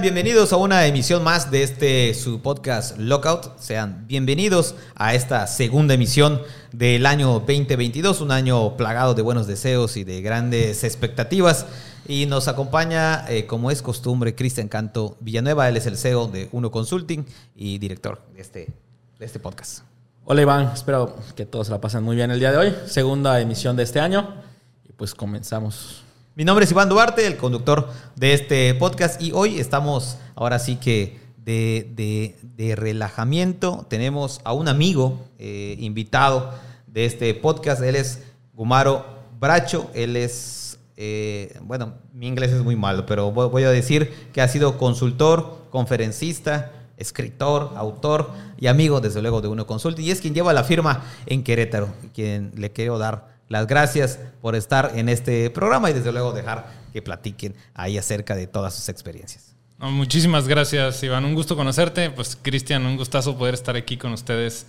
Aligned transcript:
Bienvenidos 0.00 0.52
a 0.52 0.56
una 0.58 0.86
emisión 0.86 1.24
más 1.24 1.50
de 1.50 1.64
este 1.64 2.14
su 2.14 2.40
podcast 2.40 2.96
Lockout. 2.98 3.58
Sean 3.58 4.06
bienvenidos 4.06 4.76
a 4.94 5.14
esta 5.14 5.46
segunda 5.48 5.94
emisión 5.94 6.40
del 6.72 7.04
año 7.04 7.40
2022, 7.40 8.20
un 8.20 8.30
año 8.30 8.76
plagado 8.76 9.14
de 9.14 9.22
buenos 9.22 9.48
deseos 9.48 9.96
y 9.96 10.04
de 10.04 10.22
grandes 10.22 10.84
expectativas. 10.84 11.66
Y 12.06 12.26
nos 12.26 12.46
acompaña, 12.46 13.24
eh, 13.28 13.46
como 13.46 13.72
es 13.72 13.82
costumbre, 13.82 14.36
Cristian 14.36 14.68
Canto 14.68 15.16
Villanueva. 15.18 15.68
Él 15.68 15.76
es 15.76 15.86
el 15.86 15.98
CEO 15.98 16.28
de 16.28 16.48
Uno 16.52 16.70
Consulting 16.70 17.26
y 17.56 17.78
director 17.78 18.22
de 18.34 18.40
este, 18.40 18.68
de 19.18 19.26
este 19.26 19.40
podcast. 19.40 19.80
Hola 20.24 20.42
Iván, 20.42 20.70
espero 20.74 21.16
que 21.34 21.44
todos 21.44 21.70
la 21.70 21.80
pasen 21.80 22.04
muy 22.04 22.14
bien 22.14 22.30
el 22.30 22.38
día 22.38 22.52
de 22.52 22.58
hoy. 22.58 22.74
Segunda 22.86 23.40
emisión 23.40 23.74
de 23.74 23.82
este 23.82 23.98
año. 23.98 24.36
Y 24.88 24.92
pues 24.92 25.12
comenzamos. 25.12 26.07
Mi 26.38 26.44
nombre 26.44 26.64
es 26.64 26.70
Iván 26.70 26.88
Duarte, 26.88 27.26
el 27.26 27.36
conductor 27.36 27.88
de 28.14 28.32
este 28.32 28.72
podcast. 28.74 29.20
Y 29.20 29.32
hoy 29.32 29.58
estamos, 29.58 30.18
ahora 30.36 30.60
sí 30.60 30.76
que 30.76 31.18
de, 31.36 32.76
relajamiento. 32.76 33.84
Tenemos 33.90 34.40
a 34.44 34.52
un 34.52 34.68
amigo 34.68 35.18
eh, 35.40 35.74
invitado 35.80 36.54
de 36.86 37.06
este 37.06 37.34
podcast. 37.34 37.82
Él 37.82 37.96
es 37.96 38.22
Gumaro 38.54 39.04
Bracho. 39.40 39.90
Él 39.94 40.16
es, 40.16 40.78
eh, 40.96 41.58
bueno, 41.60 41.94
mi 42.12 42.28
inglés 42.28 42.52
es 42.52 42.62
muy 42.62 42.76
malo, 42.76 43.04
pero 43.04 43.32
voy 43.32 43.64
a 43.64 43.70
decir 43.70 44.12
que 44.32 44.40
ha 44.40 44.46
sido 44.46 44.78
consultor, 44.78 45.66
conferencista, 45.70 46.70
escritor, 46.98 47.72
autor 47.74 48.30
y 48.56 48.68
amigo, 48.68 49.00
desde 49.00 49.22
luego, 49.22 49.40
de 49.40 49.48
Uno 49.48 49.66
Consulting, 49.66 50.04
y 50.04 50.12
es 50.12 50.20
quien 50.20 50.34
lleva 50.34 50.52
la 50.52 50.62
firma 50.62 51.02
en 51.26 51.42
Querétaro, 51.42 51.88
quien 52.14 52.52
le 52.54 52.70
quiero 52.70 52.96
dar 52.96 53.37
las 53.48 53.66
gracias 53.66 54.18
por 54.40 54.54
estar 54.54 54.92
en 54.94 55.08
este 55.08 55.50
programa 55.50 55.90
y 55.90 55.94
desde 55.94 56.12
luego 56.12 56.32
dejar 56.32 56.66
que 56.92 57.02
platiquen 57.02 57.54
ahí 57.74 57.98
acerca 57.98 58.34
de 58.34 58.46
todas 58.46 58.74
sus 58.74 58.88
experiencias. 58.88 59.54
muchísimas 59.78 60.48
gracias, 60.48 61.02
Iván. 61.02 61.24
Un 61.24 61.34
gusto 61.34 61.56
conocerte. 61.56 62.10
Pues, 62.10 62.38
Cristian, 62.40 62.84
un 62.86 62.96
gustazo 62.96 63.36
poder 63.36 63.54
estar 63.54 63.76
aquí 63.76 63.96
con 63.96 64.12
ustedes 64.12 64.66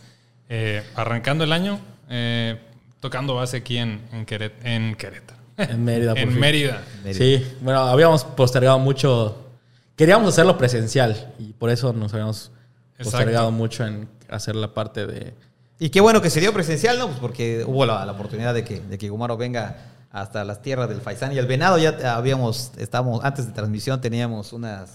eh, 0.50 0.84
arrancando 0.96 1.44
el 1.44 1.52
año, 1.52 1.80
eh, 2.10 2.60
tocando 3.00 3.36
base 3.36 3.58
aquí 3.58 3.78
en, 3.78 4.02
en, 4.12 4.26
Querétaro. 4.26 5.40
En 5.58 5.84
Mérida. 5.84 6.14
en 6.18 6.40
Mérida. 6.40 6.84
Sí, 7.12 7.46
bueno, 7.62 7.82
habíamos 7.82 8.24
postergado 8.24 8.80
mucho 8.80 9.46
queríamos 10.00 10.30
hacerlo 10.30 10.58
presencial 10.58 11.34
y 11.40 11.52
por 11.52 11.70
eso 11.70 11.92
nos 11.92 12.14
habíamos 12.14 12.52
postergado 12.98 13.52
mucho 13.52 13.86
en 13.86 14.08
hacer 14.30 14.56
la 14.56 14.74
parte 14.74 15.06
de... 15.06 15.34
Y 15.80 15.90
qué 15.90 16.02
bueno 16.02 16.22
que 16.22 16.30
se 16.30 16.42
dio 16.42 16.54
presencial, 16.54 17.00
¿no? 17.00 17.08
Pues 17.08 17.20
porque 17.20 17.64
hubo 17.66 17.86
la, 17.86 18.12
oportunidad 18.12 18.54
de 18.54 18.66
que, 18.66 18.82
de 18.82 18.98
que 18.98 19.10
Gumaro 19.10 19.38
venga 19.38 19.78
hasta 20.12 20.44
las 20.44 20.62
tierras 20.62 20.90
del 20.90 21.00
Faisán 21.00 21.32
y 21.32 21.38
el 21.38 21.48
Venado. 21.48 21.78
Ya 21.78 22.16
habíamos, 22.16 22.72
estábamos, 22.78 23.24
antes 23.24 23.48
de 23.48 23.54
transmisión 23.54 24.02
teníamos 24.02 24.52
unas, 24.52 24.90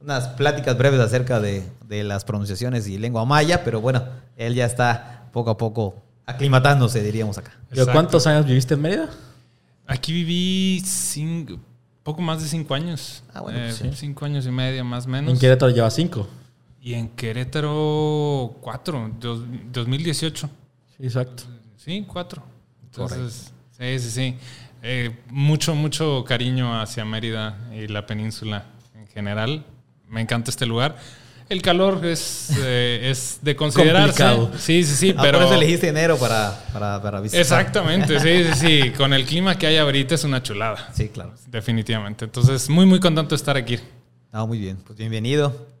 unas 0.00 0.28
pláticas 0.28 0.76
breves 0.76 0.98
acerca 0.98 1.38
de, 1.38 1.62
de 1.86 2.02
las 2.02 2.24
pronunciaciones 2.24 2.88
y 2.88 2.98
lengua 2.98 3.24
maya, 3.24 3.62
pero 3.62 3.80
bueno, 3.80 4.02
él 4.36 4.54
ya 4.54 4.66
está 4.66 5.28
poco 5.32 5.50
a 5.50 5.56
poco 5.56 5.94
aclimatándose, 6.26 7.00
diríamos 7.02 7.38
acá. 7.38 7.52
¿Cuántos 7.92 8.26
años 8.26 8.44
viviste 8.44 8.74
en 8.74 8.82
Mérida? 8.82 9.08
Aquí 9.86 10.12
viví 10.12 10.82
cinco, 10.84 11.58
poco 12.02 12.20
más 12.20 12.42
de 12.42 12.48
cinco 12.48 12.74
años. 12.74 13.22
Ah, 13.32 13.40
bueno. 13.40 13.58
Pues 13.60 13.80
eh, 13.80 13.92
Cinco 13.94 14.24
años 14.24 14.44
y 14.46 14.50
medio, 14.50 14.84
más 14.84 15.06
o 15.06 15.08
menos. 15.08 15.32
¿En 15.32 15.38
Querétaro 15.38 15.72
lleva 15.72 15.90
cinco? 15.90 16.26
Y 16.88 16.94
en 16.94 17.10
Querétaro, 17.10 18.56
cuatro. 18.62 19.10
2018. 19.20 20.50
Sí, 20.96 21.04
exacto. 21.04 21.42
Sí, 21.76 22.06
cuatro. 22.08 22.42
Entonces, 22.82 23.52
sí, 23.78 23.98
sí, 23.98 24.10
sí. 24.10 24.36
Eh, 24.82 25.14
mucho, 25.28 25.74
mucho 25.74 26.24
cariño 26.26 26.80
hacia 26.80 27.04
Mérida 27.04 27.58
y 27.74 27.88
la 27.88 28.06
península 28.06 28.64
en 28.94 29.06
general. 29.08 29.66
Me 30.08 30.22
encanta 30.22 30.50
este 30.50 30.64
lugar. 30.64 30.96
El 31.50 31.60
calor 31.60 32.06
es, 32.06 32.56
eh, 32.58 33.10
es 33.10 33.40
de 33.42 33.54
considerarse. 33.54 34.24
Sí, 34.56 34.82
sí, 34.82 34.94
sí, 34.94 35.14
ah, 35.14 35.20
pero... 35.20 35.40
Por 35.40 35.48
eso 35.48 35.56
elegiste 35.56 35.88
enero 35.88 36.16
para, 36.16 36.58
para, 36.72 37.20
visitar. 37.20 37.42
Exactamente, 37.42 38.18
sí, 38.18 38.44
sí, 38.44 38.54
sí. 38.54 38.90
Con 38.96 39.12
el 39.12 39.26
clima 39.26 39.58
que 39.58 39.66
hay 39.66 39.76
ahorita 39.76 40.14
es 40.14 40.24
una 40.24 40.42
chulada. 40.42 40.88
Sí, 40.94 41.10
claro. 41.10 41.34
Definitivamente. 41.48 42.24
Entonces, 42.24 42.70
muy, 42.70 42.86
muy 42.86 42.98
contento 42.98 43.34
de 43.34 43.36
estar 43.36 43.58
aquí. 43.58 43.78
Ah, 44.32 44.46
muy 44.46 44.58
bien. 44.58 44.78
Pues 44.86 44.98
bienvenido. 44.98 45.76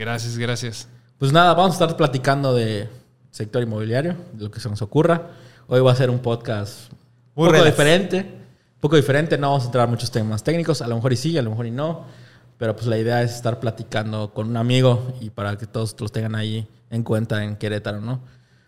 Gracias, 0.00 0.38
gracias. 0.38 0.88
Pues 1.18 1.30
nada, 1.30 1.52
vamos 1.52 1.72
a 1.72 1.84
estar 1.84 1.94
platicando 1.94 2.54
de 2.54 2.88
sector 3.30 3.62
inmobiliario, 3.62 4.16
de 4.32 4.44
lo 4.44 4.50
que 4.50 4.58
se 4.58 4.70
nos 4.70 4.80
ocurra. 4.80 5.32
Hoy 5.66 5.82
va 5.82 5.92
a 5.92 5.94
ser 5.94 6.08
un 6.08 6.20
podcast 6.20 6.90
un 7.34 7.48
poco 7.48 7.62
diferente. 7.62 8.20
Un 8.20 8.80
poco 8.80 8.96
diferente, 8.96 9.36
no 9.36 9.50
vamos 9.50 9.64
a 9.64 9.66
entrar 9.66 9.84
a 9.84 9.86
muchos 9.86 10.10
temas 10.10 10.42
técnicos. 10.42 10.80
A 10.80 10.88
lo 10.88 10.94
mejor 10.94 11.12
y 11.12 11.16
sí, 11.16 11.36
a 11.36 11.42
lo 11.42 11.50
mejor 11.50 11.66
y 11.66 11.70
no. 11.70 12.06
Pero 12.56 12.74
pues 12.74 12.86
la 12.86 12.96
idea 12.96 13.22
es 13.22 13.34
estar 13.34 13.60
platicando 13.60 14.32
con 14.32 14.48
un 14.48 14.56
amigo 14.56 15.18
y 15.20 15.28
para 15.28 15.58
que 15.58 15.66
todos 15.66 15.94
los 16.00 16.10
tengan 16.10 16.34
ahí 16.34 16.66
en 16.88 17.02
cuenta 17.02 17.44
en 17.44 17.56
Querétaro, 17.56 18.00
¿no? 18.00 18.22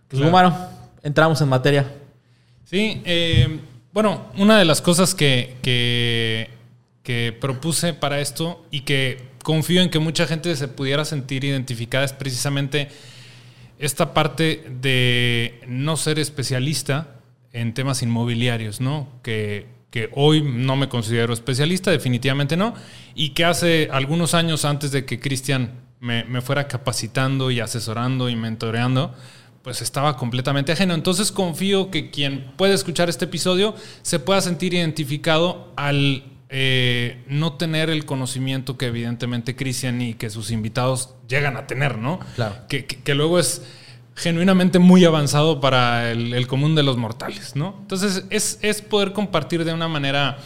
Pues 0.09 0.31
bueno, 0.31 0.55
entramos 1.03 1.41
en 1.41 1.49
materia. 1.49 1.87
Sí, 2.67 3.01
eh, 3.07 3.59
bueno, 3.91 4.27
una 4.37 4.59
de 4.59 4.67
las 4.67 4.83
cosas 4.83 5.15
que, 5.15 5.57
que, 5.63 6.51
que 7.03 7.35
propuse 7.41 7.95
para 7.95 8.21
esto 8.21 8.67
y 8.71 8.83
que 8.83 9.32
confío 9.43 9.83
en 9.83 9.91
que 9.91 9.99
mucha 9.99 10.27
gente 10.27 10.55
se 10.57 10.69
pudiera 10.69 11.05
sentir 11.05 11.45
identificada 11.45 12.05
es 12.05 12.13
precisamente 12.13 12.89
esta 13.79 14.15
parte 14.15 14.65
de 14.81 15.61
no 15.67 15.97
ser 15.97 16.19
especialista 16.19 17.17
en 17.53 17.75
temas 17.75 18.03
inmobiliarios, 18.03 18.81
¿no? 18.81 19.09
Que 19.23 19.67
que 19.93 20.09
hoy 20.15 20.43
no 20.43 20.75
me 20.75 20.89
considero 20.89 21.35
especialista, 21.35 21.91
definitivamente 21.91 22.57
no, 22.57 22.73
y 23.15 23.31
que 23.31 23.45
hace 23.45 23.91
algunos 23.93 24.33
años 24.33 24.65
antes 24.65 24.91
de 24.91 25.05
que 25.05 25.21
Cristian 25.21 25.83
me, 26.01 26.41
fuera 26.41 26.67
capacitando 26.67 27.51
y 27.51 27.61
asesorando 27.61 28.31
y 28.31 28.35
mentoreando, 28.35 29.15
pues 29.63 29.83
estaba 29.83 30.17
completamente 30.17 30.73
ajeno. 30.73 30.95
Entonces 30.95 31.31
confío 31.31 31.91
que 31.91 32.11
quien 32.11 32.53
pueda 32.57 32.73
escuchar 32.73 33.11
este 33.11 33.27
episodio 33.27 33.75
se 34.01 34.19
pueda 34.19 34.41
sentir 34.41 34.73
identificado 34.73 35.71
al 35.77 36.25
eh, 36.53 37.25
no 37.29 37.55
tener 37.55 37.91
el 37.91 38.05
conocimiento 38.05 38.77
que 38.79 38.87
evidentemente 38.87 39.57
Cristian 39.57 40.01
y 40.01 40.15
que 40.15 40.31
sus 40.31 40.51
invitados 40.51 41.15
llegan 41.27 41.57
a 41.57 41.67
tener, 41.67 41.99
¿no? 41.99 42.21
Claro. 42.37 42.55
que 42.69 43.15
luego 43.15 43.39
es 43.39 43.63
genuinamente 44.15 44.79
muy 44.79 45.05
avanzado 45.05 45.61
para 45.61 46.11
el, 46.11 46.47
común 46.47 46.75
de 46.75 46.83
los 46.83 46.97
mortales, 46.97 47.57
¿no? 47.57 47.77
Entonces 47.81 48.25
es, 48.31 48.83
poder 48.83 49.13
compartir 49.13 49.65
de 49.65 49.73
una 49.73 49.89
manera 49.89 50.39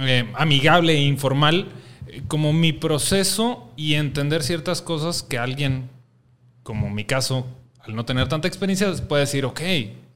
eh, 0.00 0.30
amigable 0.34 0.94
e 0.94 1.02
informal 1.02 1.68
eh, 2.06 2.22
como 2.28 2.52
mi 2.52 2.72
proceso 2.72 3.72
y 3.76 3.94
entender 3.94 4.42
ciertas 4.42 4.80
cosas 4.80 5.22
que 5.22 5.38
alguien, 5.38 5.88
como 6.62 6.88
mi 6.90 7.04
caso, 7.04 7.46
al 7.80 7.96
no 7.96 8.04
tener 8.04 8.28
tanta 8.28 8.46
experiencia, 8.46 8.92
puede 9.08 9.22
decir, 9.22 9.44
ok, 9.44 9.60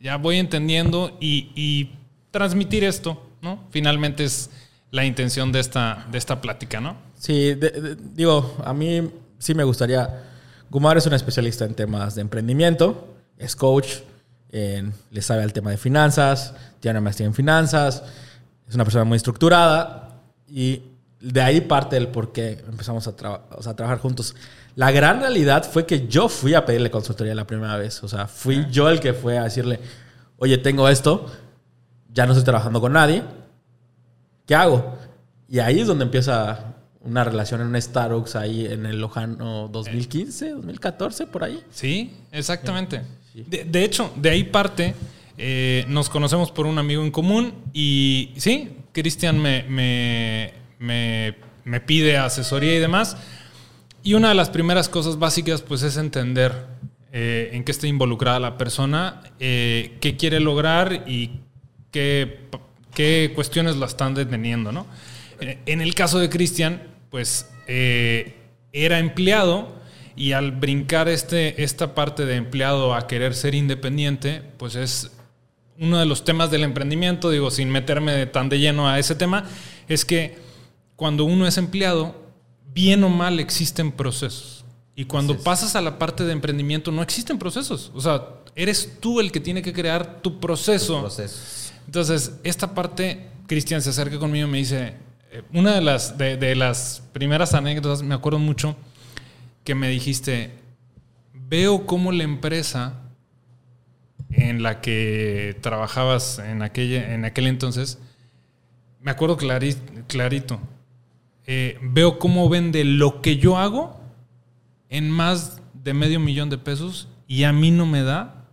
ya 0.00 0.16
voy 0.16 0.36
entendiendo 0.36 1.16
y, 1.20 1.90
transmitir 2.30 2.82
esto, 2.82 3.24
¿no? 3.42 3.60
Finalmente 3.70 4.24
es 4.24 4.50
la 4.94 5.04
intención 5.04 5.50
de 5.50 5.58
esta, 5.58 6.06
de 6.08 6.18
esta 6.18 6.40
plática, 6.40 6.80
¿no? 6.80 6.96
Sí, 7.18 7.58
digo, 8.14 8.56
a 8.64 8.72
mí 8.72 9.10
sí 9.38 9.52
me 9.52 9.64
gustaría 9.64 10.22
Gumar 10.70 10.96
es 10.96 11.06
un 11.06 11.14
especialista 11.14 11.64
en 11.64 11.74
temas 11.74 12.14
de 12.14 12.20
emprendimiento, 12.20 13.16
es 13.36 13.56
coach, 13.56 13.88
le 14.52 15.22
sabe 15.22 15.42
al 15.42 15.52
tema 15.52 15.72
de 15.72 15.78
finanzas, 15.78 16.54
tiene 16.78 16.98
una 16.98 17.06
maestría 17.06 17.26
en 17.26 17.34
finanzas, 17.34 18.04
es 18.68 18.74
una 18.76 18.84
persona 18.84 19.02
muy 19.02 19.16
estructurada 19.16 20.20
y 20.48 20.82
de 21.20 21.42
ahí 21.42 21.60
parte 21.60 21.96
el 21.96 22.06
por 22.06 22.30
qué 22.30 22.62
empezamos 22.68 23.08
a, 23.08 23.16
trabajar 23.16 23.98
juntos. 23.98 24.36
La 24.76 24.92
gran 24.92 25.18
realidad 25.20 25.68
fue 25.68 25.86
que 25.86 26.06
yo 26.06 26.28
fui 26.28 26.54
a 26.54 26.64
pedirle 26.64 26.92
consultoría 26.92 27.34
la 27.34 27.48
primera 27.48 27.76
vez, 27.76 28.00
o 28.04 28.08
sea, 28.08 28.28
fui 28.28 28.66
yo 28.70 28.88
el 28.88 29.00
que 29.00 29.12
fue 29.12 29.38
a 29.38 29.44
decirle, 29.44 29.80
oye, 30.38 30.56
tengo 30.58 30.88
esto, 30.88 31.26
ya 32.12 32.26
no 32.26 32.32
estoy 32.32 32.44
trabajando 32.44 32.80
con 32.80 32.92
nadie, 32.92 33.24
¿qué 34.46 34.54
hago? 34.54 34.98
Y 35.48 35.58
ahí 35.58 35.80
es 35.80 35.86
donde 35.86 36.04
empieza 36.04 36.74
una 37.04 37.22
relación 37.22 37.60
en 37.60 37.68
un 37.68 37.80
Starbucks 37.80 38.34
ahí 38.34 38.66
en 38.66 38.86
el 38.86 39.00
Lojano 39.00 39.68
2015, 39.68 40.50
2014, 40.50 41.26
por 41.26 41.44
ahí. 41.44 41.62
Sí, 41.70 42.12
exactamente. 42.32 43.02
De, 43.34 43.84
hecho, 43.84 44.12
de 44.16 44.30
ahí 44.30 44.44
parte, 44.44 44.94
eh, 45.36 45.84
nos 45.88 46.08
conocemos 46.08 46.50
por 46.50 46.66
un 46.66 46.78
amigo 46.78 47.02
en 47.02 47.10
común 47.10 47.52
y 47.72 48.32
sí, 48.36 48.70
Cristian 48.92 49.38
me, 49.40 49.64
me, 49.64 50.54
me, 51.64 51.80
pide 51.80 52.16
asesoría 52.16 52.74
y 52.74 52.78
demás. 52.78 53.16
Y 54.02 54.14
una 54.14 54.28
de 54.28 54.34
las 54.34 54.50
primeras 54.50 54.88
cosas 54.88 55.18
básicas 55.18 55.62
pues 55.62 55.82
es 55.82 55.96
entender 55.96 56.66
eh, 57.12 57.50
en 57.52 57.64
qué 57.64 57.72
está 57.72 57.86
involucrada 57.86 58.38
la 58.38 58.56
persona, 58.56 59.22
eh, 59.40 59.98
qué 60.00 60.16
quiere 60.16 60.40
lograr 60.40 61.04
y 61.06 61.40
qué, 61.90 62.48
qué 62.94 63.32
cuestiones 63.34 63.76
la 63.76 63.86
están 63.86 64.14
deteniendo, 64.14 64.72
¿no? 64.72 64.86
En 65.40 65.80
el 65.80 65.94
caso 65.94 66.18
de 66.18 66.30
Cristian, 66.30 66.82
pues 67.10 67.50
eh, 67.66 68.34
era 68.72 68.98
empleado 68.98 69.74
y 70.16 70.32
al 70.32 70.52
brincar 70.52 71.08
este, 71.08 71.62
esta 71.62 71.94
parte 71.94 72.24
de 72.24 72.36
empleado 72.36 72.94
a 72.94 73.06
querer 73.06 73.34
ser 73.34 73.54
independiente, 73.54 74.42
pues 74.58 74.76
es 74.76 75.10
uno 75.78 75.98
de 75.98 76.06
los 76.06 76.24
temas 76.24 76.50
del 76.50 76.62
emprendimiento, 76.62 77.30
digo, 77.30 77.50
sin 77.50 77.68
meterme 77.70 78.26
tan 78.26 78.48
de 78.48 78.60
lleno 78.60 78.88
a 78.88 78.98
ese 78.98 79.14
tema, 79.14 79.48
es 79.88 80.04
que 80.04 80.38
cuando 80.96 81.24
uno 81.24 81.46
es 81.46 81.58
empleado, 81.58 82.14
bien 82.72 83.02
o 83.04 83.08
mal 83.08 83.40
existen 83.40 83.90
procesos. 83.92 84.64
Y 84.96 85.06
cuando 85.06 85.36
pasas 85.38 85.74
a 85.74 85.80
la 85.80 85.98
parte 85.98 86.22
de 86.24 86.32
emprendimiento 86.32 86.92
no 86.92 87.02
existen 87.02 87.38
procesos. 87.38 87.90
O 87.94 88.00
sea, 88.00 88.28
eres 88.54 88.98
tú 89.00 89.18
el 89.18 89.32
que 89.32 89.40
tiene 89.40 89.60
que 89.60 89.72
crear 89.72 90.22
tu 90.22 90.38
proceso. 90.38 91.00
Procesos. 91.00 91.63
Entonces, 91.86 92.38
esta 92.44 92.74
parte, 92.74 93.28
Cristian 93.46 93.82
se 93.82 93.90
acerca 93.90 94.18
conmigo 94.18 94.48
y 94.48 94.50
me 94.50 94.58
dice, 94.58 94.94
eh, 95.30 95.42
una 95.52 95.74
de 95.74 95.80
las, 95.80 96.16
de, 96.18 96.54
las 96.54 97.02
primeras 97.12 97.54
anécdotas, 97.54 98.02
me 98.02 98.14
acuerdo 98.14 98.38
mucho, 98.38 98.76
que 99.64 99.74
me 99.74 99.88
dijiste, 99.88 100.50
veo 101.32 101.86
cómo 101.86 102.12
la 102.12 102.24
empresa 102.24 102.94
en 104.30 104.62
la 104.62 104.80
que 104.80 105.56
trabajabas 105.60 106.38
en, 106.38 106.62
aquella, 106.62 107.14
en 107.14 107.24
aquel 107.24 107.46
entonces, 107.46 107.98
me 109.00 109.10
acuerdo 109.10 109.36
clari- 109.36 109.76
clarito, 110.08 110.60
eh, 111.46 111.78
veo 111.82 112.18
cómo 112.18 112.48
vende 112.48 112.84
lo 112.84 113.20
que 113.20 113.36
yo 113.36 113.58
hago 113.58 114.00
en 114.88 115.10
más 115.10 115.60
de 115.74 115.92
medio 115.92 116.18
millón 116.18 116.48
de 116.48 116.56
pesos 116.58 117.08
y 117.28 117.44
a 117.44 117.52
mí 117.52 117.70
no 117.70 117.84
me 117.84 118.02
da 118.02 118.43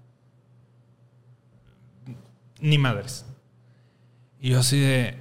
ni 2.62 2.78
madres. 2.78 3.26
Y 4.40 4.52
yo 4.52 4.60
así 4.60 4.80
de, 4.80 5.16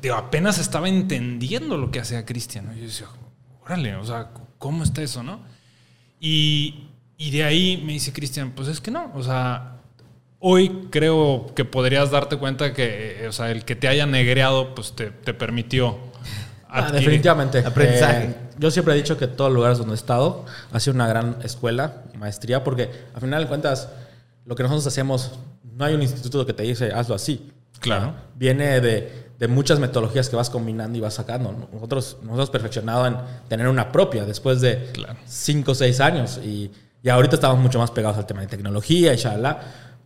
digo, 0.00 0.14
apenas 0.14 0.58
estaba 0.58 0.88
entendiendo 0.88 1.76
lo 1.76 1.90
que 1.90 2.00
hacía 2.00 2.24
Cristian. 2.24 2.66
¿no? 2.66 2.74
Y 2.74 2.80
yo 2.80 2.86
decía, 2.86 3.06
órale, 3.64 3.96
o 3.96 4.04
sea, 4.04 4.30
¿cómo 4.58 4.84
está 4.84 5.02
eso, 5.02 5.22
no? 5.22 5.40
Y, 6.20 6.88
y 7.18 7.30
de 7.30 7.44
ahí 7.44 7.82
me 7.84 7.92
dice 7.92 8.12
Cristian, 8.12 8.52
pues 8.52 8.68
es 8.68 8.80
que 8.80 8.90
no, 8.90 9.10
o 9.14 9.22
sea, 9.22 9.76
hoy 10.38 10.88
creo 10.90 11.52
que 11.54 11.64
podrías 11.64 12.10
darte 12.10 12.36
cuenta 12.36 12.72
que, 12.72 13.24
eh, 13.24 13.28
o 13.28 13.32
sea, 13.32 13.50
el 13.50 13.64
que 13.64 13.76
te 13.76 13.88
haya 13.88 14.06
negreado, 14.06 14.74
pues 14.74 14.94
te, 14.94 15.10
te 15.10 15.34
permitió. 15.34 15.98
Ah, 16.68 16.90
definitivamente. 16.92 17.58
Aprendizaje. 17.64 18.24
Eh, 18.24 18.34
yo 18.58 18.70
siempre 18.70 18.94
he 18.94 18.96
dicho 18.96 19.16
que 19.16 19.26
todos 19.26 19.50
los 19.50 19.56
lugares 19.56 19.78
donde 19.78 19.94
he 19.94 19.96
estado 19.96 20.44
ha 20.72 20.80
sido 20.80 20.94
una 20.94 21.06
gran 21.06 21.36
escuela, 21.42 22.02
maestría, 22.18 22.64
porque 22.64 22.90
al 23.14 23.20
final 23.20 23.42
de 23.42 23.48
cuentas, 23.48 23.88
lo 24.44 24.54
que 24.54 24.62
nosotros 24.62 24.86
hacemos, 24.86 25.38
no 25.74 25.84
hay 25.84 25.94
un 25.94 26.02
instituto 26.02 26.44
que 26.46 26.52
te 26.52 26.62
dice, 26.62 26.92
hazlo 26.92 27.14
así. 27.14 27.52
Claro. 27.80 28.14
Viene 28.34 28.80
de, 28.80 29.26
de 29.38 29.48
muchas 29.48 29.78
metodologías 29.78 30.28
que 30.28 30.36
vas 30.36 30.50
combinando 30.50 30.96
y 30.96 31.00
vas 31.00 31.14
sacando. 31.14 31.68
Nosotros 31.72 32.18
nos 32.22 32.34
hemos 32.34 32.50
perfeccionado 32.50 33.06
en 33.06 33.16
tener 33.48 33.68
una 33.68 33.92
propia 33.92 34.24
después 34.24 34.60
de. 34.60 34.92
5 35.26 35.70
o 35.70 35.74
6 35.74 36.00
años. 36.00 36.40
Y, 36.42 36.70
y 37.02 37.08
ahorita 37.08 37.36
estamos 37.36 37.58
mucho 37.58 37.78
más 37.78 37.90
pegados 37.90 38.16
al 38.16 38.26
tema 38.26 38.40
de 38.40 38.46
tecnología 38.46 39.12
y 39.12 39.16
shalala. 39.16 39.60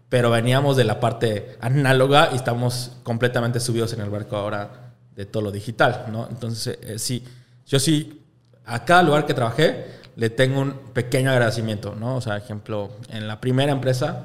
Pero 0.09 0.31
veníamos 0.31 0.77
de 0.77 0.85
la 0.85 0.99
parte 0.99 1.57
análoga 1.61 2.31
y 2.33 2.37
estamos 2.37 2.97
completamente 3.05 3.61
subidos 3.61 3.93
en 3.93 4.01
el 4.01 4.11
barco 4.11 4.37
ahora 4.37 4.95
de 5.15 5.25
todo 5.25 5.45
lo 5.45 5.53
digital, 5.53 6.07
¿no? 6.11 6.27
Entonces, 6.29 6.79
eh, 6.83 6.99
sí, 6.99 7.25
yo 7.67 7.79
sí, 7.79 8.23
a 8.65 8.85
cada 8.85 9.03
lugar 9.05 9.27
que 9.27 9.35
trabajé 9.35 10.01
le 10.17 10.31
tengo 10.31 10.61
un 10.61 10.73
pequeño 10.93 11.31
agradecimiento, 11.31 11.95
¿no? 11.95 12.17
O 12.17 12.21
sea, 12.21 12.37
ejemplo, 12.37 12.91
en 13.11 13.29
la 13.29 13.41
primera 13.41 13.71
empresa, 13.71 14.25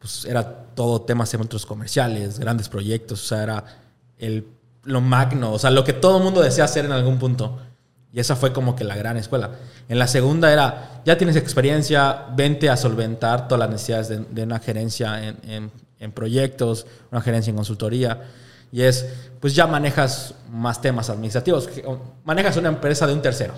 pues 0.00 0.24
era 0.24 0.42
todo 0.74 1.02
temas 1.02 1.30
de 1.30 1.38
centros 1.38 1.64
comerciales, 1.66 2.38
grandes 2.40 2.68
proyectos, 2.68 3.22
o 3.22 3.26
sea, 3.28 3.42
era 3.44 3.64
el, 4.18 4.46
lo 4.84 5.00
magno, 5.00 5.52
o 5.52 5.58
sea, 5.58 5.70
lo 5.70 5.84
que 5.84 5.92
todo 5.92 6.18
el 6.18 6.24
mundo 6.24 6.40
desea 6.40 6.64
hacer 6.64 6.84
en 6.86 6.92
algún 6.92 7.18
punto. 7.18 7.58
Y 8.12 8.18
esa 8.18 8.34
fue 8.34 8.52
como 8.52 8.74
que 8.74 8.82
la 8.82 8.96
gran 8.96 9.16
escuela. 9.18 9.50
En 9.88 9.98
la 10.00 10.08
segunda 10.08 10.52
era, 10.52 11.00
ya 11.04 11.16
tienes 11.16 11.36
experiencia, 11.36 12.26
vente 12.34 12.68
a 12.68 12.76
solventar 12.76 13.46
todas 13.46 13.60
las 13.60 13.70
necesidades 13.70 14.08
de, 14.08 14.18
de 14.18 14.42
una 14.42 14.58
gerencia 14.58 15.22
en, 15.28 15.36
en- 15.48 15.70
en 16.00 16.12
proyectos, 16.12 16.86
una 17.12 17.20
gerencia 17.20 17.50
en 17.50 17.56
consultoría. 17.56 18.22
Y 18.72 18.82
es, 18.82 19.06
pues 19.38 19.54
ya 19.54 19.66
manejas 19.66 20.34
más 20.50 20.80
temas 20.80 21.10
administrativos, 21.10 21.68
manejas 22.24 22.56
una 22.56 22.70
empresa 22.70 23.06
de 23.06 23.12
un 23.12 23.20
tercero. 23.22 23.52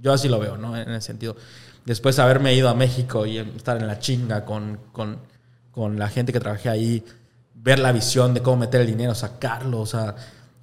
Yo 0.00 0.12
así 0.12 0.28
lo 0.28 0.38
veo, 0.38 0.56
¿no? 0.56 0.76
En 0.76 0.88
ese 0.90 1.08
sentido. 1.08 1.36
Después 1.84 2.14
de 2.16 2.22
haberme 2.22 2.54
ido 2.54 2.68
a 2.68 2.74
México 2.74 3.26
y 3.26 3.38
estar 3.38 3.76
en 3.78 3.88
la 3.88 3.98
chinga 3.98 4.44
con, 4.44 4.78
con, 4.92 5.18
con 5.78 5.96
la 5.96 6.08
gente 6.08 6.32
que 6.32 6.40
trabajé 6.40 6.68
ahí, 6.68 7.04
ver 7.54 7.78
la 7.78 7.92
visión 7.92 8.34
de 8.34 8.42
cómo 8.42 8.56
meter 8.56 8.80
el 8.80 8.88
dinero, 8.88 9.14
sacarlo, 9.14 9.78
o 9.78 9.86
sea, 9.86 10.16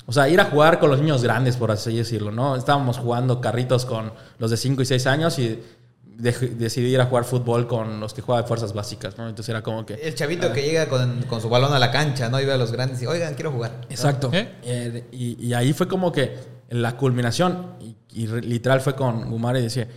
o 0.06 0.12
sea, 0.12 0.28
ir 0.28 0.42
a 0.42 0.44
jugar 0.44 0.78
con 0.78 0.90
los 0.90 1.00
niños 1.00 1.24
grandes, 1.24 1.56
por 1.56 1.72
así 1.72 1.96
decirlo, 1.96 2.32
¿no? 2.32 2.58
Estábamos 2.58 2.98
jugando 2.98 3.40
carritos 3.40 3.86
con 3.86 4.12
los 4.40 4.52
de 4.52 4.58
5 4.58 4.82
y 4.82 4.86
6 4.86 5.08
años 5.08 5.40
y 5.40 5.64
decidí 6.04 6.88
ir 6.88 7.00
a 7.00 7.06
jugar 7.06 7.24
fútbol 7.24 7.66
con 7.66 8.02
los 8.02 8.14
que 8.14 8.22
juegan 8.22 8.46
fuerzas 8.46 8.74
básicas, 8.74 9.18
¿no? 9.18 9.30
Entonces 9.30 9.48
era 9.48 9.64
como 9.64 9.86
que... 9.86 9.94
El 9.94 10.16
chavito 10.16 10.52
que 10.52 10.64
llega 10.64 10.90
con, 10.90 11.24
con 11.30 11.40
su 11.40 11.48
balón 11.48 11.72
a 11.72 11.80
la 11.80 11.92
cancha, 11.92 12.28
¿no? 12.28 12.42
Y 12.42 12.46
ve 12.46 12.52
a 12.52 12.58
los 12.58 12.74
grandes 12.74 13.02
y, 13.02 13.06
oigan, 13.06 13.36
quiero 13.36 13.54
jugar. 13.54 13.86
Exacto. 13.90 14.30
¿Eh? 14.34 14.52
Eh, 14.64 15.06
y, 15.14 15.48
y 15.48 15.54
ahí 15.54 15.72
fue 15.72 15.88
como 15.88 16.12
que 16.12 16.38
la 16.72 16.98
culminación, 16.98 17.78
y, 17.80 17.96
y 18.12 18.28
literal 18.28 18.82
fue 18.82 18.96
con 18.96 19.30
Gumar 19.32 19.56
y 19.56 19.62
decía, 19.62 19.88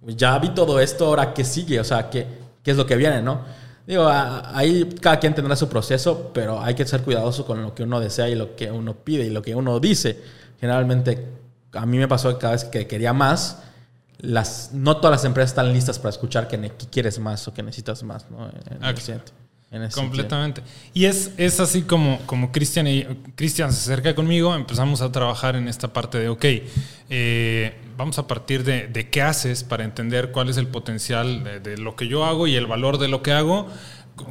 "Pues 0.00 0.16
ya 0.16 0.36
vi 0.40 0.48
todo 0.48 0.80
esto, 0.80 1.06
ahora 1.06 1.32
qué 1.32 1.44
sigue, 1.44 1.78
o 1.78 1.84
sea, 1.84 2.10
qué, 2.10 2.26
qué 2.64 2.72
es 2.72 2.76
lo 2.76 2.84
que 2.84 2.96
viene, 2.96 3.22
¿no? 3.22 3.65
Digo, 3.86 4.08
ahí 4.08 4.96
cada 5.00 5.20
quien 5.20 5.34
tendrá 5.34 5.54
su 5.54 5.68
proceso, 5.68 6.30
pero 6.34 6.60
hay 6.60 6.74
que 6.74 6.84
ser 6.84 7.02
cuidadoso 7.02 7.46
con 7.46 7.62
lo 7.62 7.74
que 7.74 7.84
uno 7.84 8.00
desea 8.00 8.28
y 8.28 8.34
lo 8.34 8.56
que 8.56 8.70
uno 8.70 8.94
pide 8.94 9.24
y 9.24 9.30
lo 9.30 9.42
que 9.42 9.54
uno 9.54 9.78
dice. 9.78 10.20
Generalmente, 10.60 11.24
a 11.72 11.86
mí 11.86 11.96
me 11.98 12.08
pasó 12.08 12.32
que 12.32 12.38
cada 12.38 12.54
vez 12.54 12.64
que 12.64 12.88
quería 12.88 13.12
más, 13.12 13.62
las, 14.18 14.70
no 14.72 14.96
todas 14.96 15.12
las 15.12 15.24
empresas 15.24 15.50
están 15.50 15.72
listas 15.72 15.98
para 15.98 16.10
escuchar 16.10 16.48
que, 16.48 16.72
quieres 16.90 17.18
más 17.20 17.46
o 17.46 17.54
que 17.54 17.62
necesitas 17.62 18.02
más, 18.02 18.28
¿no? 18.30 18.50
En 18.70 18.82
ese 19.82 19.94
sentido. 19.94 20.02
Completamente. 20.10 20.62
Y 20.94 21.06
es, 21.06 21.32
es 21.36 21.58
así 21.60 21.82
como, 21.82 22.18
como 22.26 22.52
Cristian 22.52 22.86
y 22.86 23.04
Cristian 23.34 23.72
se 23.72 23.90
acerca 23.92 24.14
conmigo, 24.14 24.54
empezamos 24.54 25.00
a 25.02 25.10
trabajar 25.12 25.56
en 25.56 25.68
esta 25.68 25.92
parte 25.92 26.18
de, 26.18 26.28
ok, 26.28 26.44
eh, 27.10 27.74
vamos 27.96 28.18
a 28.18 28.26
partir 28.26 28.62
de, 28.64 28.86
de 28.86 29.10
qué 29.10 29.22
haces 29.22 29.64
para 29.64 29.84
entender 29.84 30.30
cuál 30.32 30.48
es 30.48 30.56
el 30.56 30.68
potencial 30.68 31.42
de, 31.44 31.60
de 31.60 31.78
lo 31.78 31.96
que 31.96 32.08
yo 32.08 32.24
hago 32.24 32.46
y 32.46 32.54
el 32.54 32.66
valor 32.66 32.98
de 32.98 33.08
lo 33.08 33.22
que 33.22 33.32
hago, 33.32 33.68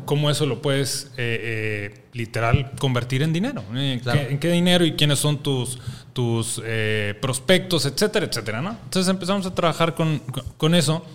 cómo 0.06 0.32
eso 0.32 0.46
lo 0.46 0.62
puedes 0.62 1.12
eh, 1.18 1.92
eh, 1.98 2.02
literal 2.14 2.72
convertir 2.80 3.22
en 3.22 3.34
dinero. 3.34 3.64
¿En, 3.76 4.00
Claro. 4.00 4.20
qué, 4.22 4.32
en 4.32 4.40
qué 4.40 4.50
dinero 4.52 4.86
y 4.86 4.94
quiénes 4.94 5.20
son 5.20 5.44
tus, 5.44 5.80
tus 6.14 6.62
eh, 6.66 7.14
prospectos, 7.22 7.86
etcétera, 7.86 8.26
etcétera, 8.26 8.62
¿no? 8.62 8.72
Entonces 8.86 9.10
empezamos 9.10 9.46
a 9.46 9.54
trabajar 9.54 9.94
con, 9.96 10.20
con- 10.20 10.46
con 10.58 10.76
eso 10.76 11.06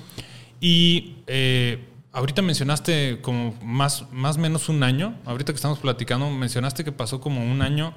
y 0.61 1.17
eh, 1.27 1.79
ahorita 2.13 2.43
mencionaste 2.43 3.21
como 3.23 3.55
más, 3.63 4.05
más 4.13 4.39
menos 4.39 4.69
un 4.69 4.83
año, 4.83 5.17
ahorita 5.25 5.53
que 5.53 5.57
estamos 5.57 5.79
platicando, 5.79 6.29
mencionaste 6.31 6.85
que 6.85 6.93
pasó 6.93 7.21
como 7.21 7.45
un 7.45 7.63
año 7.63 7.95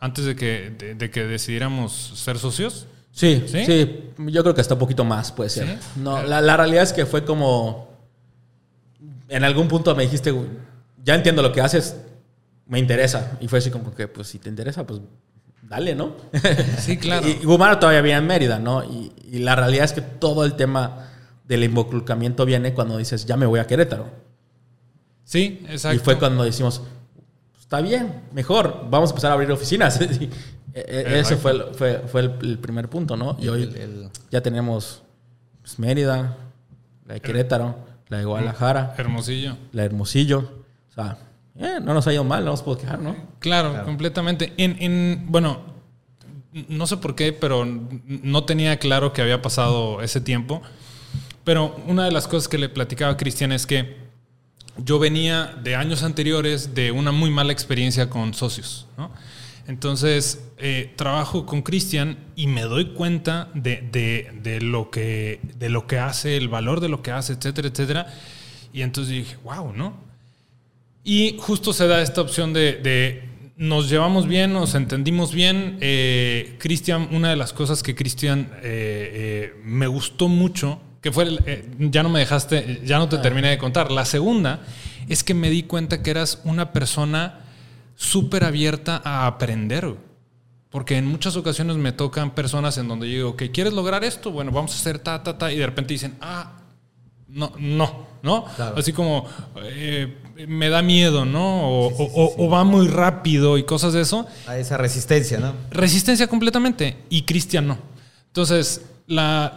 antes 0.00 0.24
de 0.24 0.36
que, 0.36 0.74
de, 0.78 0.94
de 0.94 1.10
que 1.10 1.24
decidiéramos 1.24 1.92
ser 1.92 2.38
socios. 2.38 2.86
Sí, 3.12 3.44
¿Sí? 3.46 3.64
¿Sí? 3.64 4.10
yo 4.18 4.42
creo 4.42 4.54
que 4.54 4.60
hasta 4.60 4.74
un 4.74 4.80
poquito 4.80 5.04
más 5.04 5.32
puede 5.32 5.50
ser. 5.50 5.66
¿Sí? 5.66 6.00
No, 6.00 6.22
la, 6.22 6.40
la 6.40 6.56
realidad 6.56 6.82
es 6.82 6.92
que 6.92 7.06
fue 7.06 7.24
como. 7.24 7.88
En 9.28 9.42
algún 9.42 9.68
punto 9.68 9.94
me 9.96 10.02
dijiste, 10.04 10.30
"Güey, 10.30 10.46
ya 11.02 11.14
entiendo 11.14 11.42
lo 11.42 11.50
que 11.50 11.60
haces, 11.60 11.96
me 12.66 12.78
interesa. 12.78 13.38
Y 13.40 13.48
fue 13.48 13.60
así 13.60 13.70
como 13.70 13.94
que, 13.94 14.06
pues 14.06 14.28
si 14.28 14.38
te 14.38 14.48
interesa, 14.48 14.86
pues 14.86 15.00
dale, 15.62 15.94
¿no? 15.94 16.14
Sí, 16.78 16.98
claro. 16.98 17.26
y, 17.42 17.44
Gumaro 17.44 17.78
todavía 17.78 18.02
vive 18.02 18.16
en 18.16 18.26
Mérida, 18.26 18.58
¿no? 18.58 18.84
Y, 18.84 19.12
y 19.32 19.38
la 19.38 19.56
realidad 19.56 19.84
es 19.84 19.92
que 19.92 20.02
todo 20.02 20.44
el 20.44 20.54
tema 20.54 21.08
del 21.46 21.64
involucramiento 21.64 22.44
viene 22.44 22.74
cuando 22.74 22.96
dices, 22.98 23.24
ya 23.26 23.36
me 23.36 23.46
voy 23.46 23.60
a 23.60 23.66
Querétaro. 23.66 24.10
Sí, 25.24 25.64
exacto. 25.68 25.96
Y 25.96 25.98
fue 25.98 26.18
cuando 26.18 26.44
decimos, 26.44 26.82
está 27.60 27.80
bien, 27.80 28.22
mejor, 28.32 28.86
vamos 28.90 29.10
a 29.10 29.12
empezar 29.12 29.30
a 29.30 29.34
abrir 29.34 29.50
oficinas. 29.52 30.00
E- 30.78 30.84
e- 31.06 31.20
Ese 31.20 31.36
fue, 31.38 31.52
el, 31.52 31.62
fue, 31.74 32.00
fue 32.06 32.20
el, 32.20 32.32
el 32.42 32.58
primer 32.58 32.90
punto, 32.90 33.16
¿no? 33.16 33.38
Y 33.40 33.48
hoy 33.48 33.62
El- 33.62 33.76
el- 33.76 34.08
ya 34.30 34.42
tenemos 34.42 35.02
pues, 35.62 35.78
Mérida, 35.78 36.36
la 37.06 37.14
de 37.14 37.20
Querétaro, 37.22 37.76
la 38.08 38.18
de 38.18 38.24
Guadalajara, 38.26 38.94
Hermosillo. 38.98 39.56
la 39.72 39.80
de 39.82 39.86
Hermosillo. 39.86 40.64
O 40.90 40.92
sea, 40.94 41.16
eh, 41.58 41.78
no 41.82 41.94
nos 41.94 42.06
ha 42.06 42.12
ido 42.12 42.24
mal, 42.24 42.44
no 42.44 42.50
nos 42.50 42.62
puedo 42.62 42.76
quejar, 42.76 42.98
¿no? 43.00 43.16
Claro, 43.38 43.84
completamente. 43.86 44.52
En, 44.58 44.76
en- 44.78 45.24
bueno, 45.30 45.60
no 46.68 46.86
sé 46.86 46.98
por 46.98 47.14
qué, 47.14 47.32
pero 47.32 47.64
no 47.64 48.44
tenía 48.44 48.78
claro 48.78 49.14
que 49.14 49.22
había 49.22 49.40
pasado 49.40 50.02
ese 50.02 50.20
tiempo. 50.20 50.60
Pero 51.46 51.76
una 51.86 52.04
de 52.04 52.10
las 52.10 52.26
cosas 52.26 52.48
que 52.48 52.58
le 52.58 52.68
platicaba 52.68 53.12
a 53.12 53.16
Cristian 53.16 53.52
es 53.52 53.66
que 53.66 53.94
yo 54.78 54.98
venía 54.98 55.56
de 55.62 55.76
años 55.76 56.02
anteriores 56.02 56.74
de 56.74 56.90
una 56.90 57.12
muy 57.12 57.30
mala 57.30 57.52
experiencia 57.52 58.10
con 58.10 58.34
socios. 58.34 58.88
¿no? 58.98 59.12
Entonces, 59.68 60.42
eh, 60.58 60.92
trabajo 60.96 61.46
con 61.46 61.62
Cristian 61.62 62.18
y 62.34 62.48
me 62.48 62.62
doy 62.62 62.86
cuenta 62.94 63.48
de, 63.54 63.76
de- 63.92 64.32
de 64.42 64.60
lo 64.60 64.90
que, 64.90 65.38
de 65.56 65.68
lo 65.68 65.86
que 65.86 66.00
hace, 66.00 66.36
el 66.36 66.48
valor 66.48 66.80
de 66.80 66.88
lo 66.88 67.00
que 67.00 67.12
hace, 67.12 67.34
etcétera, 67.34 67.68
etcétera. 67.68 68.06
Y 68.72 68.82
entonces 68.82 69.14
dije, 69.14 69.36
wow, 69.44 69.72
¿no? 69.72 69.94
Y 71.04 71.36
justo 71.38 71.72
se 71.72 71.86
da 71.86 72.02
esta 72.02 72.22
opción 72.22 72.52
de, 72.52 72.72
de 72.72 73.22
nos 73.56 73.88
llevamos 73.88 74.26
bien, 74.26 74.52
nos 74.52 74.74
entendimos 74.74 75.32
bien. 75.32 75.78
Eh, 75.80 76.56
Cristian, 76.58 77.08
una 77.12 77.30
de 77.30 77.36
las 77.36 77.52
cosas 77.52 77.84
que 77.84 77.94
Cristian 77.94 78.50
eh, 78.62 79.52
eh, 79.54 79.60
me 79.62 79.86
gustó 79.86 80.26
mucho, 80.26 80.80
que 81.06 81.12
fue, 81.12 81.22
el- 81.22 81.40
eh, 81.46 81.64
ya 81.78 82.02
no 82.02 82.08
me 82.08 82.18
dejaste, 82.18 82.80
ya 82.84 82.98
no 82.98 83.08
te 83.08 83.18
terminé 83.18 83.50
de 83.50 83.58
contar. 83.58 83.92
La 83.92 84.04
segunda 84.04 84.58
es 85.08 85.22
que 85.22 85.34
me 85.34 85.50
di 85.50 85.62
cuenta 85.62 86.02
que 86.02 86.10
eras 86.10 86.40
una 86.42 86.72
persona 86.72 87.42
súper 87.94 88.42
abierta 88.42 89.00
a 89.04 89.28
aprender. 89.28 89.94
Porque 90.68 90.96
en 90.96 91.06
muchas 91.06 91.36
ocasiones 91.36 91.76
me 91.76 91.92
tocan 91.92 92.32
personas 92.32 92.76
en 92.78 92.88
donde 92.88 93.06
yo 93.08 93.14
digo, 93.14 93.36
que 93.36 93.52
¿quieres 93.52 93.72
lograr 93.72 94.02
esto? 94.02 94.32
Bueno, 94.32 94.50
vamos 94.50 94.72
a 94.72 94.78
hacer 94.80 94.98
ta, 94.98 95.22
ta, 95.22 95.38
ta. 95.38 95.52
Y 95.52 95.58
de 95.58 95.66
repente 95.66 95.94
dicen, 95.94 96.16
ah, 96.20 96.54
no, 97.28 97.52
no, 97.56 98.08
¿no? 98.24 98.44
Así 98.76 98.92
como, 98.92 99.26
eh, 99.62 100.12
me 100.48 100.68
da 100.70 100.82
miedo, 100.82 101.24
¿no? 101.24 101.70
O, 101.70 101.86
o- 101.86 102.34
o 102.46 102.50
va 102.50 102.64
muy 102.64 102.88
rápido 102.88 103.58
y 103.58 103.62
cosas 103.62 103.92
de 103.92 104.00
eso. 104.00 104.26
A 104.48 104.58
esa 104.58 104.76
resistencia, 104.76 105.38
¿no? 105.38 105.52
Resistencia 105.70 106.26
completamente 106.26 106.96
y 107.10 107.22
Cristian 107.22 107.68
no. 107.68 107.78
Entonces, 108.26 108.82
la, 109.06 109.52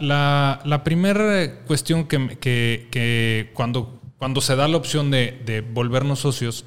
la, 0.64 0.84
primera 0.84 1.64
cuestión 1.66 2.06
que, 2.06 2.38
que, 2.40 3.50
cuando, 3.54 4.00
cuando 4.18 4.40
se 4.40 4.56
da 4.56 4.68
la 4.68 4.76
opción 4.76 5.10
de, 5.10 5.40
de 5.44 5.60
volvernos 5.60 6.20
socios, 6.20 6.64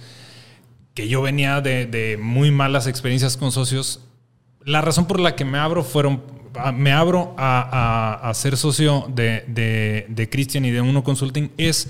que 0.94 1.08
yo 1.08 1.22
venía 1.22 1.62
de, 1.62 2.20
muy 2.22 2.52
malas 2.52 2.88
experiencias 2.88 3.38
con 3.38 3.52
socios, 3.52 4.02
la 4.66 4.82
razón 4.82 5.08
por 5.08 5.20
la 5.20 5.36
que 5.36 5.46
me 5.46 5.58
abro 5.58 5.84
fueron, 5.84 6.24
me 6.76 6.92
abro 6.92 7.36
a, 7.38 8.30
a- 8.30 8.34
ser 8.34 8.58
socio 8.58 9.06
de, 9.14 9.44
de, 9.48 10.30
Christian 10.30 10.66
y 10.66 10.72
de 10.72 10.82
Uno 10.82 11.04
Consulting 11.04 11.52
es 11.58 11.90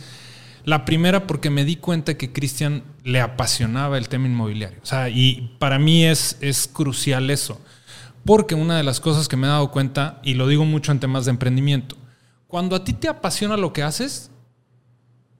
la 0.64 0.86
primera 0.86 1.28
porque 1.28 1.50
me 1.50 1.66
di 1.66 1.76
cuenta 1.76 2.18
que 2.18 2.32
Cristian 2.32 2.84
le 3.04 3.20
apasionaba 3.20 3.98
el 3.98 4.08
tema 4.08 4.28
inmobiliario. 4.28 4.80
O 4.82 4.86
sea, 4.86 5.10
y 5.10 5.56
para 5.60 5.78
mí 5.78 6.06
es, 6.06 6.38
es 6.40 6.68
crucial 6.68 7.30
eso. 7.30 7.60
Porque 8.26 8.56
una 8.56 8.78
de 8.78 8.84
las 8.84 9.00
cosas 9.00 9.28
que 9.28 9.36
me 9.36 9.48
he 9.48 9.50
dado 9.50 9.72
cuenta, 9.72 10.20
y 10.24 10.36
lo 10.36 10.48
digo 10.48 10.66
mucho 10.66 10.92
en 10.92 11.00
temas 11.00 11.26
de 11.26 11.32
emprendimiento, 11.32 11.98
cuando 12.48 12.76
a 12.76 12.84
ti 12.84 12.94
te 12.94 13.08
apasiona 13.08 13.58
lo 13.58 13.74
que 13.74 13.84
haces, 13.84 14.32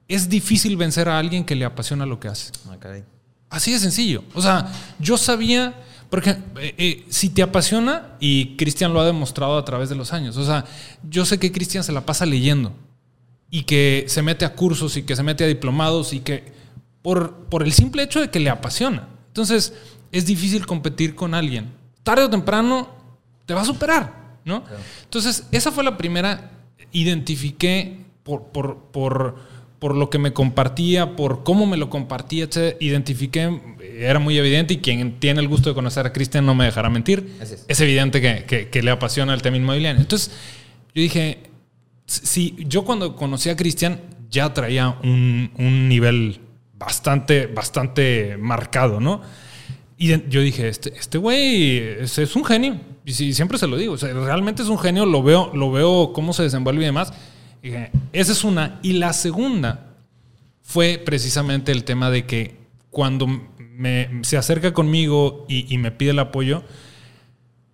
es 0.08 0.28
difícil 0.28 0.76
vencer 0.76 1.08
a 1.08 1.18
alguien 1.18 1.44
que 1.44 1.54
le 1.54 1.64
apasiona 1.64 2.06
lo 2.06 2.20
que 2.20 2.28
hace. 2.28 2.52
Ah. 2.68 2.76
Así 3.50 3.72
de 3.72 3.78
sencillo. 3.78 4.24
O 4.34 4.42
sea, 4.42 4.70
yo 4.98 5.16
sabía, 5.16 5.74
porque 6.10 6.30
eh, 6.30 6.74
eh, 6.76 7.06
si 7.08 7.30
te 7.30 7.42
apasiona, 7.42 8.16
y 8.20 8.56
Cristian 8.56 8.92
lo 8.92 9.00
ha 9.00 9.06
demostrado 9.06 9.56
a 9.56 9.64
través 9.64 9.88
de 9.88 9.94
los 9.94 10.12
años, 10.12 10.36
o 10.36 10.44
sea, 10.44 10.64
yo 11.08 11.24
sé 11.24 11.38
que 11.38 11.52
Cristian 11.52 11.84
se 11.84 11.92
la 11.92 12.04
pasa 12.04 12.26
leyendo 12.26 12.72
y 13.50 13.62
que 13.62 14.04
se 14.08 14.22
mete 14.22 14.44
a 14.44 14.54
cursos 14.54 14.96
y 14.96 15.04
que 15.04 15.16
se 15.16 15.22
mete 15.22 15.44
a 15.44 15.46
diplomados 15.46 16.12
y 16.12 16.20
que 16.20 16.52
por, 17.00 17.44
por 17.46 17.62
el 17.62 17.72
simple 17.72 18.02
hecho 18.02 18.20
de 18.20 18.30
que 18.30 18.40
le 18.40 18.50
apasiona. 18.50 19.08
Entonces, 19.28 19.72
es 20.10 20.26
difícil 20.26 20.66
competir 20.66 21.14
con 21.14 21.34
alguien. 21.34 21.72
Tarde 22.04 22.22
o 22.24 22.30
temprano 22.30 22.88
te 23.46 23.52
va 23.54 23.62
a 23.62 23.64
superar, 23.64 24.38
¿no? 24.44 24.62
Entonces, 25.02 25.48
esa 25.50 25.72
fue 25.72 25.82
la 25.82 25.96
primera. 25.96 26.52
Identifiqué 26.92 27.98
por, 28.22 28.44
por, 28.52 28.76
por, 28.92 29.36
por 29.78 29.94
lo 29.96 30.08
que 30.10 30.18
me 30.18 30.32
compartía, 30.32 31.16
por 31.16 31.44
cómo 31.44 31.66
me 31.66 31.76
lo 31.76 31.90
compartía, 31.90 32.44
etc. 32.44 32.76
Identifiqué, 32.80 33.60
era 33.98 34.18
muy 34.18 34.38
evidente 34.38 34.74
y 34.74 34.78
quien 34.78 35.18
tiene 35.20 35.40
el 35.40 35.48
gusto 35.48 35.68
de 35.70 35.74
conocer 35.74 36.06
a 36.06 36.12
Cristian 36.12 36.46
no 36.46 36.54
me 36.54 36.64
dejará 36.64 36.88
mentir. 36.88 37.36
Es. 37.40 37.64
Es 37.68 37.80
evidente 37.80 38.20
que, 38.20 38.44
que- 38.44 38.68
que 38.70 38.82
le 38.82 38.90
apasiona 38.90 39.34
el 39.34 39.42
tema 39.42 39.56
inmobiliario. 39.56 40.00
Entonces, 40.00 40.30
yo 40.94 41.02
dije, 41.02 41.50
Sí, 42.06 42.54
yo 42.68 42.84
cuando 42.84 43.16
conocí 43.16 43.48
a 43.48 43.56
Cristian 43.56 43.98
ya 44.28 44.52
traía 44.52 44.98
un, 45.02 45.50
un 45.56 45.88
nivel 45.88 46.38
bastante, 46.78 47.46
bastante 47.46 48.36
marcado, 48.38 49.00
¿no? 49.00 49.22
Y 49.96 50.08
yo 50.28 50.40
dije, 50.40 50.68
este, 50.68 50.92
este 50.96 51.18
güey 51.18 51.78
es, 51.78 52.18
es 52.18 52.34
un 52.36 52.44
genio. 52.44 52.80
Y 53.04 53.12
siempre 53.12 53.58
se 53.58 53.66
lo 53.66 53.76
digo, 53.76 53.94
o 53.94 53.98
sea, 53.98 54.12
realmente 54.12 54.62
es 54.62 54.68
un 54.68 54.78
genio, 54.78 55.06
lo 55.06 55.22
veo, 55.22 55.52
lo 55.54 55.70
veo 55.70 56.12
cómo 56.12 56.32
se 56.32 56.42
desenvuelve 56.42 56.82
y 56.82 56.86
demás. 56.86 57.12
Y 57.62 57.68
dije, 57.68 57.90
esa 58.12 58.32
es 58.32 58.42
una. 58.44 58.80
Y 58.82 58.94
la 58.94 59.12
segunda 59.12 59.94
fue 60.62 61.00
precisamente 61.04 61.70
el 61.72 61.84
tema 61.84 62.10
de 62.10 62.26
que 62.26 62.56
cuando 62.90 63.26
me, 63.58 64.08
se 64.22 64.36
acerca 64.36 64.72
conmigo 64.72 65.46
y, 65.48 65.72
y 65.72 65.78
me 65.78 65.90
pide 65.92 66.10
el 66.10 66.18
apoyo, 66.18 66.64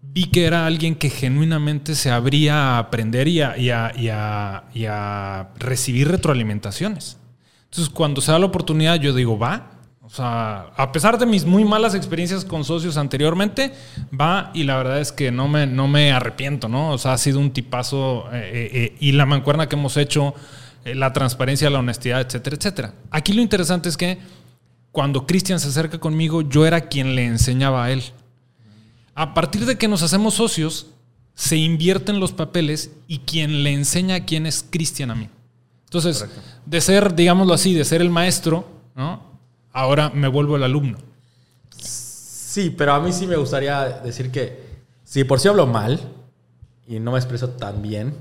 vi 0.02 0.26
que 0.26 0.44
era 0.44 0.66
alguien 0.66 0.94
que 0.96 1.08
genuinamente 1.10 1.94
se 1.94 2.10
abría 2.10 2.54
a 2.74 2.78
aprender 2.78 3.28
y 3.28 3.40
a, 3.42 3.56
y 3.56 3.70
a- 3.70 3.92
y 3.96 4.08
a- 4.08 4.64
y 4.74 4.84
a 4.86 5.50
recibir 5.58 6.08
retroalimentaciones. 6.08 7.16
Entonces, 7.64 7.92
cuando 7.92 8.20
se 8.20 8.32
da 8.32 8.38
la 8.38 8.46
oportunidad, 8.46 8.96
yo 9.00 9.14
digo, 9.14 9.38
va. 9.38 9.70
O 10.10 10.12
sea, 10.12 10.72
a 10.76 10.90
pesar 10.90 11.18
de 11.18 11.26
mis 11.26 11.44
muy 11.44 11.64
malas 11.64 11.94
experiencias 11.94 12.44
con 12.44 12.64
socios 12.64 12.96
anteriormente, 12.96 13.72
va 14.18 14.50
y 14.54 14.64
la 14.64 14.76
verdad 14.76 14.98
es 15.00 15.12
que 15.12 15.30
no 15.30 15.46
me, 15.46 15.68
no 15.68 15.86
me 15.86 16.10
arrepiento, 16.10 16.68
¿no? 16.68 16.90
O 16.90 16.98
sea, 16.98 17.12
ha 17.12 17.18
sido 17.18 17.38
un 17.38 17.52
tipazo 17.52 18.26
eh, 18.32 18.50
eh, 18.52 18.70
eh, 18.72 18.96
y 18.98 19.12
la 19.12 19.24
mancuerna 19.24 19.68
que 19.68 19.76
hemos 19.76 19.96
hecho, 19.96 20.34
eh, 20.84 20.96
la 20.96 21.12
transparencia, 21.12 21.70
la 21.70 21.78
honestidad, 21.78 22.20
etcétera, 22.22 22.56
etcétera. 22.56 22.94
Aquí 23.12 23.32
lo 23.32 23.40
interesante 23.40 23.88
es 23.88 23.96
que 23.96 24.18
cuando 24.90 25.28
Cristian 25.28 25.60
se 25.60 25.68
acerca 25.68 26.00
conmigo, 26.00 26.42
yo 26.42 26.66
era 26.66 26.88
quien 26.88 27.14
le 27.14 27.24
enseñaba 27.26 27.84
a 27.84 27.92
él. 27.92 28.02
A 29.14 29.32
partir 29.32 29.64
de 29.64 29.78
que 29.78 29.86
nos 29.86 30.02
hacemos 30.02 30.34
socios, 30.34 30.88
se 31.34 31.56
invierten 31.56 32.18
los 32.18 32.32
papeles 32.32 32.90
y 33.06 33.18
quien 33.20 33.62
le 33.62 33.72
enseña 33.72 34.16
a 34.16 34.24
quién 34.24 34.46
es 34.46 34.66
Cristian 34.68 35.12
a 35.12 35.14
mí. 35.14 35.28
Entonces, 35.84 36.26
de 36.66 36.80
ser, 36.80 37.14
digámoslo 37.14 37.54
así, 37.54 37.74
de 37.74 37.84
ser 37.84 38.00
el 38.00 38.10
maestro, 38.10 38.68
¿no? 38.96 39.29
Ahora 39.72 40.10
me 40.10 40.28
vuelvo 40.28 40.56
el 40.56 40.62
alumno. 40.62 40.98
Sí, 41.78 42.70
pero 42.76 42.92
a 42.94 43.00
mí 43.00 43.12
sí 43.12 43.26
me 43.26 43.36
gustaría 43.36 44.00
decir 44.04 44.30
que 44.30 44.60
si 45.04 45.24
por 45.24 45.40
sí 45.40 45.48
hablo 45.48 45.66
mal 45.66 46.00
y 46.86 46.98
no 46.98 47.12
me 47.12 47.18
expreso 47.18 47.50
tan 47.50 47.80
bien, 47.82 48.14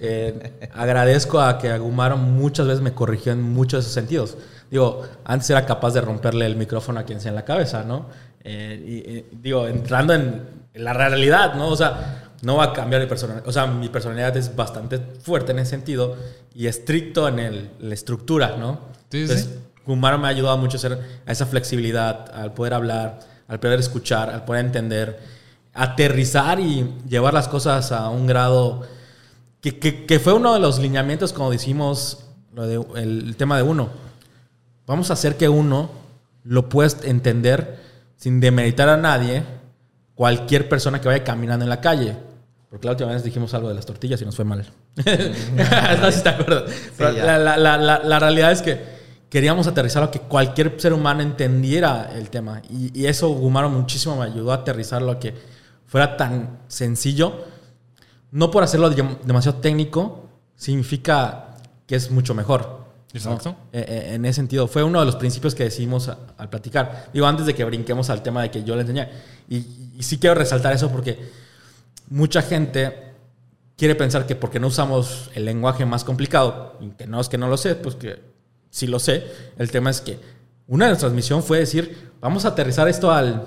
eh, 0.00 0.68
agradezco 0.74 1.40
a 1.40 1.58
que 1.58 1.68
Agumaro 1.70 2.16
muchas 2.16 2.66
veces 2.66 2.82
me 2.82 2.92
corrigió 2.92 3.32
en 3.32 3.42
muchos 3.42 3.78
de 3.78 3.80
esos 3.82 3.92
sentidos. 3.94 4.36
Digo, 4.70 5.02
antes 5.24 5.50
era 5.50 5.66
capaz 5.66 5.92
de 5.94 6.00
romperle 6.00 6.46
el 6.46 6.56
micrófono 6.56 7.00
a 7.00 7.04
quien 7.04 7.20
sea 7.20 7.30
en 7.30 7.34
la 7.36 7.44
cabeza, 7.44 7.84
¿no? 7.84 8.06
Eh, 8.42 8.82
y, 8.86 9.10
y, 9.10 9.26
digo, 9.42 9.66
entrando 9.68 10.14
en 10.14 10.42
la 10.74 10.92
realidad, 10.92 11.54
¿no? 11.54 11.68
O 11.68 11.76
sea, 11.76 12.32
no 12.42 12.56
va 12.56 12.64
a 12.64 12.72
cambiar 12.72 13.02
mi 13.02 13.08
personalidad. 13.08 13.46
O 13.48 13.52
sea, 13.52 13.66
mi 13.66 13.88
personalidad 13.88 14.36
es 14.36 14.54
bastante 14.56 14.98
fuerte 14.98 15.52
en 15.52 15.58
ese 15.58 15.70
sentido 15.70 16.16
y 16.54 16.66
estricto 16.66 17.28
en 17.28 17.38
el- 17.38 17.70
la 17.80 17.94
estructura, 17.94 18.56
¿no? 18.56 18.80
Sí, 19.10 19.22
Entonces, 19.22 19.44
sí. 19.46 19.58
Gumaro 19.86 20.18
me 20.18 20.26
ha 20.26 20.30
ayudado 20.30 20.56
mucho 20.58 20.76
a, 20.76 20.78
hacer, 20.78 20.98
a 21.26 21.32
esa 21.32 21.46
flexibilidad, 21.46 22.30
al 22.34 22.52
poder 22.52 22.74
hablar, 22.74 23.20
al 23.48 23.58
poder 23.60 23.80
escuchar, 23.80 24.30
al 24.30 24.44
poder 24.44 24.64
entender, 24.66 25.18
aterrizar 25.74 26.60
y 26.60 26.94
llevar 27.08 27.34
las 27.34 27.48
cosas 27.48 27.92
a 27.92 28.08
un 28.10 28.26
grado 28.26 28.82
que, 29.60 29.78
que- 29.78 30.06
que 30.06 30.18
fue 30.20 30.32
uno 30.32 30.52
de 30.54 30.60
los 30.60 30.78
lineamientos 30.78 31.32
cuando 31.32 31.52
decimos 31.52 32.24
lo 32.54 32.66
de, 32.66 32.74
el, 33.00 33.28
el 33.28 33.36
tema 33.36 33.56
de 33.56 33.62
uno. 33.62 33.88
Vamos 34.86 35.10
a 35.10 35.12
hacer 35.14 35.36
que 35.36 35.48
uno 35.48 35.90
lo 36.44 36.68
puedas 36.68 36.98
entender 37.04 37.78
sin 38.16 38.40
demeritar 38.40 38.88
a 38.88 38.96
nadie, 38.96 39.42
cualquier 40.14 40.68
persona 40.68 41.00
que 41.00 41.08
vaya 41.08 41.24
caminando 41.24 41.64
en 41.64 41.68
la 41.70 41.80
calle. 41.80 42.16
Porque 42.68 42.86
la 42.86 42.92
última 42.92 43.10
vez 43.10 43.24
dijimos 43.24 43.52
algo 43.54 43.68
de 43.68 43.74
las 43.74 43.86
tortillas 43.86 44.20
y 44.22 44.24
nos 44.24 44.36
fue 44.36 44.44
mal. 44.44 44.64
no 44.96 45.04
sé 45.04 46.12
si 46.12 46.22
te 46.22 46.28
acuerdas. 46.28 46.70
La 46.98 48.18
realidad 48.18 48.52
es 48.52 48.62
que 48.62 48.99
queríamos 49.30 49.66
aterrizar 49.66 50.02
a 50.02 50.10
que 50.10 50.20
cualquier 50.20 50.78
ser 50.80 50.92
humano 50.92 51.22
entendiera 51.22 52.10
el 52.14 52.28
tema. 52.28 52.60
Y, 52.68 52.90
y 53.00 53.06
eso 53.06 53.28
Gumaro 53.30 53.70
muchísimo 53.70 54.16
me 54.16 54.24
ayudó 54.26 54.52
a 54.52 54.56
aterrizarlo 54.56 55.12
a 55.12 55.18
que 55.18 55.34
fuera 55.86 56.16
tan 56.16 56.58
sencillo. 56.68 57.44
No 58.32 58.50
por 58.50 58.62
hacerlo 58.62 58.90
demasiado 58.90 59.58
técnico, 59.58 60.28
significa 60.56 61.56
que 61.86 61.96
es 61.96 62.10
mucho 62.10 62.34
mejor. 62.34 62.80
¿no? 63.12 63.18
Exacto. 63.18 63.56
Eh, 63.72 63.84
eh, 63.88 64.14
en 64.14 64.24
ese 64.24 64.34
sentido, 64.36 64.68
fue 64.68 64.84
uno 64.84 65.00
de 65.00 65.06
los 65.06 65.16
principios 65.16 65.54
que 65.54 65.64
decidimos 65.64 66.08
a- 66.08 66.18
al 66.38 66.48
platicar. 66.48 67.08
Digo, 67.12 67.26
antes 67.26 67.46
de 67.46 67.54
que 67.54 67.64
brinquemos 67.64 68.08
al 68.10 68.22
tema 68.22 68.42
de 68.42 68.50
que 68.52 68.62
yo 68.62 68.74
le 68.76 68.82
enseñé. 68.82 69.08
Y, 69.48 69.56
y 69.96 70.02
sí 70.02 70.18
quiero 70.18 70.34
resaltar 70.36 70.72
eso 70.72 70.90
porque 70.90 71.18
mucha 72.08 72.42
gente 72.42 73.14
quiere 73.76 73.94
pensar 73.96 74.26
que 74.26 74.36
porque 74.36 74.60
no 74.60 74.68
usamos 74.68 75.30
el 75.34 75.44
lenguaje 75.44 75.84
más 75.86 76.04
complicado, 76.04 76.76
y 76.80 76.90
que 76.90 77.06
no 77.06 77.20
es 77.20 77.28
que 77.28 77.38
no 77.38 77.48
lo 77.48 77.56
sé, 77.56 77.74
pues 77.74 77.94
que 77.96 78.29
sí 78.70 78.86
lo 78.86 78.98
sé. 78.98 79.24
El 79.58 79.70
tema 79.70 79.90
es 79.90 80.00
que 80.00 80.18
una 80.66 80.86
de 80.86 80.90
nuestras 80.92 81.12
misiones 81.12 81.44
fue 81.44 81.58
decir, 81.58 82.10
vamos 82.20 82.44
a 82.44 82.48
aterrizar 82.48 82.88
esto 82.88 83.10
al, 83.12 83.44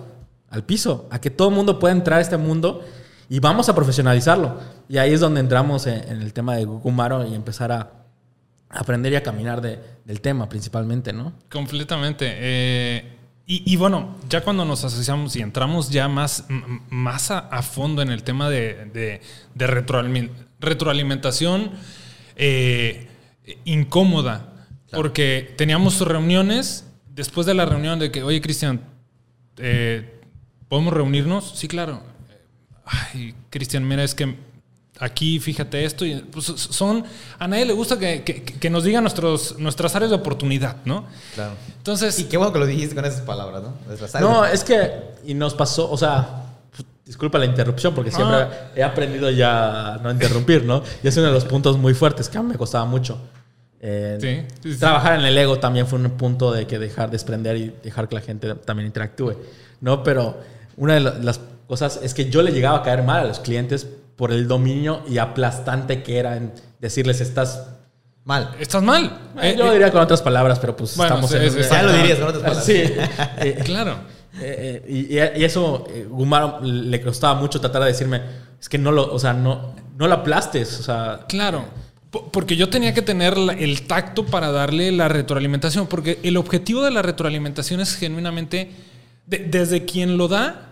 al 0.49 0.63
piso, 0.63 1.07
a 1.11 1.19
que 1.21 1.29
todo 1.29 1.49
el 1.49 1.55
mundo 1.55 1.79
pueda 1.79 1.93
entrar 1.93 2.19
a 2.19 2.21
este 2.21 2.37
mundo 2.37 2.83
y 3.29 3.39
vamos 3.39 3.69
a 3.69 3.75
profesionalizarlo. 3.75 4.59
Y 4.89 4.97
ahí 4.97 5.13
es 5.13 5.19
donde 5.21 5.39
entramos 5.39 5.87
en, 5.87 6.21
el 6.21 6.33
tema 6.33 6.55
de 6.57 6.65
Gugumaro 6.65 7.25
y 7.25 7.33
empezar 7.33 7.71
a 7.71 7.91
aprender 8.69 9.13
y 9.13 9.15
a 9.15 9.23
caminar 9.23 9.61
de- 9.61 9.79
del 10.03 10.19
tema 10.19 10.49
principalmente, 10.49 11.13
¿no? 11.13 11.31
Completamente. 11.49 12.25
Eh, 12.29 13.09
y, 13.45 13.71
y 13.71 13.75
bueno, 13.77 14.15
ya 14.29 14.41
cuando 14.41 14.65
nos 14.65 14.83
asociamos 14.83 15.35
y 15.35 15.41
entramos 15.41 15.89
ya 15.89 16.07
más, 16.07 16.45
más 16.89 17.29
a, 17.31 17.61
fondo 17.61 18.01
en 18.01 18.09
el 18.09 18.23
tema 18.23 18.49
de, 18.49 18.85
de- 18.93 19.21
de 19.55 19.67
retroalime- 19.67 20.31
retroalimentación 20.59 21.71
eh, 22.35 23.07
incómoda, 23.65 24.52
porque 24.93 25.53
teníamos 25.57 26.00
reuniones, 26.01 26.85
después 27.13 27.45
de 27.47 27.53
la 27.53 27.65
reunión 27.65 28.00
de 28.00 28.12
que, 28.12 28.23
oye 28.23 28.41
Cristian, 28.41 28.81
eh, 29.57 30.21
¿podemos 30.69 30.93
reunirnos? 30.93 31.51
Sí, 31.55 31.67
claro. 31.67 32.01
Ay, 32.85 33.33
Cristian, 33.50 33.88
mira, 33.88 34.03
es 34.03 34.13
que 34.15 34.35
aquí 35.00 35.39
fíjate 35.39 35.85
esto. 35.85 36.05
Y, 36.05 36.15
pues, 36.15 36.45
son, 36.45 37.03
a 37.39 37.47
nadie 37.47 37.65
le 37.65 37.73
gusta 37.73 37.97
que, 37.97 38.23
que- 38.23 38.43
que 38.43 38.69
nos 38.69 38.83
digan 38.83 39.03
nuestros, 39.03 39.57
nuestras 39.59 39.95
áreas 39.95 40.09
de 40.12 40.17
oportunidad, 40.17 40.77
¿no? 40.85 41.05
Claro. 41.35 41.53
Entonces, 41.77 42.19
Y 42.19 42.25
qué 42.25 42.38
bueno 42.38 42.51
que 42.53 42.59
lo 42.59 42.65
dijiste 42.65 42.93
con 42.95 43.05
esas 43.05 43.21
palabras, 43.21 43.63
¿no? 43.63 43.73
Nuestras 43.88 44.15
áreas 44.15 44.29
No, 44.31 44.41
de- 44.43 44.53
es 44.53 44.63
que, 44.63 44.91
y 45.25 45.33
nos 45.33 45.53
pasó, 45.53 45.89
o 45.89 45.97
sea, 45.97 46.45
disculpa 47.05 47.38
la 47.38 47.45
interrupción, 47.45 47.93
porque 47.93 48.12
siempre 48.12 48.38
Ah. 48.38 48.71
he 48.75 48.83
aprendido 48.83 49.29
ya 49.29 49.93
a 49.93 49.97
no 49.97 50.09
interrumpir, 50.12 50.63
¿no? 50.65 50.83
Y 51.03 51.07
es 51.07 51.15
uno 51.17 51.27
de 51.27 51.33
los 51.33 51.45
puntos 51.45 51.77
muy 51.77 51.93
fuertes 51.93 52.27
que 52.29 52.38
a 52.38 52.41
mí 52.41 52.50
me 52.50 52.57
costaba 52.57 52.85
mucho. 52.85 53.19
Eh, 53.85 54.17
Sí, 54.21 54.55
sí, 54.63 54.73
sí. 54.75 54.79
Trabajar 54.79 55.19
en 55.19 55.25
el 55.25 55.37
ego 55.37 55.59
también 55.59 55.85
fue 55.87 55.99
un 55.99 56.09
punto 56.11 56.53
de 56.53 56.65
que 56.65 56.79
dejar 56.79 57.11
desprender 57.11 57.57
y 57.57 57.73
dejar 57.83 58.07
que 58.07 58.15
la 58.15 58.21
gente 58.21 58.55
también 58.55 58.87
interactúe, 58.87 59.35
¿no? 59.81 60.03
Pero 60.03 60.37
una 60.77 60.93
de 60.93 61.01
la- 61.01 61.15
las 61.15 61.41
cosas 61.67 61.99
es 62.01 62.13
que 62.13 62.29
yo 62.29 62.41
le 62.43 62.51
llegaba 62.53 62.77
a 62.79 62.83
caer 62.83 63.03
mal 63.03 63.19
a 63.21 63.25
los 63.25 63.39
clientes 63.41 63.85
por 64.15 64.31
el 64.31 64.47
dominio 64.47 65.01
y 65.09 65.17
aplastante 65.17 66.01
que 66.01 66.17
era 66.17 66.37
en 66.37 66.53
decirles 66.79 67.19
estás... 67.19 67.67
Mal. 68.25 68.51
Estás 68.57 68.81
mal. 68.81 69.19
Eh, 69.41 69.49
Eh, 69.49 69.55
yo 69.57 69.65
lo 69.65 69.73
diría 69.73 69.91
con 69.91 69.99
otras 70.01 70.21
palabras, 70.21 70.57
pero 70.59 70.77
pues 70.77 70.95
Bueno, 70.95 71.15
estamos 71.15 71.29
sí, 71.29 71.35
en... 71.37 71.51
sí, 71.51 71.57
un- 71.57 71.63
sí. 71.65 71.69
Ya 71.69 71.83
lo 71.83 71.91
dirías 71.91 72.19
con 72.19 72.27
otras 72.29 72.41
palabras. 72.43 72.65
Sí. 72.65 72.83
Eh, 73.39 73.59
claro. 73.65 73.95
y, 74.87 75.13
y 75.17 75.43
eso, 75.43 75.85
eh, 75.89 76.07
Gumaro 76.09 76.59
le 76.61 77.01
costaba 77.01 77.33
mucho 77.39 77.59
tratar 77.59 77.81
de 77.81 77.89
decirme, 77.89 78.21
es 78.61 78.69
que 78.69 78.77
no 78.77 78.91
lo, 78.93 79.13
o 79.13 79.19
sea, 79.19 79.33
no, 79.33 79.75
no 79.97 80.07
lo 80.07 80.13
aplastes, 80.15 80.79
o 80.79 80.83
sea, 80.83 81.19
Claro. 81.27 81.65
Po- 82.13 82.32
Porque 82.32 82.55
yo 82.55 82.70
tenía 82.70 82.93
que 82.93 83.01
tener 83.01 83.34
el 83.58 83.82
tacto 83.88 84.27
para 84.27 84.51
darle 84.51 84.91
la 84.91 85.08
retroalimentación. 85.08 85.88
Porque 85.88 86.20
el 86.22 86.38
objetivo 86.38 86.84
de 86.84 86.91
la 86.91 87.01
retroalimentación 87.01 87.79
es 87.82 87.96
genuinamente, 87.96 88.70
de- 89.25 89.39
desde 89.39 89.84
quien 89.86 90.15
lo 90.17 90.27
da, 90.27 90.70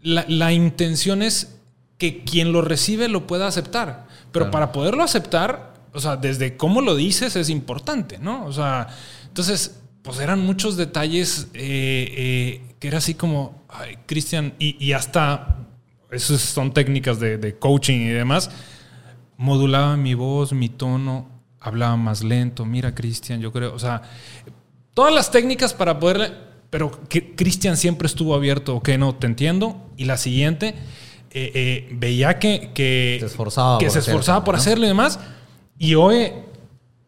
la, 0.00 0.24
la 0.28 0.52
intención 0.52 1.20
es 1.22 1.56
que 1.98 2.22
quien 2.22 2.52
lo 2.52 2.62
recibe 2.62 3.08
lo 3.08 3.26
pueda 3.26 3.48
aceptar. 3.48 4.06
Pero 4.30 4.44
Claro. 4.44 4.50
para 4.52 4.72
poderlo 4.72 5.02
aceptar, 5.02 5.74
o 5.92 5.98
sea, 5.98 6.16
desde 6.16 6.56
cómo 6.56 6.80
lo 6.80 6.94
dices 6.94 7.34
es 7.34 7.50
importante, 7.50 8.18
¿no? 8.18 8.44
O 8.46 8.52
sea, 8.52 8.86
entonces, 9.26 9.80
pues 10.02 10.20
eran 10.20 10.38
muchos 10.38 10.76
detalles 10.76 11.48
eh, 11.54 12.14
eh, 12.16 12.74
que 12.78 12.86
era 12.88 12.98
así 12.98 13.14
como, 13.14 13.64
ay, 13.68 13.96
Cristian, 14.06 14.54
y, 14.60 14.76
y 14.78 14.92
hasta, 14.92 15.56
esas 16.12 16.40
son 16.40 16.72
técnicas 16.72 17.18
de, 17.18 17.36
de 17.36 17.56
coaching 17.58 17.96
y 18.00 18.08
demás, 18.10 18.50
modulaba 19.38 19.96
mi 19.96 20.12
voz, 20.12 20.52
mi 20.52 20.68
tono, 20.68 21.26
hablaba 21.60 21.96
más 21.96 22.22
lento. 22.22 22.66
Mira, 22.66 22.94
Cristian, 22.94 23.40
yo 23.40 23.50
creo, 23.50 23.74
o 23.74 23.78
sea, 23.78 24.02
todas 24.92 25.14
las 25.14 25.30
técnicas 25.30 25.72
para 25.72 25.98
poderle, 25.98 26.32
pero 26.68 26.90
que 27.08 27.34
Cristian 27.34 27.78
siempre 27.78 28.06
estuvo 28.06 28.34
abierto, 28.34 28.76
ok, 28.76 28.90
no, 28.98 29.14
te 29.14 29.26
entiendo. 29.26 29.80
Y 29.96 30.04
la 30.04 30.18
siguiente, 30.18 30.74
eh, 31.30 31.52
eh, 31.54 31.88
veía 31.92 32.38
que, 32.38 32.72
que 32.74 33.16
Se 33.20 33.26
esforzaba 33.26 33.78
que 33.78 33.86
por 33.86 33.92
se 33.92 33.98
hacerlo, 34.00 34.18
esforzaba 34.18 34.44
por 34.44 34.54
¿no? 34.54 34.60
hacerlo 34.60 34.84
y 34.84 34.88
demás. 34.88 35.18
Y 35.78 35.94
hoy 35.94 36.32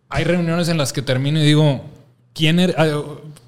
hay 0.08 0.24
reuniones 0.24 0.68
en 0.68 0.78
las 0.78 0.92
que 0.92 1.02
termino 1.02 1.40
y 1.40 1.44
digo, 1.44 1.84
¿quién 2.32 2.60
eres? 2.60 2.76
Ah, 2.78 2.86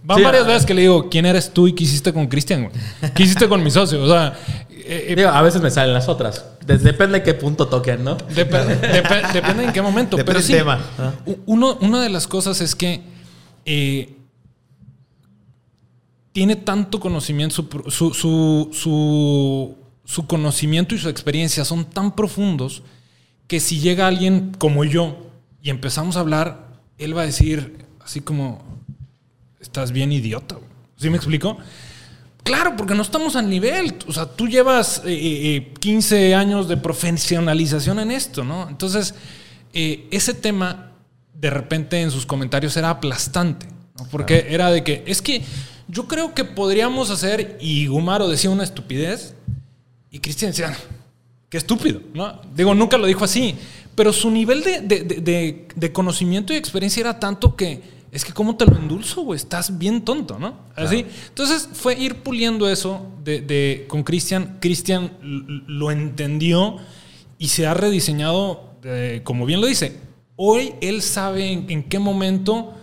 Van 0.04 0.18
Sí, 0.18 0.24
varias 0.24 0.46
veces 0.46 0.66
que 0.66 0.74
le 0.74 0.82
digo, 0.82 1.08
¿quién 1.08 1.26
eres 1.26 1.52
tú 1.52 1.68
y 1.68 1.74
qué 1.74 1.84
hiciste 1.84 2.12
con 2.12 2.26
Cristian? 2.26 2.70
¿Qué 3.14 3.22
hiciste 3.22 3.48
con 3.48 3.62
mi 3.62 3.70
socio? 3.70 4.02
O 4.02 4.08
sea, 4.08 4.36
eh, 4.86 5.06
eh, 5.08 5.16
digo, 5.16 5.28
a 5.30 5.42
veces 5.42 5.60
me 5.62 5.70
salen 5.70 5.92
las 5.94 6.08
otras. 6.08 6.44
De- 6.66 6.78
depende 6.78 7.18
de 7.18 7.24
qué 7.24 7.34
punto 7.34 7.68
toquen, 7.68 8.04
¿no? 8.04 8.16
Dep- 8.18 8.50
dep- 8.50 9.32
depende 9.32 9.64
en 9.64 9.72
qué 9.72 9.82
momento. 9.82 10.16
Depende 10.16 10.40
pero 10.40 10.46
sí, 10.46 10.52
tema, 10.52 10.80
Uno, 11.46 11.76
una 11.80 12.02
de 12.02 12.08
las 12.08 12.26
cosas 12.26 12.60
es 12.60 12.74
que 12.74 13.02
eh, 13.64 14.14
tiene 16.32 16.56
tanto 16.56 16.98
conocimiento, 17.00 17.54
su, 17.56 17.90
su, 17.90 18.14
su, 18.14 18.68
su- 18.72 19.76
su 20.04 20.26
conocimiento 20.26 20.94
y 20.94 20.98
su 20.98 21.08
experiencia 21.08 21.64
son 21.64 21.84
tan 21.84 22.14
profundos 22.16 22.82
que 23.46 23.60
si 23.60 23.80
llega 23.80 24.06
alguien 24.06 24.52
como 24.58 24.84
yo 24.84 25.16
y 25.62 25.70
empezamos 25.70 26.16
a 26.16 26.20
hablar, 26.20 26.68
él 26.98 27.16
va 27.16 27.23
a 27.23 27.26
decir 27.26 27.84
así 28.02 28.21
como, 28.21 28.62
estás 29.60 29.92
bien 29.92 30.10
idiota. 30.12 30.54
güey". 30.56 30.66
¿Sí 30.97 31.10
me 31.10 31.16
explico? 31.16 31.56
Claro, 32.45 32.75
porque 32.76 32.95
no 32.95 33.02
estamos 33.02 33.37
al 33.37 33.49
nivel. 33.49 33.95
O 34.09 34.13
sea, 34.13 34.26
tú 34.26 34.49
llevas 34.49 35.02
eh, 35.05 35.57
eh, 35.57 35.73
15 35.78 36.35
años 36.35 36.69
de 36.69 36.76
profesionalización 36.76 37.99
en 38.00 38.11
esto, 38.11 38.43
¿no? 38.45 38.69
Entonces, 38.69 39.15
eh, 39.73 40.09
ese 40.11 40.35
tema 40.35 40.93
de 41.35 41.50
repente 41.50 42.00
en 42.00 42.11
sus 42.11 42.26
comentarios 42.26 42.76
era 42.76 42.91
aplastante, 42.91 43.67
¿no? 43.99 44.07
Porque 44.11 44.47
era 44.50 44.71
de 44.71 44.83
que, 44.83 45.05
es 45.07 45.23
que 45.23 45.43
yo 45.89 46.09
creo 46.09 46.35
que 46.35 46.45
podríamos 46.45 47.11
hacer, 47.11 47.59
y 47.61 47.87
Gumaro 47.87 48.28
decía 48.28 48.50
una 48.50 48.65
estupidez, 48.65 49.35
y 50.11 50.19
Cristian 50.19 50.50
decía, 50.50 50.76
qué 51.49 51.59
estúpido, 51.59 52.00
¿no? 52.13 52.41
Digo, 52.55 52.75
nunca 52.75 52.99
lo 52.99 53.07
dijo 53.07 53.25
así, 53.25 53.55
pero 53.95 54.13
su 54.13 54.31
nivel 54.31 54.63
de- 54.63 54.81
de- 54.81 55.69
de 55.75 55.93
conocimiento 55.93 56.52
y 56.52 56.57
experiencia 56.57 57.00
era 57.02 57.21
tanto 57.21 57.55
que 57.57 58.01
es 58.12 58.25
que 58.25 58.32
cómo 58.32 58.54
te 58.56 58.66
lo 58.66 58.76
endulzo, 58.76 59.22
güey, 59.22 59.36
estás 59.38 59.76
bien 59.78 60.02
tonto, 60.02 60.38
¿no? 60.38 60.54
Así. 60.76 61.06
Entonces 61.28 61.68
fue 61.72 61.98
ir 61.98 62.16
puliendo 62.22 62.68
eso 62.68 63.06
de, 63.25 63.40
de- 63.40 63.86
con 63.88 64.02
Cristian. 64.04 64.58
Cristian 64.60 65.10
lo 65.66 65.90
entendió 65.90 66.76
y 67.38 67.48
se 67.48 67.66
ha 67.66 67.72
rediseñado, 67.75 68.75
eh, 68.84 69.22
como 69.25 69.46
bien 69.46 69.60
lo 69.62 69.66
dice. 69.66 69.98
Hoy 70.36 70.75
él 70.82 71.02
sabe 71.02 71.50
en, 71.52 71.70
en 71.70 71.82
qué 71.84 71.98
momento 71.98 72.75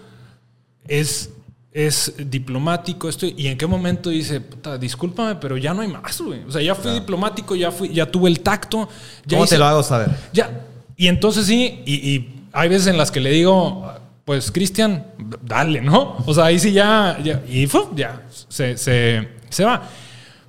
es, 0.87 1.29
es 1.71 2.13
diplomático 2.17 3.07
esto 3.09 3.25
y 3.27 3.47
en 3.47 3.57
qué 3.57 3.67
momento 3.67 4.09
dice, 4.09 4.41
puta, 4.41 4.77
discúlpame, 4.77 5.35
pero 5.35 5.57
ya 5.57 5.73
no 5.73 5.81
hay 5.81 5.87
más, 5.89 6.19
güey. 6.21 6.43
O 6.45 6.51
sea, 6.51 6.61
ya 6.61 6.73
fui 6.75 6.91
diplomático, 6.91 7.55
ya 7.55 7.71
fui, 7.71 7.89
ya 7.89 8.09
tuve 8.09 8.29
el 8.29 8.39
tacto. 8.39 8.89
Ya 9.25 9.37
¿Cómo 9.37 9.45
hice- 9.45 9.55
te 9.55 9.59
lo 9.59 9.65
hago 9.65 9.83
saber? 9.83 10.09
ya. 10.33 10.65
Y 10.97 11.07
entonces 11.07 11.45
sí, 11.45 11.81
y, 11.85 11.93
y 12.09 12.43
hay 12.51 12.67
veces 12.67 12.87
en 12.87 12.97
las 12.97 13.09
que 13.11 13.19
le 13.21 13.29
digo, 13.31 13.89
pues 14.29 14.51
Cristian, 14.51 15.07
dale, 15.41 15.81
¿no? 15.81 16.17
O 16.27 16.35
sea, 16.35 16.45
ahí 16.45 16.59
sí 16.59 16.71
ya, 16.71 17.17
ya 17.23 17.41
y 17.49 17.67
ya, 17.95 18.21
se, 18.47 18.77
se, 18.77 19.27
se 19.49 19.63
va. 19.65 19.89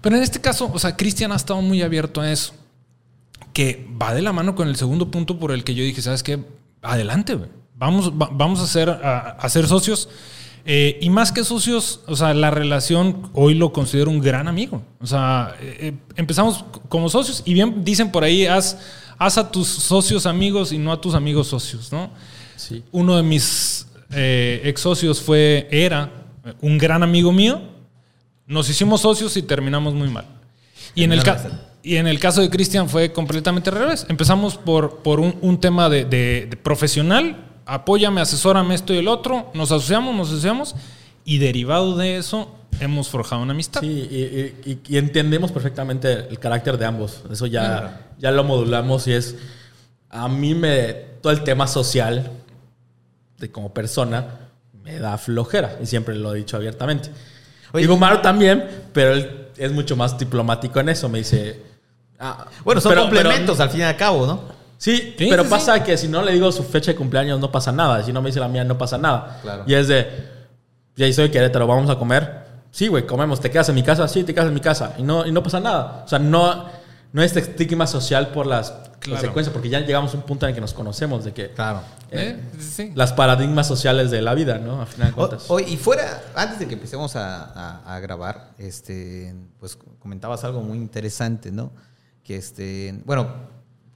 Pero 0.02 0.16
en 0.16 0.22
este 0.22 0.38
caso, 0.38 0.70
o 0.70 0.78
sea, 0.78 0.98
Cristian 0.98 1.32
ha 1.32 1.36
estado 1.36 1.62
muy 1.62 1.80
abierto 1.80 2.20
a 2.20 2.30
eso, 2.30 2.52
que 3.54 3.88
va 3.98 4.12
de 4.12 4.20
la 4.20 4.34
mano 4.34 4.54
con 4.54 4.68
el 4.68 4.76
segundo 4.76 5.10
punto 5.10 5.38
por 5.38 5.50
el 5.50 5.64
que 5.64 5.74
yo 5.74 5.82
dije, 5.82 6.02
¿sabes 6.02 6.22
qué? 6.22 6.44
Adelante. 6.82 7.38
Vamos, 7.74 8.12
va- 8.12 8.28
vamos 8.30 8.60
a 8.60 8.66
ser, 8.66 8.90
a, 8.90 9.48
ser 9.48 9.66
socios. 9.66 10.10
Eh, 10.66 10.98
y 11.00 11.08
más 11.08 11.32
que 11.32 11.42
socios, 11.42 12.00
o 12.06 12.16
sea, 12.16 12.34
la 12.34 12.50
relación 12.50 13.30
hoy 13.32 13.54
lo 13.54 13.72
considero 13.72 14.10
un 14.10 14.20
gran 14.20 14.46
amigo. 14.46 14.82
O 15.00 15.06
sea, 15.06 15.54
eh, 15.58 15.76
eh, 15.80 15.94
empezamos 16.16 16.66
como 16.90 17.08
socios 17.08 17.42
y 17.46 17.54
bien 17.54 17.82
dicen 17.82 18.12
por 18.12 18.24
ahí, 18.24 18.44
haz, 18.44 18.76
haz 19.16 19.38
a 19.38 19.50
tus 19.50 19.68
socios 19.68 20.26
amigos 20.26 20.70
y 20.70 20.76
no 20.76 20.92
a 20.92 21.00
tus 21.00 21.14
amigos 21.14 21.46
socios, 21.46 21.90
¿no? 21.90 22.10
Sí. 22.60 22.84
Uno 22.92 23.16
de 23.16 23.22
mis 23.22 23.86
eh, 24.12 24.60
ex 24.64 24.80
socios 24.80 25.20
fue, 25.20 25.66
era 25.70 26.10
un 26.60 26.76
gran 26.78 27.02
amigo 27.02 27.32
mío. 27.32 27.60
Nos 28.46 28.68
hicimos 28.68 29.00
socios 29.02 29.36
y 29.36 29.42
terminamos 29.42 29.94
muy 29.94 30.08
mal. 30.08 30.24
Y 30.94 31.04
en 31.04 31.12
el, 31.12 31.22
y 31.82 31.96
en 31.96 32.06
el 32.06 32.18
caso 32.18 32.40
de 32.42 32.50
Cristian 32.50 32.88
fue 32.88 33.12
completamente 33.12 33.70
al 33.70 33.76
revés. 33.76 34.04
Empezamos 34.08 34.56
por, 34.58 34.98
por 34.98 35.20
un, 35.20 35.36
un 35.40 35.58
tema 35.60 35.88
de, 35.88 36.04
de- 36.04 36.46
de 36.50 36.56
profesional. 36.56 37.46
Apóyame, 37.64 38.20
asesórame 38.20 38.74
esto 38.74 38.92
y 38.92 38.98
el 38.98 39.08
otro. 39.08 39.50
Nos 39.54 39.70
asociamos, 39.70 40.14
nos 40.14 40.28
asociamos. 40.28 40.74
Y 41.24 41.38
derivado 41.38 41.96
de 41.96 42.16
eso, 42.16 42.54
hemos 42.80 43.08
forjado 43.08 43.42
una 43.42 43.52
amistad. 43.52 43.80
Sí, 43.82 43.86
y, 44.10 44.16
y- 44.16 44.54
y- 44.72 44.80
y 44.88 44.98
entendemos 44.98 45.52
perfectamente 45.52 46.26
el 46.28 46.38
carácter 46.38 46.76
de 46.76 46.86
ambos. 46.86 47.22
Eso 47.30 47.46
ya, 47.46 48.08
ya 48.18 48.30
lo 48.32 48.42
modulamos 48.44 49.06
y 49.06 49.12
es. 49.12 49.36
A 50.10 50.28
mí 50.28 50.54
me. 50.54 51.08
Todo 51.22 51.32
el 51.34 51.44
tema 51.44 51.66
social, 51.68 52.30
de 53.40 53.50
como 53.50 53.72
persona, 53.74 54.24
me 54.84 54.98
da 55.00 55.18
flojera. 55.18 55.76
Y 55.82 55.86
siempre 55.86 56.14
lo 56.14 56.34
he 56.34 56.38
dicho 56.38 56.56
abiertamente. 56.56 57.10
Oye, 57.72 57.84
y 57.84 57.86
Gumaro 57.88 58.20
también, 58.20 58.64
pero 58.92 59.12
él 59.14 59.48
es 59.56 59.72
mucho 59.72 59.96
más 59.96 60.16
diplomático 60.18 60.78
en 60.80 60.90
eso. 60.90 61.08
Me 61.08 61.18
dice. 61.18 61.60
ah, 62.18 62.46
Bueno, 62.64 62.80
son 62.80 62.90
pero- 62.90 63.02
complementos 63.02 63.56
pero- 63.56 63.62
al 63.64 63.70
fin 63.70 63.80
y 63.80 63.84
al 63.84 63.96
cabo, 63.96 64.26
¿no? 64.26 64.60
Sí, 64.78 65.14
Sí, 65.18 65.26
pero 65.28 65.42
sí, 65.44 65.50
pasa 65.50 65.82
que 65.84 65.96
si 65.98 66.08
no 66.08 66.22
le 66.22 66.32
digo 66.32 66.50
su 66.52 66.62
fecha 66.64 66.92
de 66.92 66.96
cumpleaños 66.96 67.38
no 67.38 67.50
pasa 67.52 67.70
nada. 67.70 68.02
Si 68.02 68.12
no 68.12 68.22
me 68.22 68.28
dice 68.30 68.40
la 68.40 68.48
mía 68.48 68.64
no 68.64 68.78
pasa 68.78 68.96
nada. 68.96 69.38
Claro. 69.42 69.64
Y 69.66 69.74
es 69.74 69.88
de, 69.88 70.08
ya 70.96 71.12
soy 71.12 71.24
de 71.24 71.30
Querétaro, 71.30 71.66
vamos 71.66 71.90
a 71.90 71.96
comer. 71.98 72.40
Sí, 72.70 72.88
güey, 72.88 73.04
comemos. 73.06 73.40
¿Te 73.40 73.50
quedas 73.50 73.68
en 73.68 73.74
mi 73.74 73.82
casa? 73.82 74.08
Sí, 74.08 74.24
te 74.24 74.32
quedas 74.32 74.46
en 74.48 74.54
mi 74.54 74.60
casa. 74.60 74.94
Y 74.96 75.02
no, 75.02 75.26
y 75.26 75.32
no 75.32 75.42
pasa 75.42 75.60
nada. 75.60 76.02
O 76.06 76.08
sea, 76.08 76.18
no, 76.18 76.64
no 77.12 77.22
es 77.22 77.34
este 77.36 77.50
estigma 77.52 77.86
social 77.86 78.32
por 78.32 78.46
las 78.46 78.72
Claro. 79.00 79.16
consecuencias, 79.18 79.52
porque 79.52 79.70
ya 79.70 79.80
llegamos 79.80 80.12
a 80.12 80.18
un 80.18 80.24
punto 80.24 80.44
en 80.44 80.50
el 80.50 80.54
que 80.54 80.60
nos 80.60 80.74
conocemos 80.74 81.24
de 81.24 81.32
que 81.32 81.52
Claro. 81.52 81.80
¿Eh? 82.10 82.38
Sí. 82.58 82.92
las 82.94 83.12
paradigmas 83.14 83.66
sociales 83.66 84.10
de 84.10 84.20
la 84.20 84.34
vida, 84.34 84.58
¿no? 84.58 84.82
A 84.82 84.86
final 84.86 85.08
de 85.08 85.12
O- 85.22 85.28
cuentas. 85.28 85.48
Y 85.70 85.76
fuera, 85.78 86.22
antes 86.34 86.58
de 86.58 86.68
que 86.68 86.74
empecemos 86.74 87.16
a, 87.16 87.44
a- 87.46 87.96
a 87.96 88.00
grabar, 88.00 88.50
este, 88.58 89.34
pues 89.58 89.78
comentabas 89.98 90.44
algo 90.44 90.60
muy 90.60 90.76
interesante, 90.76 91.50
¿no? 91.50 91.72
Que 92.22 92.36
este, 92.36 93.00
bueno, 93.06 93.26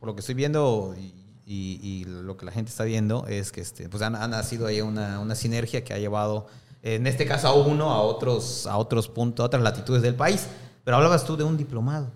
por 0.00 0.08
lo 0.08 0.14
que 0.14 0.20
estoy 0.20 0.34
viendo 0.34 0.94
y, 0.98 1.12
y- 1.46 1.80
y 1.82 2.04
lo 2.06 2.38
que 2.38 2.46
la 2.46 2.52
gente 2.52 2.70
está 2.70 2.84
viendo 2.84 3.26
es 3.26 3.52
que 3.52 3.60
este, 3.60 3.90
pues 3.90 4.02
han, 4.02 4.16
ha 4.16 4.26
nacido 4.26 4.66
ahí 4.66 4.80
una, 4.80 5.20
una 5.20 5.34
sinergia 5.34 5.84
que 5.84 5.92
ha 5.92 5.98
llevado, 5.98 6.46
en 6.82 7.06
este 7.06 7.26
caso 7.26 7.48
a 7.48 7.54
uno, 7.54 7.90
a 7.90 8.00
otros, 8.00 8.66
a 8.66 8.78
otros 8.78 9.08
puntos, 9.08 9.44
a 9.44 9.46
otras 9.48 9.62
latitudes 9.62 10.00
del 10.00 10.14
país. 10.14 10.46
Pero 10.82 10.96
hablabas 10.96 11.24
tú 11.26 11.36
de 11.36 11.44
un 11.44 11.56
diplomado. 11.58 12.10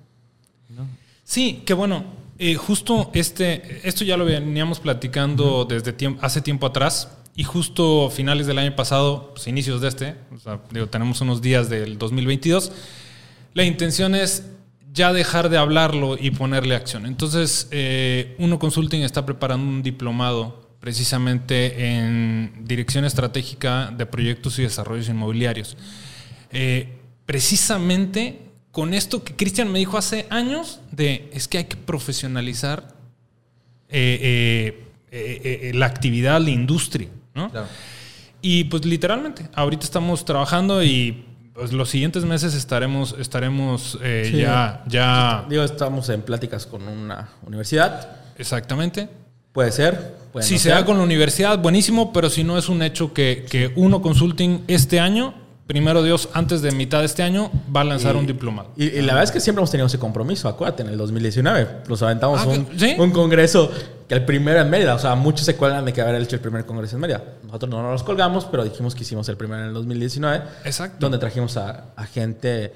Sí, 1.24 1.62
que 1.66 1.74
bueno, 1.74 2.04
eh, 2.38 2.54
justo 2.54 3.10
este, 3.14 3.86
esto 3.86 4.04
ya 4.04 4.16
lo 4.16 4.24
veníamos 4.24 4.80
platicando 4.80 5.64
desde 5.64 5.92
tiempo, 5.92 6.24
hace 6.24 6.40
tiempo 6.40 6.66
atrás 6.66 7.08
y 7.34 7.44
justo 7.44 8.10
finales 8.10 8.46
del 8.46 8.58
año 8.58 8.74
pasado, 8.74 9.30
pues, 9.34 9.46
inicios 9.46 9.80
de 9.80 9.88
este, 9.88 10.14
o 10.34 10.38
sea, 10.38 10.60
digo, 10.70 10.86
tenemos 10.86 11.20
unos 11.20 11.42
días 11.42 11.68
del 11.68 11.98
2022, 11.98 12.72
la 13.54 13.64
intención 13.64 14.14
es 14.14 14.44
ya 14.92 15.12
dejar 15.12 15.48
de 15.48 15.58
hablarlo 15.58 16.16
y 16.18 16.30
ponerle 16.30 16.74
acción. 16.74 17.06
Entonces, 17.06 17.68
eh, 17.70 18.34
Uno 18.38 18.58
Consulting 18.58 19.02
está 19.02 19.26
preparando 19.26 19.68
un 19.68 19.82
diplomado 19.82 20.68
precisamente 20.80 21.88
en 21.88 22.64
dirección 22.64 23.04
estratégica 23.04 23.92
de 23.96 24.06
proyectos 24.06 24.58
y 24.58 24.62
desarrollos 24.62 25.08
inmobiliarios. 25.08 25.76
Eh, 26.50 26.98
precisamente 27.26 28.47
con 28.78 28.94
esto 28.94 29.24
que 29.24 29.34
Cristian 29.34 29.72
me 29.72 29.80
dijo 29.80 29.98
hace 29.98 30.28
años 30.30 30.78
de 30.92 31.28
es 31.32 31.48
que 31.48 31.58
hay 31.58 31.64
que 31.64 31.76
profesionalizar 31.76 32.94
eh, 33.88 34.84
la 35.74 35.86
actividad, 35.86 36.40
la 36.40 36.50
industria. 36.50 37.08
¿no? 37.34 37.50
Y 38.40 38.62
pues 38.64 38.84
literalmente, 38.84 39.48
ahorita 39.56 39.82
estamos 39.82 40.24
trabajando 40.24 40.84
y 40.84 41.24
pues, 41.54 41.72
los 41.72 41.90
siguientes 41.90 42.24
meses 42.24 42.54
estaremos, 42.54 43.16
estaremos 43.18 43.98
eh, 44.00 44.30
ya, 44.32 44.84
ya... 44.86 45.44
Digo, 45.48 45.64
estamos 45.64 46.08
en 46.10 46.22
pláticas 46.22 46.64
con 46.64 46.86
una 46.86 47.30
universidad. 47.44 48.08
Exactamente. 48.36 49.08
Puede 49.50 49.72
ser. 49.72 50.14
si 50.38 50.56
se 50.56 50.68
da 50.68 50.84
con 50.84 50.98
la 50.98 51.02
universidad, 51.02 51.58
buenísimo, 51.58 52.12
pero 52.12 52.30
si 52.30 52.44
no 52.44 52.56
es 52.56 52.68
un 52.68 52.82
hecho 52.82 53.12
que, 53.12 53.44
que 53.50 53.72
uno 53.74 54.00
consulting 54.00 54.62
este 54.68 55.00
año 55.00 55.47
primero 55.68 56.02
Dios, 56.02 56.30
antes 56.32 56.62
de 56.62 56.72
mitad 56.72 57.00
de 57.00 57.04
este 57.04 57.22
año, 57.22 57.52
va 57.74 57.82
a 57.82 57.84
lanzar 57.84 58.16
un 58.16 58.26
diplomado. 58.26 58.70
Y, 58.74 58.88
la 59.02 59.12
verdad 59.12 59.24
es 59.24 59.30
que 59.30 59.38
siempre 59.38 59.60
hemos 59.60 59.70
tenido 59.70 59.86
ese 59.86 59.98
compromiso, 59.98 60.48
acuérdate, 60.48 60.82
en 60.82 60.88
el 60.88 60.96
2019. 60.96 61.82
Nos 61.86 62.02
aventamos 62.02 62.40
ah, 62.40 62.48
un, 62.98 63.10
congreso 63.12 63.70
que 64.08 64.14
el 64.14 64.24
primero 64.24 64.60
en 64.60 64.70
Mérida, 64.70 64.94
o 64.94 64.98
sea, 64.98 65.14
muchos 65.14 65.44
se 65.44 65.56
cuelgan 65.56 65.84
de 65.84 65.92
que 65.92 66.00
haber 66.00 66.14
hecho 66.22 66.36
el 66.36 66.40
primer 66.40 66.64
congreso 66.64 66.96
en 66.96 67.02
Mérida. 67.02 67.22
Nosotros 67.44 67.70
no 67.70 67.82
nos 67.82 68.02
colgamos, 68.02 68.46
pero 68.46 68.64
dijimos 68.64 68.94
que 68.94 69.02
hicimos 69.02 69.28
el 69.28 69.36
primero 69.36 69.60
en 69.60 69.68
el 69.68 69.74
2019. 69.74 70.42
Exacto. 70.64 70.96
Donde 71.00 71.18
trajimos 71.18 71.58
a, 71.58 71.92
gente 72.14 72.72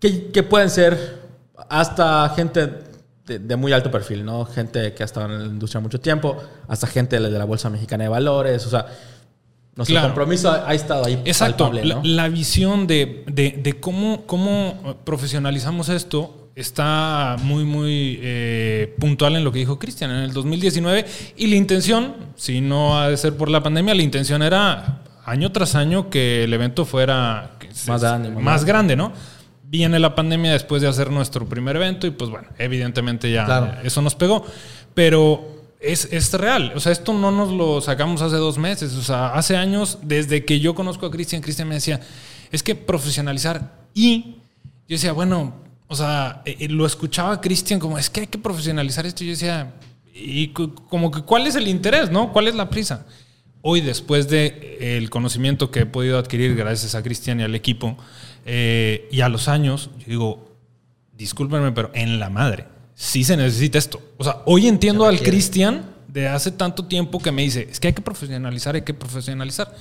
que, 0.00 0.32
que, 0.32 0.42
pueden 0.42 0.70
ser 0.70 1.20
hasta 1.68 2.28
gente 2.30 2.68
de, 3.26 3.56
muy 3.56 3.72
alto 3.72 3.92
perfil, 3.92 4.24
¿no? 4.24 4.44
Gente 4.44 4.92
que 4.92 5.04
ha 5.04 5.06
estado 5.06 5.26
en 5.26 5.38
la 5.38 5.46
industria 5.46 5.80
mucho 5.80 6.00
tiempo, 6.00 6.36
hasta 6.66 6.88
gente 6.88 7.20
de 7.20 7.30
la 7.30 7.44
Bolsa 7.44 7.70
Mexicana 7.70 8.02
de 8.02 8.10
Valores, 8.10 8.66
o 8.66 8.70
sea 8.70 8.86
nuestro 9.78 10.02
compromiso 10.02 10.50
ha, 10.50 10.74
estado 10.74 11.04
ahí. 11.04 11.22
Exacto. 11.24 11.70
la, 11.72 12.28
visión 12.28 12.88
de, 12.88 13.76
cómo, 13.80 14.26
cómo 14.26 14.96
profesionalizamos 15.04 15.88
esto 15.88 16.50
está 16.56 17.36
muy, 17.44 17.62
muy 17.62 18.18
eh, 18.20 18.96
puntual 18.98 19.36
en 19.36 19.44
lo 19.44 19.52
que 19.52 19.60
dijo 19.60 19.78
Cristian 19.78 20.10
en 20.10 20.16
el 20.16 20.32
2019. 20.32 21.06
Y 21.36 21.46
la 21.46 21.54
intención, 21.54 22.16
si 22.34 22.60
no 22.60 22.98
ha 22.98 23.08
de 23.08 23.16
ser 23.16 23.36
por 23.36 23.48
la 23.48 23.62
pandemia, 23.62 23.94
la 23.94 24.02
intención 24.02 24.42
era 24.42 25.02
año 25.24 25.52
tras 25.52 25.76
año 25.76 26.10
que 26.10 26.42
el 26.42 26.52
evento 26.52 26.84
fuera 26.84 27.52
más, 27.86 28.02
grande, 28.02 28.30
más 28.30 28.64
grande, 28.64 28.96
¿no? 28.96 29.12
Viene 29.62 30.00
la 30.00 30.16
pandemia 30.16 30.50
después 30.50 30.82
de 30.82 30.88
hacer 30.88 31.12
nuestro 31.12 31.46
primer 31.46 31.76
evento 31.76 32.08
y 32.08 32.10
pues 32.10 32.30
bueno, 32.30 32.48
evidentemente 32.58 33.30
ya 33.30 33.80
eso 33.84 34.02
nos 34.02 34.16
pegó. 34.16 34.44
Pero 34.92 35.57
es, 35.80 36.32
real. 36.32 36.72
O 36.74 36.80
sea, 36.80 36.92
esto 36.92 37.12
no 37.12 37.30
nos 37.30 37.52
lo 37.52 37.80
sacamos 37.80 38.22
hace 38.22 38.36
dos 38.36 38.58
meses. 38.58 38.94
O 38.94 39.02
sea, 39.02 39.34
hace 39.34 39.56
años, 39.56 39.98
desde 40.02 40.44
que 40.44 40.60
yo 40.60 40.74
conozco 40.74 41.06
a 41.06 41.10
Cristian, 41.10 41.42
Cristian 41.42 41.68
me 41.68 41.76
decía, 41.76 42.00
es 42.50 42.62
que 42.62 42.74
profesionalizar. 42.74 43.86
Y 43.94 44.36
yo 44.88 44.94
decía, 44.94 45.12
bueno, 45.12 45.54
o 45.86 45.94
sea, 45.94 46.42
eh, 46.44 46.56
eh, 46.60 46.68
lo 46.68 46.84
escuchaba 46.86 47.40
Cristian 47.40 47.78
como, 47.78 47.98
es 47.98 48.10
que 48.10 48.20
hay 48.20 48.26
que 48.26 48.38
profesionalizar 48.38 49.06
esto. 49.06 49.24
Yo 49.24 49.30
decía, 49.30 49.74
y 50.14 50.48
como 50.48 51.10
que, 51.10 51.22
¿cuál 51.22 51.46
es 51.46 51.54
el 51.54 51.68
interés, 51.68 52.10
no? 52.10 52.32
¿Cuál 52.32 52.48
es 52.48 52.54
la 52.54 52.68
prisa? 52.68 53.06
Hoy, 53.60 53.80
después 53.80 54.28
de 54.28 54.46
eh, 54.80 54.96
el 54.96 55.10
conocimiento 55.10 55.70
que 55.70 55.80
he 55.80 55.86
podido 55.86 56.18
adquirir 56.18 56.54
gracias 56.56 56.94
a 56.94 57.02
Cristian 57.02 57.40
y 57.40 57.44
al 57.44 57.54
equipo, 57.54 57.96
y 58.46 59.20
a 59.20 59.28
los 59.28 59.46
años, 59.46 59.90
yo 59.98 60.04
digo, 60.06 60.56
discúlpenme, 61.12 61.70
pero 61.72 61.90
en 61.92 62.18
la 62.18 62.30
madre 62.30 62.64
sí 62.98 63.22
se 63.22 63.36
necesita 63.36 63.78
esto. 63.78 64.02
O 64.18 64.24
sea, 64.24 64.42
hoy 64.44 64.66
entiendo 64.66 65.06
al 65.06 65.20
Cristian 65.20 65.84
de 66.08 66.26
hace 66.26 66.50
tanto 66.50 66.84
tiempo 66.86 67.20
que 67.20 67.30
me 67.30 67.42
dice, 67.42 67.68
es 67.70 67.78
que 67.78 67.86
hay 67.86 67.94
que 67.94 68.02
profesionalizar, 68.02 68.74
hay 68.74 68.82
que 68.82 68.92
profesionalizar. 68.92 69.72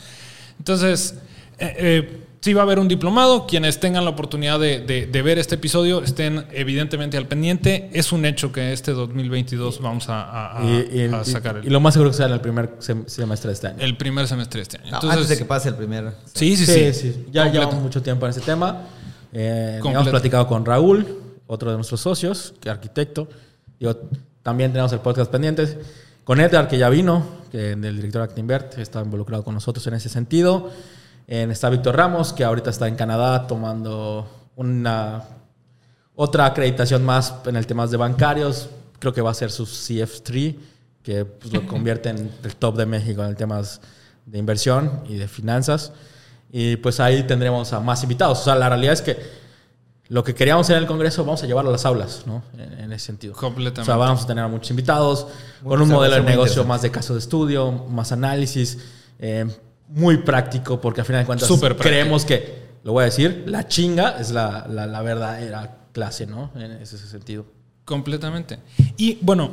Entonces, 0.59 1.15
eh, 1.57 1.75
eh, 1.79 2.21
sí 2.41 2.53
va 2.53 2.61
a 2.61 2.65
haber 2.65 2.77
un 2.77 2.87
diplomado. 2.87 3.47
Quienes 3.47 3.79
tengan 3.79 4.05
la 4.05 4.11
oportunidad 4.11 4.59
de, 4.59 5.09
ver 5.23 5.39
este 5.39 5.55
episodio 5.55 6.03
estén 6.03 6.45
evidentemente 6.51 7.17
al 7.17 7.27
pendiente. 7.27 7.89
Es 7.91 8.11
un 8.11 8.23
hecho 8.23 8.51
que 8.51 8.71
este 8.71 8.91
2022 8.91 9.81
vamos 9.81 10.05
a, 10.09 10.61
sacar. 11.23 11.61
Y, 11.63 11.71
lo 11.71 11.79
más 11.79 11.95
seguro 11.95 12.11
que 12.11 12.17
sea 12.17 12.27
en 12.27 12.33
el 12.33 12.41
primer 12.41 12.77
semestre 12.79 13.47
de 13.47 13.53
este 13.53 13.67
año. 13.67 13.77
El 13.79 13.97
primer 13.97 14.27
semestre 14.27 14.59
de 14.59 14.61
este 14.61 14.77
año. 14.77 14.95
antes 14.95 15.27
de 15.27 15.37
que 15.39 15.45
pase 15.45 15.69
el 15.69 15.75
primer. 15.75 16.13
Sí, 16.35 16.55
sí, 16.55 16.93
sí. 16.93 17.25
Ya 17.31 17.51
llevamos 17.51 17.81
mucho 17.81 18.03
tiempo 18.03 18.27
en 18.27 18.29
ese 18.29 18.41
tema. 18.41 18.83
Eh, 19.33 19.79
hemos 19.83 20.07
platicado 20.07 20.47
con 20.47 20.63
Raúl 20.63 21.26
otro 21.47 21.71
de 21.71 21.77
nuestros 21.77 22.01
socios, 22.01 22.53
que 22.59 22.69
arquitecto. 22.69 23.27
Yo, 23.79 23.95
también 24.43 24.71
tenemos 24.71 24.93
el 24.93 24.99
podcast 24.99 25.31
pendiente. 25.31 25.79
Con 26.23 26.39
Edgar, 26.39 26.67
que 26.67 26.77
ya 26.77 26.89
vino, 26.89 27.25
que 27.51 27.75
del 27.75 27.95
director 27.95 28.21
Actinvert, 28.21 28.77
está 28.77 29.01
involucrado 29.01 29.43
con 29.43 29.53
nosotros 29.53 29.85
en 29.87 29.93
ese 29.93 30.09
sentido. 30.09 30.69
En, 31.27 31.51
está 31.51 31.69
Víctor 31.69 31.95
Ramos, 31.95 32.31
que 32.33 32.43
ahorita 32.43 32.69
está 32.69 32.87
en 32.87 32.95
Canadá 32.95 33.47
tomando 33.47 34.25
una 34.55 35.23
otra 36.15 36.45
acreditación 36.45 37.03
más 37.05 37.33
en 37.45 37.55
el 37.55 37.67
tema 37.67 37.87
de 37.87 37.97
bancarios. 37.97 38.69
Creo 38.99 39.13
que 39.13 39.21
va 39.21 39.31
a 39.31 39.33
ser 39.33 39.51
su 39.51 39.65
CF3, 39.65 40.55
que 41.03 41.25
pues, 41.25 41.53
lo 41.53 41.67
convierte 41.67 42.09
en 42.09 42.31
el 42.43 42.55
top 42.55 42.77
de 42.77 42.85
México 42.85 43.21
en 43.23 43.29
el 43.29 43.35
temas 43.35 43.81
de 44.25 44.37
inversión 44.37 45.03
y 45.07 45.15
de 45.15 45.27
finanzas. 45.27 45.91
Y 46.51 46.77
pues 46.77 46.99
ahí 46.99 47.23
tendremos 47.23 47.73
a 47.73 47.79
más 47.79 48.01
invitados. 48.03 48.39
O 48.39 48.43
sea, 48.45 48.55
la 48.55 48.69
realidad 48.69 48.93
es 48.93 49.01
que 49.01 49.17
lo 50.09 50.23
que 50.23 50.33
queríamos 50.33 50.69
en 50.69 50.77
el 50.77 50.85
Congreso 50.85 51.25
vamos 51.25 51.43
a 51.43 51.47
llevarlo 51.47 51.69
a 51.69 51.73
las 51.73 51.85
aulas, 51.85 52.23
¿no? 52.25 52.41
En, 52.57 52.91
ese 52.93 53.05
sentido. 53.05 53.33
Completamente. 53.33 53.81
O 53.81 53.85
sea, 53.85 53.97
vamos 53.97 54.23
a 54.23 54.27
tener 54.27 54.43
a 54.43 54.47
muchos 54.47 54.69
invitados 54.69 55.27
con 55.63 55.81
un 55.81 55.89
modelo 55.89 56.15
de 56.15 56.21
negocio 56.21 56.63
más 56.63 56.81
de 56.81 56.91
caso 56.91 57.13
de 57.13 57.19
estudio, 57.19 57.71
más 57.71 58.11
análisis, 58.11 58.77
eh, 59.19 59.45
muy 59.89 60.17
práctico, 60.17 60.79
porque 60.79 61.01
al 61.01 61.07
final 61.07 61.21
de 61.23 61.25
cuentas 61.25 61.49
creemos 61.77 62.23
que, 62.23 62.67
lo 62.83 62.93
voy 62.93 63.01
a 63.01 63.05
decir, 63.05 63.43
la 63.47 63.67
chinga 63.67 64.17
es 64.19 64.31
la, 64.31 64.65
la, 64.67 65.01
verdadera 65.01 65.79
clase, 65.91 66.25
¿no? 66.25 66.51
En 66.55 66.71
ese 66.71 66.97
sentido. 66.97 67.45
Completamente. 67.83 68.59
Y 68.95 69.17
bueno, 69.21 69.51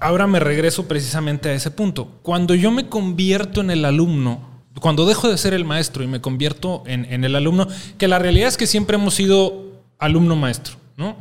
ahora 0.00 0.26
me 0.26 0.40
regreso 0.40 0.86
precisamente 0.86 1.48
a 1.48 1.54
ese 1.54 1.70
punto. 1.70 2.18
Cuando 2.22 2.54
yo 2.54 2.70
me 2.70 2.88
convierto 2.88 3.60
en 3.62 3.70
el 3.70 3.84
alumno, 3.84 4.53
cuando 4.80 5.06
dejo 5.06 5.28
de 5.28 5.38
ser 5.38 5.54
el 5.54 5.64
maestro 5.64 6.02
y 6.02 6.06
me 6.06 6.20
convierto 6.20 6.82
en, 6.86 7.24
el 7.24 7.36
alumno, 7.36 7.68
que 7.98 8.08
la 8.08 8.18
realidad 8.18 8.48
es 8.48 8.56
que 8.56 8.66
siempre 8.66 8.96
hemos 8.96 9.14
sido 9.14 9.82
alumno 9.98 10.36
maestro, 10.36 10.76
¿no? 10.96 11.16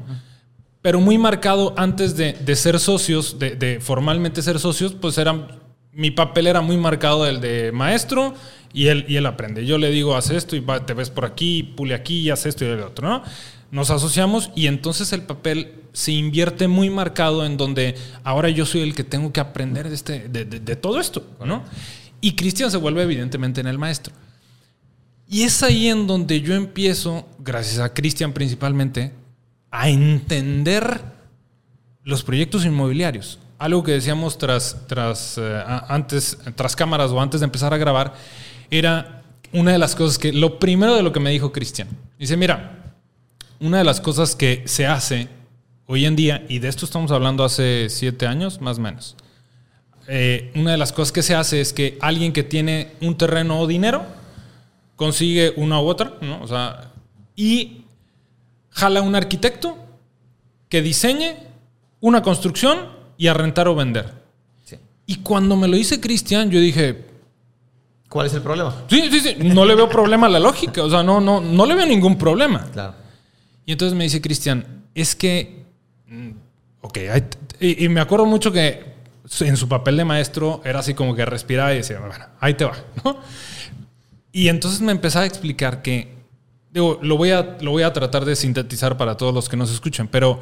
Pero 0.81 0.99
muy 0.99 1.17
marcado 1.17 1.73
antes 1.77 2.17
de, 2.17 2.55
ser 2.55 2.79
socios, 2.79 3.37
de, 3.39 3.79
formalmente 3.81 4.41
ser 4.41 4.59
socios, 4.59 4.93
pues 4.93 5.17
era, 5.17 5.47
mi 5.91 6.11
papel 6.11 6.47
era 6.47 6.61
muy 6.61 6.77
marcado 6.77 7.25
el 7.25 7.41
de 7.41 7.71
maestro 7.71 8.33
y 8.73 8.87
él, 8.87 9.05
y 9.07 9.15
él 9.17 9.25
aprende. 9.25 9.65
Yo 9.65 9.77
le 9.77 9.91
digo, 9.91 10.15
haz 10.15 10.31
esto 10.31 10.55
y 10.55 10.65
te 10.85 10.93
ves 10.93 11.09
por 11.09 11.25
aquí, 11.25 11.63
pule 11.63 11.93
aquí 11.93 12.21
y 12.21 12.29
haz 12.31 12.45
esto 12.45 12.65
y 12.65 12.69
el 12.69 12.81
otro, 12.81 13.07
¿no? 13.07 13.23
Nos 13.71 13.91
asociamos 13.91 14.51
y 14.55 14.67
entonces 14.67 15.13
el 15.13 15.23
papel 15.23 15.83
se 15.93 16.11
invierte 16.11 16.67
muy 16.67 16.89
marcado 16.89 17.45
en 17.45 17.55
donde 17.55 17.95
ahora 18.23 18.49
yo 18.49 18.65
soy 18.65 18.81
el 18.81 18.95
que 18.95 19.03
tengo 19.03 19.31
que 19.31 19.39
aprender 19.39 19.89
de, 19.89 19.95
este, 19.95 20.27
de, 20.27 20.75
todo 20.75 20.99
esto, 20.99 21.23
¿no? 21.45 21.63
Y 22.23 22.35
Cristian 22.37 22.71
se 22.71 22.77
vuelve 22.77 23.03
evidentemente 23.03 23.59
en 23.59 23.67
el 23.67 23.77
maestro. 23.77 24.13
Y 25.27 25.43
es 25.43 25.61
ahí 25.61 25.89
en 25.89 26.07
donde 26.07 26.39
yo 26.39 26.55
empiezo, 26.55 27.27
gracias 27.37 27.79
a 27.79 27.93
Cristian 27.93 28.31
principalmente, 28.31 29.11
a 29.69 29.89
entender 29.89 31.01
los 32.01 32.23
proyectos 32.23 32.63
inmobiliarios. 32.63 33.39
Algo 33.57 33.83
que 33.83 33.91
decíamos 33.91 34.37
tras, 34.37 34.87
tras, 34.87 35.37
eh, 35.37 35.63
antes, 35.89 36.37
tras 36.55 36.77
cámaras 36.77 37.11
o 37.11 37.19
antes 37.19 37.41
de 37.41 37.43
empezar 37.43 37.73
a 37.73 37.77
grabar, 37.77 38.13
era 38.71 39.21
una 39.51 39.73
de 39.73 39.79
las 39.79 39.93
cosas 39.93 40.17
que, 40.17 40.31
lo 40.31 40.59
primero 40.59 40.95
de 40.95 41.03
lo 41.03 41.11
que 41.11 41.19
me 41.19 41.29
dijo 41.29 41.51
Cristian. 41.51 41.89
Dice, 42.17 42.37
mira, 42.37 42.95
una 43.59 43.79
de 43.79 43.83
las 43.83 43.99
cosas 43.99 44.33
que 44.33 44.63
se 44.65 44.87
hace 44.87 45.27
hoy 45.87 46.05
en 46.05 46.15
día, 46.15 46.45
y 46.47 46.59
de 46.59 46.69
esto 46.69 46.85
estamos 46.85 47.11
hablando 47.11 47.43
hace 47.43 47.87
siete 47.89 48.27
años, 48.27 48.61
más 48.61 48.77
o 48.77 48.81
menos, 48.81 49.17
eh, 50.07 50.51
una 50.55 50.71
de 50.71 50.77
las 50.77 50.91
cosas 50.91 51.11
que 51.11 51.23
se 51.23 51.35
hace 51.35 51.61
es 51.61 51.73
que 51.73 51.97
alguien 52.01 52.33
que 52.33 52.43
tiene 52.43 52.91
un 53.01 53.17
terreno 53.17 53.59
o 53.59 53.67
dinero 53.67 54.03
consigue 54.95 55.53
una 55.55 55.79
u 55.79 55.85
otra, 55.85 56.15
¿no? 56.21 56.41
O 56.41 56.47
sea, 56.47 56.91
y 57.35 57.85
jala 58.69 59.01
un 59.01 59.15
arquitecto 59.15 59.77
que 60.69 60.81
diseñe 60.81 61.35
una 62.01 62.21
construcción 62.21 62.89
y 63.17 63.27
a 63.27 63.33
rentar 63.33 63.67
o 63.67 63.75
vender. 63.75 64.23
Y 65.05 65.17
cuando 65.17 65.57
me 65.57 65.67
lo 65.67 65.75
dice 65.75 65.99
Cristian, 65.99 66.49
yo 66.49 66.59
dije, 66.59 67.05
¿cuál 68.07 68.27
es 68.27 68.33
el 68.33 68.41
problema? 68.41 68.73
Sí, 68.89 69.09
sí, 69.11 69.19
sí, 69.19 69.35
no 69.39 69.65
le 69.65 69.75
veo 69.75 69.89
problema 69.89 70.27
a 70.27 70.29
la 70.29 70.39
lógica, 70.39 70.81
o 70.81 70.89
sea, 70.89 71.03
no, 71.03 71.19
no, 71.19 71.41
no 71.41 71.65
le 71.65 71.75
veo 71.75 71.85
ningún 71.85 72.17
problema. 72.17 72.69
Claro. 72.71 72.95
Y 73.65 73.73
entonces 73.73 73.97
me 73.97 74.05
dice 74.05 74.21
Cristian, 74.21 74.85
es 74.95 75.13
que, 75.13 75.65
mm, 76.07 76.29
ok, 76.81 76.97
y 77.59 77.89
me 77.89 77.99
acuerdo 77.99 78.25
mucho 78.25 78.51
que 78.51 78.92
en 79.41 79.57
su 79.57 79.67
papel 79.67 79.97
de 79.97 80.05
maestro 80.05 80.61
era 80.65 80.79
así 80.79 80.93
como 80.93 81.15
que 81.15 81.25
respiraba 81.25 81.73
y 81.73 81.77
decía, 81.77 81.99
bueno, 81.99 82.25
ahí 82.39 82.53
te 82.53 82.65
va, 82.65 82.75
¿no? 83.03 83.17
Y 84.31 84.49
entonces 84.49 84.81
me 84.81 84.91
empezaba 84.91 85.23
a 85.23 85.27
explicar 85.27 85.81
que 85.81 86.13
Digo, 86.73 86.97
lo 87.03 87.17
voy, 87.17 87.29
a, 87.29 87.57
lo 87.61 87.69
voy 87.69 87.83
a 87.83 87.93
tratar 87.93 88.25
de 88.25 88.35
sintetizar 88.35 88.97
para 88.97 89.15
todos 89.15 89.31
los 89.31 89.47
que 89.47 89.55
nos 89.55 89.71
escuchan, 89.71 90.07
pero 90.07 90.39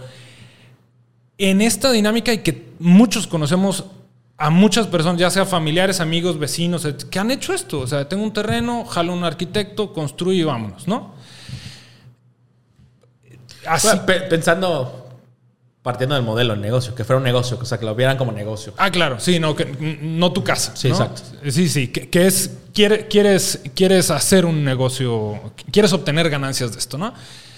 en 1.37 1.61
esta 1.61 1.91
dinámica 1.91 2.31
y 2.31 2.37
que 2.37 2.69
muchos 2.79 3.27
conocemos 3.27 3.83
a 4.37 4.49
muchas 4.49 4.87
personas, 4.87 5.19
ya 5.19 5.29
sea 5.29 5.45
familiares, 5.45 5.99
amigos, 5.99 6.39
vecinos, 6.39 6.87
que 7.11 7.19
han 7.19 7.31
hecho 7.31 7.53
esto. 7.53 7.81
O 7.81 7.87
sea, 7.87 8.07
tengo 8.07 8.23
un 8.23 8.31
terreno, 8.31 8.85
jalo 8.85 9.11
un 9.11 9.25
arquitecto, 9.25 9.91
construyo 9.91 10.41
y 10.41 10.43
vámonos, 10.45 10.87
¿no? 10.87 11.13
Así. 13.67 13.89
pensando 14.29 15.00
partiendo 15.81 16.15
del 16.15 16.23
modelo 16.23 16.55
de 16.55 16.61
negocio, 16.61 16.93
que 16.93 17.03
fuera 17.03 17.17
un 17.17 17.23
negocio, 17.23 17.57
o 17.59 17.65
sea, 17.65 17.79
que 17.79 17.85
lo 17.85 17.95
vieran 17.95 18.17
como 18.17 18.31
negocio. 18.31 18.73
Ah, 18.77 18.91
claro, 18.91 19.19
sí, 19.19 19.39
no, 19.39 19.55
que, 19.55 19.65
no 20.01 20.31
tu 20.31 20.43
casa. 20.43 20.75
Sí, 20.75 20.89
exacto. 20.89 21.21
Sí, 21.49 21.69
sí, 21.69 21.87
que, 21.87 22.27
es, 22.27 22.51
quieres, 22.73 23.61
quieres 23.73 24.11
hacer 24.11 24.45
un 24.45 24.63
negocio, 24.63 25.53
quieres 25.71 25.91
obtener 25.93 26.29
ganancias 26.29 26.71
de 26.71 26.79
esto, 26.79 26.97
¿no? 26.97 27.13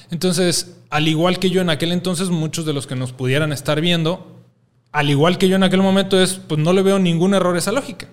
Entonces, 0.10 0.78
al 0.90 1.08
igual 1.08 1.40
que 1.40 1.50
yo 1.50 1.62
en 1.62 1.70
aquel 1.70 1.92
entonces, 1.92 2.30
muchos 2.30 2.66
de 2.66 2.74
los 2.74 2.88
que 2.88 2.96
nos 2.96 3.12
pudieran 3.12 3.52
estar 3.52 3.82
viendo, 3.82 4.42
al 4.92 5.10
igual 5.10 5.38
que 5.38 5.50
yo 5.50 5.58
en 5.58 5.64
aquel 5.64 5.82
momento, 5.82 6.22
es, 6.22 6.36
pues 6.36 6.60
no 6.62 6.72
le 6.72 6.82
veo 6.82 7.00
ningún 7.00 7.34
error 7.34 7.56
a 7.56 7.60
esa 7.60 7.72
lógica. 7.72 8.08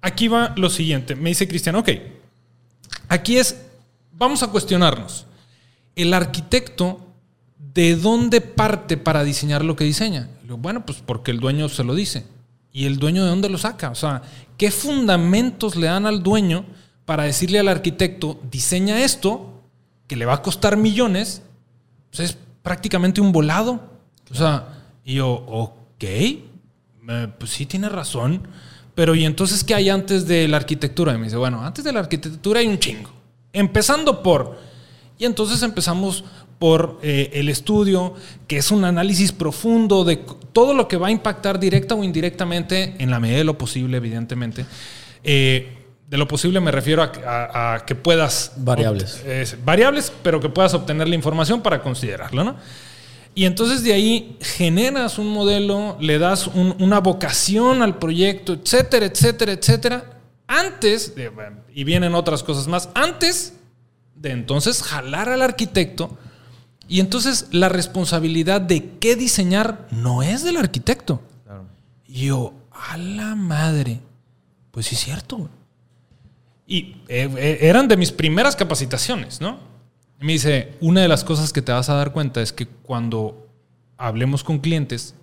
Aquí 0.00 0.26
va 0.26 0.52
lo 0.56 0.70
siguiente, 0.70 1.14
me 1.14 1.28
dice 1.30 1.46
Cristian, 1.46 1.76
ok, 1.76 1.90
aquí 3.08 3.36
es, 3.36 3.62
vamos 4.12 4.42
a 4.42 4.48
cuestionarnos. 4.48 5.26
El 5.94 6.14
arquitecto 6.14 7.07
¿de 7.58 7.96
dónde 7.96 8.40
parte 8.40 8.96
para 8.96 9.24
diseñar 9.24 9.64
lo 9.64 9.76
que 9.76 9.84
diseña? 9.84 10.28
Bueno, 10.46 10.86
pues 10.86 11.02
porque 11.04 11.30
el 11.30 11.40
dueño 11.40 11.68
se 11.68 11.84
lo 11.84 11.94
dice. 11.94 12.24
¿Y 12.72 12.86
el 12.86 12.98
dueño 12.98 13.24
de 13.24 13.30
dónde 13.30 13.48
lo 13.48 13.58
saca? 13.58 13.90
O 13.90 13.94
sea, 13.94 14.22
¿qué 14.56 14.70
fundamentos 14.70 15.76
le 15.76 15.86
dan 15.86 16.06
al 16.06 16.22
dueño 16.22 16.64
para 17.04 17.24
decirle 17.24 17.58
al 17.58 17.68
arquitecto, 17.68 18.40
diseña 18.50 19.00
esto, 19.00 19.62
que 20.06 20.16
le 20.16 20.26
va 20.26 20.34
a 20.34 20.42
costar 20.42 20.76
millones? 20.76 21.42
Pues 22.10 22.30
es 22.30 22.38
prácticamente 22.62 23.20
un 23.20 23.32
volado. 23.32 23.80
O 24.30 24.34
sea, 24.34 24.68
y 25.04 25.14
yo, 25.14 25.28
ok, 25.30 26.04
pues 27.38 27.50
sí 27.50 27.66
tiene 27.66 27.88
razón. 27.88 28.46
Pero 28.94 29.14
¿y 29.14 29.24
entonces 29.24 29.64
qué 29.64 29.74
hay 29.74 29.90
antes 29.90 30.26
de 30.26 30.48
la 30.48 30.56
arquitectura? 30.56 31.14
Y 31.14 31.18
me 31.18 31.24
dice, 31.24 31.36
bueno, 31.36 31.64
antes 31.64 31.84
de 31.84 31.92
la 31.92 32.00
arquitectura 32.00 32.60
hay 32.60 32.66
un 32.66 32.78
chingo. 32.78 33.10
Empezando 33.52 34.22
por... 34.22 34.58
Y 35.18 35.24
entonces 35.24 35.62
empezamos 35.62 36.24
por 36.58 36.98
eh, 37.02 37.30
el 37.34 37.48
estudio, 37.48 38.14
que 38.46 38.58
es 38.58 38.70
un 38.70 38.84
análisis 38.84 39.32
profundo 39.32 40.04
de 40.04 40.16
todo 40.52 40.74
lo 40.74 40.88
que 40.88 40.96
va 40.96 41.08
a 41.08 41.10
impactar 41.10 41.60
directa 41.60 41.94
o 41.94 42.02
indirectamente, 42.02 42.96
en 42.98 43.10
la 43.10 43.20
medida 43.20 43.38
de 43.38 43.44
lo 43.44 43.56
posible, 43.56 43.96
evidentemente. 43.96 44.66
Eh, 45.22 45.74
de 46.08 46.16
lo 46.16 46.26
posible 46.26 46.60
me 46.60 46.72
refiero 46.72 47.02
a, 47.02 47.84
que 47.86 47.94
puedas... 47.94 48.52
Variables. 48.56 49.22
variables, 49.64 50.12
pero 50.22 50.40
que 50.40 50.48
puedas 50.48 50.74
obtener 50.74 51.06
la 51.08 51.14
información 51.14 51.60
para 51.60 51.82
considerarlo, 51.82 52.44
¿no? 52.44 52.56
Y 53.38 53.44
entonces 53.44 53.84
de 53.84 53.92
ahí 53.92 54.36
generas 54.40 55.16
un 55.16 55.28
modelo, 55.28 55.96
le 56.00 56.18
das 56.18 56.48
una 56.48 56.98
vocación 56.98 57.82
al 57.82 57.96
proyecto, 57.98 58.54
etcétera, 58.54 59.06
etcétera, 59.06 59.52
etcétera. 59.52 60.04
Antes, 60.48 61.14
y 61.72 61.84
vienen 61.84 62.16
otras 62.16 62.42
cosas 62.42 62.66
más, 62.66 62.88
antes 62.94 63.54
de 64.16 64.32
entonces 64.32 64.82
jalar 64.82 65.28
al 65.28 65.42
arquitecto 65.42 66.18
y 66.88 67.00
entonces 67.00 67.48
la 67.52 67.68
responsabilidad 67.68 68.60
de 68.60 68.96
qué 68.98 69.14
diseñar 69.14 69.86
no 69.90 70.22
es 70.22 70.42
del 70.42 70.56
arquitecto. 70.56 71.22
Y 72.06 72.26
yo, 72.26 72.54
a 72.72 72.96
la 72.96 73.34
madre, 73.34 74.00
pues 74.70 74.86
sí 74.86 74.94
es 74.94 75.02
cierto. 75.02 75.50
Y 76.66 76.96
eh, 77.08 77.30
eh, 77.36 77.58
eran 77.62 77.86
de 77.86 77.96
mis 77.96 78.10
primeras 78.10 78.56
capacitaciones, 78.56 79.40
¿no? 79.40 79.68
me 80.20 80.32
dice, 80.32 80.76
una 80.80 81.02
de 81.02 81.08
las 81.08 81.22
cosas 81.22 81.52
que 81.52 81.62
te 81.62 81.72
vas 81.72 81.88
a 81.88 81.94
dar 81.94 82.12
cuenta 82.12 82.42
es 82.42 82.52
que 82.52 82.66
cuando 82.66 83.48
hablemos 83.96 84.42
con 84.42 84.58
clientes, 84.58 85.14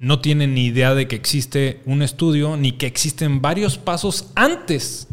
no 0.00 0.20
tienen 0.20 0.54
ni 0.54 0.66
idea 0.66 0.94
de 0.94 1.08
que 1.08 1.16
existe 1.16 1.80
un 1.84 2.02
estudio, 2.02 2.56
ni 2.56 2.72
que 2.72 2.86
existen 2.86 3.40
varios 3.40 3.78
pasos 3.78 4.30
antes, 4.34 5.08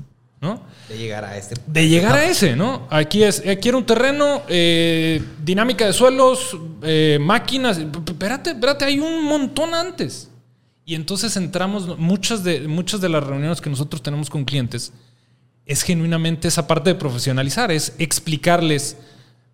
¿no? 0.45 0.61
De 0.87 0.97
llegar 0.97 1.25
a 1.25 1.35
este. 1.37 1.55
De 1.65 1.89
llegar 1.89 2.15
a 2.15 2.25
ese, 2.25 2.55
¿no? 2.55 2.87
Aquí 2.89 3.23
es, 3.23 3.39
aquí 3.45 3.69
era 3.69 3.77
un 3.77 3.85
terreno, 3.85 4.43
eh, 4.47 5.21
dinámica 5.43 5.85
de 5.85 5.93
suelos, 5.93 6.55
eh, 6.83 7.17
máquinas. 7.19 7.79
Espérate, 7.79 8.51
espérate, 8.51 8.85
hay 8.85 8.99
un 8.99 9.23
montón 9.23 9.73
antes. 9.73 10.29
Y 10.85 10.93
entonces 10.93 11.35
entramos, 11.35 11.97
muchas 11.97 12.43
de, 12.43 12.67
muchas 12.67 13.01
de 13.01 13.09
las 13.09 13.23
reuniones 13.23 13.59
que 13.59 13.71
nosotros 13.71 14.03
tenemos 14.03 14.29
con 14.29 14.45
clientes, 14.45 14.93
es 15.65 15.81
genuinamente 15.81 16.47
esa 16.47 16.67
parte 16.67 16.91
de 16.91 16.95
profesionalizar, 16.95 17.71
es 17.71 17.95
explicarles, 17.97 18.97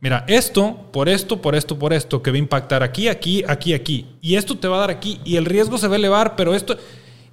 mira, 0.01 0.25
esto, 0.27 0.89
por 0.91 1.07
esto, 1.07 1.41
por 1.41 1.55
esto, 1.55 1.79
por 1.79 1.93
esto, 1.93 2.21
que 2.21 2.31
va 2.31 2.35
a 2.35 2.39
impactar 2.39 2.83
aquí, 2.83 3.07
aquí, 3.07 3.45
aquí, 3.47 3.73
aquí. 3.73 4.07
Y 4.19 4.35
esto 4.35 4.57
te 4.57 4.67
va 4.67 4.75
a 4.75 4.79
dar 4.81 4.89
aquí, 4.89 5.21
y 5.23 5.37
el 5.37 5.45
riesgo 5.45 5.77
se 5.77 5.87
va 5.87 5.95
a 5.95 5.99
elevar, 5.99 6.35
pero 6.35 6.53
esto... 6.53 6.77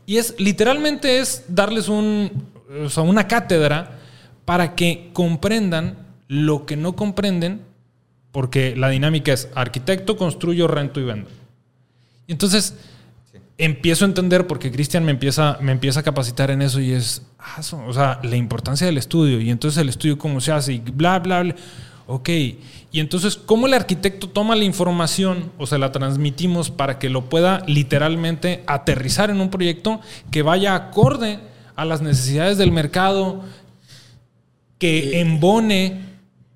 Y 0.07 0.17
es 0.17 0.35
literalmente 0.39 1.19
es 1.19 1.45
darles 1.49 1.89
un, 1.89 2.31
o 2.85 2.89
sea, 2.91 3.03
una 3.03 3.27
cátedra 3.27 3.99
para 4.45 4.75
que 4.75 5.11
comprendan 5.13 6.07
lo 6.27 6.67
que 6.67 6.77
no 6.77 6.95
comprenden, 6.95 7.63
porque 8.33 8.77
la 8.77 8.89
dinámica 8.91 9.33
es 9.33 9.49
arquitecto, 9.55 10.17
construyo, 10.17 10.69
rento 10.69 11.01
y 11.01 11.05
vendo. 11.05 11.31
Y 12.27 12.33
entonces 12.33 12.75
empiezo 13.57 14.05
a 14.05 14.09
entender, 14.09 14.47
porque 14.47 14.71
Cristian 14.71 15.05
me 15.05 15.11
empieza, 15.11 15.59
me 15.61 15.73
empieza 15.73 16.01
a 16.01 16.03
capacitar 16.03 16.51
en 16.51 16.63
eso 16.63 16.81
y 16.81 16.93
es, 16.93 17.23
ah, 17.39 17.61
o 17.87 17.93
sea, 17.93 18.21
la 18.23 18.37
importancia 18.37 18.87
del 18.87 18.99
estudio 18.99 19.41
y 19.41 19.51
entonces 19.51 19.81
el 19.81 19.89
estudio 19.89 20.17
cómo 20.19 20.41
se 20.41 20.53
hace 20.53 20.75
y 20.75 20.79
bla, 20.79 21.19
bla, 21.19 21.43
bla. 21.43 21.55
Ok, 22.11 22.31
y 22.31 23.01
entonces, 23.01 23.37
¿cómo 23.37 23.67
el 23.67 23.75
arquitecto 23.75 24.31
toma 24.31 24.57
la 24.57 24.65
información 24.65 25.53
o 25.59 25.67
se 25.67 25.77
la 25.77 25.93
transmitimos 25.93 26.71
para 26.71 26.99
que 26.99 27.11
lo 27.11 27.29
pueda 27.29 27.63
literalmente 27.67 28.65
aterrizar 28.67 29.29
en 29.29 29.43
un 29.43 29.51
proyecto 29.51 30.01
que 30.31 30.41
vaya 30.41 30.75
acorde 30.75 31.39
a 31.79 31.85
las 31.85 32.03
necesidades 32.03 32.59
del 32.59 32.73
mercado, 32.73 33.41
que 34.81 35.21
embone. 35.21 36.07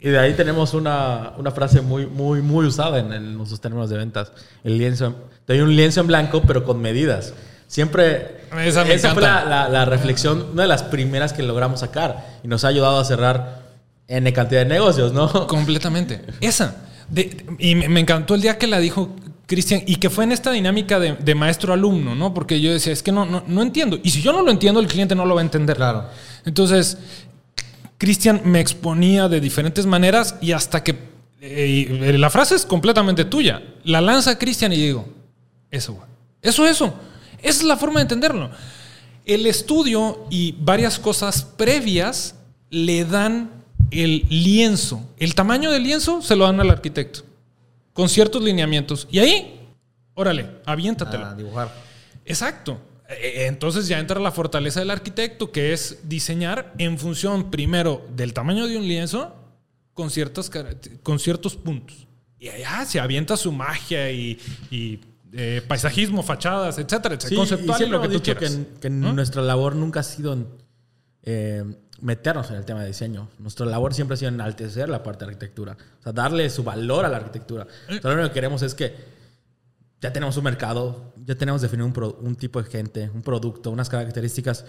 Y 0.00 0.08
de 0.08 0.18
ahí 0.18 0.34
tenemos 0.34 0.74
una, 0.74 1.34
frase 1.54 1.80
muy, 1.80 2.06
muy, 2.06 2.42
muy 2.42 2.66
usada 2.66 2.98
en, 2.98 3.36
nuestros 3.36 3.60
términos 3.60 3.88
de 3.88 3.98
ventas. 3.98 4.32
El 4.64 4.78
lienzo, 4.78 5.14
te 5.46 5.52
doy 5.52 5.62
un 5.62 5.76
lienzo 5.76 6.00
en 6.00 6.08
blanco, 6.08 6.42
pero 6.44 6.64
con 6.64 6.80
medidas. 6.80 7.34
Siempre, 7.68 8.40
esa, 8.64 8.84
fue 9.14 9.22
la, 9.22 9.84
reflexión, 9.84 10.44
una 10.54 10.62
de 10.62 10.68
las 10.68 10.82
primeras 10.82 11.32
que 11.32 11.44
logramos 11.44 11.78
sacar 11.78 12.40
y 12.42 12.48
nos 12.48 12.64
ha 12.64 12.68
ayudado 12.68 12.98
a 12.98 13.04
cerrar 13.04 13.62
N 14.08 14.32
cantidad 14.32 14.62
de 14.62 14.66
negocios, 14.66 15.12
¿no? 15.12 15.46
Completamente. 15.46 16.20
Esa. 16.40 16.74
y 17.58 17.76
me 17.76 18.00
encantó 18.00 18.34
el 18.34 18.40
día 18.40 18.58
que 18.58 18.66
la 18.66 18.80
dijo 18.80 19.14
Cristian, 19.52 19.82
y 19.86 19.96
que 19.96 20.08
fue 20.08 20.24
en 20.24 20.32
esta 20.32 20.50
dinámica 20.50 20.98
de, 20.98 21.34
maestro-alumno, 21.34 22.14
¿no? 22.14 22.32
Porque 22.32 22.58
yo 22.58 22.72
decía, 22.72 22.90
es 22.90 23.02
que 23.02 23.12
no, 23.12 23.26
no, 23.26 23.44
no, 23.46 23.60
entiendo. 23.60 24.00
Y 24.02 24.08
si 24.08 24.22
yo 24.22 24.32
no 24.32 24.40
lo 24.40 24.50
entiendo, 24.50 24.80
el 24.80 24.86
cliente 24.86 25.14
no 25.14 25.26
lo 25.26 25.34
va 25.34 25.42
a 25.42 25.44
entender. 25.44 25.76
Claro. 25.76 26.06
Entonces, 26.46 26.96
Cristian 27.98 28.40
me 28.46 28.60
exponía 28.60 29.28
de 29.28 29.42
diferentes 29.42 29.84
maneras 29.84 30.36
y 30.40 30.52
hasta 30.52 30.82
que 30.82 30.96
eh, 31.42 32.16
la 32.18 32.30
frase 32.30 32.54
es 32.54 32.64
completamente 32.64 33.26
tuya. 33.26 33.62
La 33.84 34.00
lanza 34.00 34.38
Cristian 34.38 34.72
y 34.72 34.76
digo, 34.76 35.06
eso, 35.70 35.92
güey. 35.92 36.06
Eso, 36.40 36.66
eso. 36.66 36.94
Esa 37.42 37.58
es 37.58 37.64
la 37.64 37.76
forma 37.76 38.00
de 38.00 38.04
entenderlo. 38.04 38.50
El 39.26 39.46
estudio 39.46 40.24
y 40.30 40.52
varias 40.60 40.98
cosas 40.98 41.42
previas 41.42 42.36
le 42.70 43.04
dan 43.04 43.50
el 43.90 44.24
lienzo. 44.30 45.06
El 45.18 45.34
tamaño 45.34 45.70
del 45.70 45.82
lienzo 45.82 46.22
se 46.22 46.36
lo 46.36 46.46
dan 46.46 46.58
al 46.58 46.70
arquitecto 46.70 47.24
con 47.92 48.08
ciertos 48.08 48.42
lineamientos. 48.42 49.08
Y 49.10 49.18
ahí, 49.18 49.68
órale, 50.14 50.48
aviéntatelo. 50.64 51.26
A 51.26 51.34
dibujar. 51.34 51.72
Exacto. 52.24 52.80
E, 53.08 53.42
e, 53.42 53.46
entonces 53.46 53.88
ya 53.88 53.98
entra 53.98 54.20
la 54.20 54.32
fortaleza 54.32 54.80
del 54.80 54.90
arquitecto, 54.90 55.52
que 55.52 55.72
es 55.72 56.00
diseñar 56.04 56.72
en 56.78 56.98
función 56.98 57.50
primero 57.50 58.06
del 58.14 58.32
tamaño 58.32 58.66
de 58.66 58.76
un 58.76 58.86
lienzo 58.86 59.34
con, 59.94 60.10
ciertas, 60.10 60.50
con 61.02 61.18
ciertos 61.18 61.56
puntos. 61.56 62.06
Y 62.38 62.48
allá 62.48 62.84
se 62.86 62.98
avienta 62.98 63.36
su 63.36 63.52
magia 63.52 64.10
y, 64.10 64.38
eh, 65.34 65.62
paisajismo, 65.66 66.22
fachadas, 66.22 66.78
etcétera, 66.78 67.14
etcétera. 67.14 67.38
conceptual 67.38 67.82
y 67.82 67.86
lo 67.86 68.02
que 68.02 68.08
tú 68.08 68.22
quieras. 68.22 68.58
Que, 68.80 68.90
nuestra 68.90 69.42
labor 69.42 69.76
nunca 69.76 70.00
ha 70.00 70.02
sido 70.02 70.36
eh, 71.22 71.64
meternos 72.00 72.50
en 72.50 72.56
el 72.56 72.64
tema 72.64 72.80
de 72.80 72.88
diseño. 72.88 73.28
Nuestra 73.38 73.64
labor 73.64 73.94
siempre 73.94 74.14
ha 74.14 74.16
sido 74.16 74.30
enaltecer 74.30 74.88
la 74.88 75.02
parte 75.02 75.24
de 75.24 75.30
arquitectura. 75.30 75.76
O 76.00 76.02
sea, 76.02 76.12
darle 76.12 76.50
su 76.50 76.64
valor 76.64 77.04
a 77.04 77.08
la 77.08 77.18
arquitectura. 77.18 77.66
Eh. 77.88 78.00
lo 78.02 78.12
único 78.12 78.28
que 78.28 78.34
queremos 78.34 78.62
es 78.62 78.74
que 78.74 78.94
ya 80.00 80.12
tenemos 80.12 80.36
un 80.36 80.42
mercado, 80.44 81.12
ya 81.24 81.36
tenemos 81.36 81.62
definido 81.62 81.86
un, 82.20 82.34
tipo 82.34 82.60
de 82.60 82.68
gente, 82.68 83.08
un 83.14 83.22
producto, 83.22 83.70
unas 83.70 83.88
características. 83.88 84.64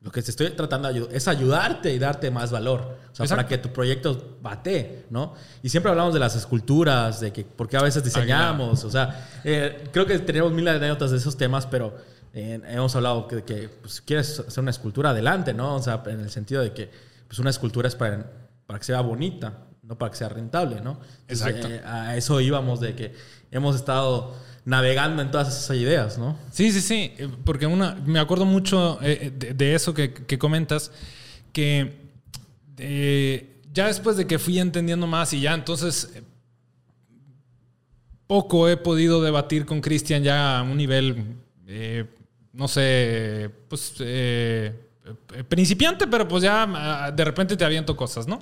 Lo 0.00 0.12
que 0.12 0.22
te 0.22 0.30
estoy 0.30 0.50
tratando 0.50 0.88
es 0.88 1.26
ayudarte 1.26 1.92
y 1.92 1.98
darte 1.98 2.30
más 2.30 2.52
valor. 2.52 2.98
O 3.10 3.14
sea, 3.14 3.26
para 3.26 3.46
que 3.46 3.58
tu 3.58 3.72
proyecto 3.72 4.38
bate, 4.40 5.06
¿no? 5.10 5.34
Y 5.64 5.68
siempre 5.68 5.90
hablamos 5.90 6.14
de 6.14 6.20
las 6.20 6.36
esculturas, 6.36 7.20
de 7.20 7.32
que 7.32 7.44
por 7.44 7.68
qué 7.68 7.76
a 7.76 7.82
veces 7.82 8.04
diseñamos. 8.04 8.84
O 8.84 8.90
sea, 8.90 9.28
eh, 9.42 9.88
creo 9.92 10.06
que 10.06 10.18
tenemos 10.20 10.52
mil 10.52 10.66
anécdotas 10.66 11.10
de 11.10 11.16
esos 11.16 11.36
temas, 11.36 11.66
pero 11.66 11.96
hemos 12.34 12.94
hablado 12.96 13.28
que, 13.28 13.42
que 13.44 13.68
pues, 13.68 14.00
quieres 14.00 14.40
hacer 14.40 14.60
una 14.62 14.70
escultura 14.70 15.10
adelante, 15.10 15.52
¿no? 15.52 15.76
O 15.76 15.82
sea, 15.82 16.02
en 16.06 16.20
el 16.20 16.30
sentido 16.30 16.62
de 16.62 16.72
que 16.72 16.90
pues, 17.26 17.38
una 17.38 17.50
escultura 17.50 17.88
es 17.88 17.94
para, 17.94 18.30
para 18.66 18.78
que 18.78 18.84
sea 18.84 19.00
bonita, 19.00 19.64
no 19.82 19.98
para 19.98 20.10
que 20.10 20.18
sea 20.18 20.28
rentable, 20.28 20.80
¿no? 20.80 20.98
Entonces, 21.28 21.56
Exacto. 21.56 21.68
eh, 21.68 21.82
a 21.84 22.16
eso 22.16 22.40
íbamos 22.40 22.80
de 22.80 22.94
que 22.94 23.14
hemos 23.50 23.76
estado 23.76 24.34
navegando 24.64 25.22
en 25.22 25.30
todas 25.30 25.48
esas 25.48 25.76
ideas, 25.76 26.18
¿no? 26.18 26.38
Sí, 26.52 26.72
sí, 26.72 26.80
sí, 26.80 27.12
eh, 27.18 27.28
porque 27.44 27.66
una, 27.66 27.94
me 28.06 28.20
acuerdo 28.20 28.44
mucho 28.44 28.98
eh, 29.02 29.32
de, 29.36 29.54
de 29.54 29.74
eso 29.74 29.92
que, 29.92 30.14
que 30.14 30.38
comentas, 30.38 30.92
que 31.52 32.02
eh, 32.78 33.60
ya 33.72 33.86
después 33.86 34.16
de 34.16 34.26
que 34.26 34.38
fui 34.38 34.58
entendiendo 34.58 35.06
más 35.06 35.32
y 35.32 35.40
ya 35.40 35.54
entonces 35.54 36.12
eh, 36.14 36.22
poco 38.26 38.68
he 38.68 38.76
podido 38.76 39.22
debatir 39.22 39.66
con 39.66 39.80
Cristian 39.80 40.22
ya 40.22 40.58
a 40.58 40.62
un 40.62 40.76
nivel, 40.76 41.36
eh, 41.66 42.06
no 42.52 42.68
sé, 42.68 43.50
pues 43.68 43.94
eh, 44.00 44.88
eh, 45.34 45.44
principiante, 45.44 46.06
pero 46.06 46.28
pues 46.28 46.42
ya 46.42 46.62
ah, 46.62 47.10
de 47.10 47.24
repente 47.24 47.56
te 47.56 47.64
aviento 47.64 47.96
cosas, 47.96 48.26
¿no? 48.26 48.40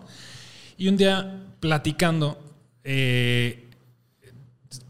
Y 0.76 0.88
un 0.88 0.96
día 0.96 1.44
platicando, 1.60 2.38
eh, 2.82 3.68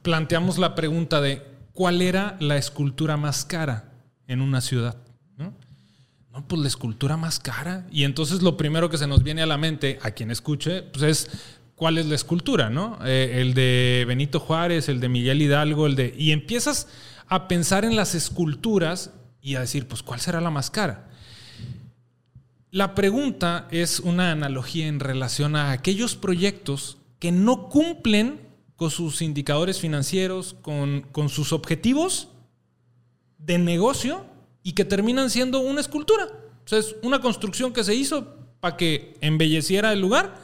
planteamos 0.02 0.58
la 0.58 0.74
pregunta 0.74 1.20
de 1.20 1.42
cuál 1.72 2.00
era 2.00 2.36
la 2.40 2.56
escultura 2.56 3.16
más 3.16 3.44
cara 3.44 3.92
en 4.26 4.40
una 4.40 4.60
ciudad. 4.60 4.96
¿no? 5.36 6.46
Pues 6.46 6.62
la 6.62 6.68
escultura 6.68 7.16
más 7.16 7.40
cara. 7.40 7.86
Y 7.90 8.04
entonces 8.04 8.40
lo 8.40 8.56
primero 8.56 8.88
que 8.88 8.98
se 8.98 9.08
nos 9.08 9.24
viene 9.24 9.42
a 9.42 9.46
la 9.46 9.58
mente, 9.58 9.98
a 10.02 10.12
quien 10.12 10.30
escuche, 10.30 10.82
pues 10.82 11.02
es 11.02 11.30
cuál 11.74 11.98
es 11.98 12.06
la 12.06 12.14
escultura, 12.14 12.70
¿no? 12.70 13.04
El 13.04 13.52
de 13.54 14.04
Benito 14.06 14.38
Juárez, 14.38 14.88
el 14.88 15.00
de 15.00 15.08
Miguel 15.08 15.42
Hidalgo, 15.42 15.88
el 15.88 15.96
de... 15.96 16.14
Y 16.16 16.30
empiezas 16.30 16.86
a 17.30 17.46
pensar 17.46 17.84
en 17.84 17.96
las 17.96 18.14
esculturas 18.14 19.12
y 19.40 19.54
a 19.54 19.60
decir, 19.60 19.86
pues, 19.86 20.02
¿cuál 20.02 20.20
será 20.20 20.40
la 20.40 20.50
más 20.50 20.70
cara? 20.70 21.08
La 22.72 22.94
pregunta 22.94 23.68
es 23.70 24.00
una 24.00 24.32
analogía 24.32 24.88
en 24.88 25.00
relación 25.00 25.54
a 25.54 25.70
aquellos 25.70 26.16
proyectos 26.16 26.98
que 27.20 27.30
no 27.30 27.68
cumplen 27.68 28.40
con 28.74 28.90
sus 28.90 29.22
indicadores 29.22 29.78
financieros, 29.78 30.56
con, 30.60 31.06
con 31.12 31.28
sus 31.28 31.52
objetivos 31.52 32.28
de 33.38 33.58
negocio 33.58 34.26
y 34.64 34.72
que 34.72 34.84
terminan 34.84 35.30
siendo 35.30 35.60
una 35.60 35.80
escultura. 35.80 36.26
O 36.64 36.68
sea, 36.68 36.80
es 36.80 36.96
una 37.02 37.20
construcción 37.20 37.72
que 37.72 37.84
se 37.84 37.94
hizo 37.94 38.36
para 38.58 38.76
que 38.76 39.16
embelleciera 39.20 39.92
el 39.92 40.00
lugar, 40.00 40.34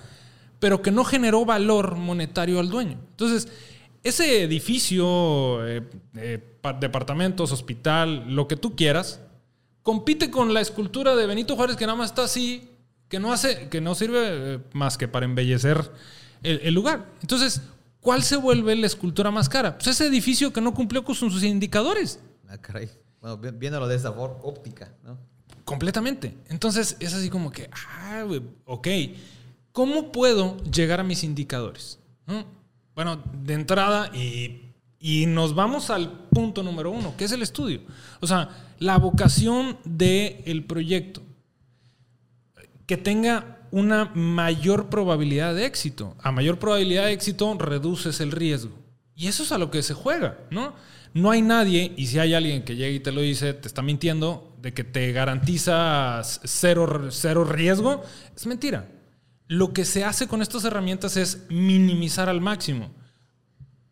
pero 0.61 0.83
que 0.83 0.93
no 0.93 1.05
generó 1.05 1.45
valor 1.45 1.97
monetario 1.97 2.61
al 2.61 2.71
dueño. 2.71 2.99
Entonces, 3.11 3.49
ese 4.09 4.43
edificio, 4.43 5.67
eh, 5.67 5.83
eh, 6.17 6.39
pa- 6.61 6.73
departamentos, 6.73 7.53
hospital, 7.53 8.35
lo 8.35 8.47
que 8.49 8.57
tú 8.57 8.75
quieras, 8.77 9.21
compite 9.83 10.31
con 10.31 10.53
la 10.55 10.61
escultura 10.61 11.15
de 11.17 11.27
Benito 11.27 11.57
Juárez 11.57 11.77
que 11.77 11.87
nada 11.87 11.97
más 11.99 12.11
está 12.11 12.25
así, 12.25 12.69
que 13.09 13.19
no 13.21 13.33
hace, 13.33 13.69
que 13.69 13.81
no 13.81 13.95
sirve 13.95 14.55
eh, 14.55 14.59
más 14.73 14.99
que 14.99 15.07
para 15.09 15.27
embellecer 15.27 15.91
el, 16.43 16.61
el 16.63 16.75
lugar. 16.75 17.07
Entonces, 17.23 17.63
¿cuál 18.01 18.23
se 18.23 18.37
vuelve 18.37 18.75
la 18.77 18.87
escultura 18.87 19.31
más 19.31 19.49
cara? 19.49 19.77
Pues 19.77 19.87
ese 19.89 20.07
edificio 20.07 20.53
que 20.53 20.61
no 20.61 20.75
cumplió 20.75 21.05
con 21.05 21.15
sus 21.15 21.43
indicadores. 21.45 22.19
Ah, 22.49 22.59
caray. 22.59 22.91
Bueno, 23.21 23.39
vi- 23.39 23.51
viéndolo 23.53 23.87
de 23.89 23.97
esa 23.97 24.13
forma 24.13 24.37
óptica, 24.43 24.93
¿no? 25.05 25.17
Completamente. 25.65 26.37
Entonces 26.49 26.97
es 27.01 27.13
así 27.15 27.29
como 27.31 27.51
que, 27.51 27.69
ah, 27.73 28.25
ok, 28.67 28.89
¿cómo 29.73 30.13
puedo 30.13 30.57
llegar 30.65 31.01
a 31.01 31.05
mis 31.05 31.25
indicadores? 31.25 31.99
¿No? 32.27 32.45
Bueno, 32.97 33.23
de 33.45 33.53
entrada 33.53 34.11
y, 34.17 34.73
y 34.99 35.27
nos 35.27 35.55
vamos 35.55 35.91
al 35.91 36.11
punto 36.31 36.63
número 36.63 36.91
uno, 36.91 37.15
que 37.17 37.27
es 37.27 37.33
el 37.33 37.43
estudio. 37.43 37.83
O 38.21 38.27
sea, 38.27 38.49
la 38.79 38.97
vocación 38.97 39.77
del 39.85 40.65
proyecto. 40.65 41.23
Que 42.87 42.97
tenga 42.97 43.59
una 43.71 44.07
mayor 44.15 44.89
probabilidad 44.89 45.55
de 45.55 45.67
éxito. 45.67 46.17
A 46.23 46.33
mayor 46.33 46.59
probabilidad 46.59 47.05
de 47.05 47.13
éxito 47.13 47.55
reduces 47.59 48.21
el 48.21 48.33
riesgo. 48.33 48.73
Y 49.15 49.27
eso 49.27 49.43
es 49.43 49.53
a 49.53 49.59
lo 49.59 49.71
que 49.71 49.83
se 49.83 49.93
juega, 49.93 50.39
¿no? 50.51 50.75
No 51.13 51.31
hay 51.31 51.43
nadie, 51.43 51.93
y 51.99 52.07
si 52.07 52.19
hay 52.19 52.33
alguien 52.33 52.65
que 52.65 52.77
llega 52.77 52.95
y 52.95 53.01
te 53.01 53.13
lo 53.13 53.21
dice, 53.21 53.53
te 53.53 53.69
está 53.69 53.83
mintiendo, 53.83 54.57
de 54.63 54.73
que 54.73 54.85
te 54.85 55.13
garantiza 55.13 56.23
cero, 56.25 57.09
cero 57.11 57.45
riesgo, 57.45 58.03
es 58.35 58.47
mentira. 58.47 58.89
Lo 59.49 59.73
que 59.73 59.85
se 59.85 60.05
hace 60.05 60.27
con 60.27 60.43
estas 60.43 60.65
herramientas 60.65 61.17
es 61.17 61.47
minimizar 61.49 62.29
al 62.29 62.41
máximo. 62.41 62.91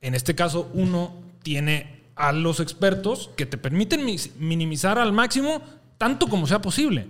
En 0.01 0.15
este 0.15 0.35
caso, 0.35 0.71
uno 0.75 1.15
tiene 1.43 2.05
a 2.17 2.33
los 2.33 2.61
expertos 2.61 3.31
que 3.37 3.47
te 3.47 3.59
permiten 3.59 4.05
minimizar 4.39 4.99
al 4.99 5.13
máximo 5.13 5.63
tanto 5.99 6.29
como 6.29 6.47
sea 6.47 6.61
posible. 6.61 7.07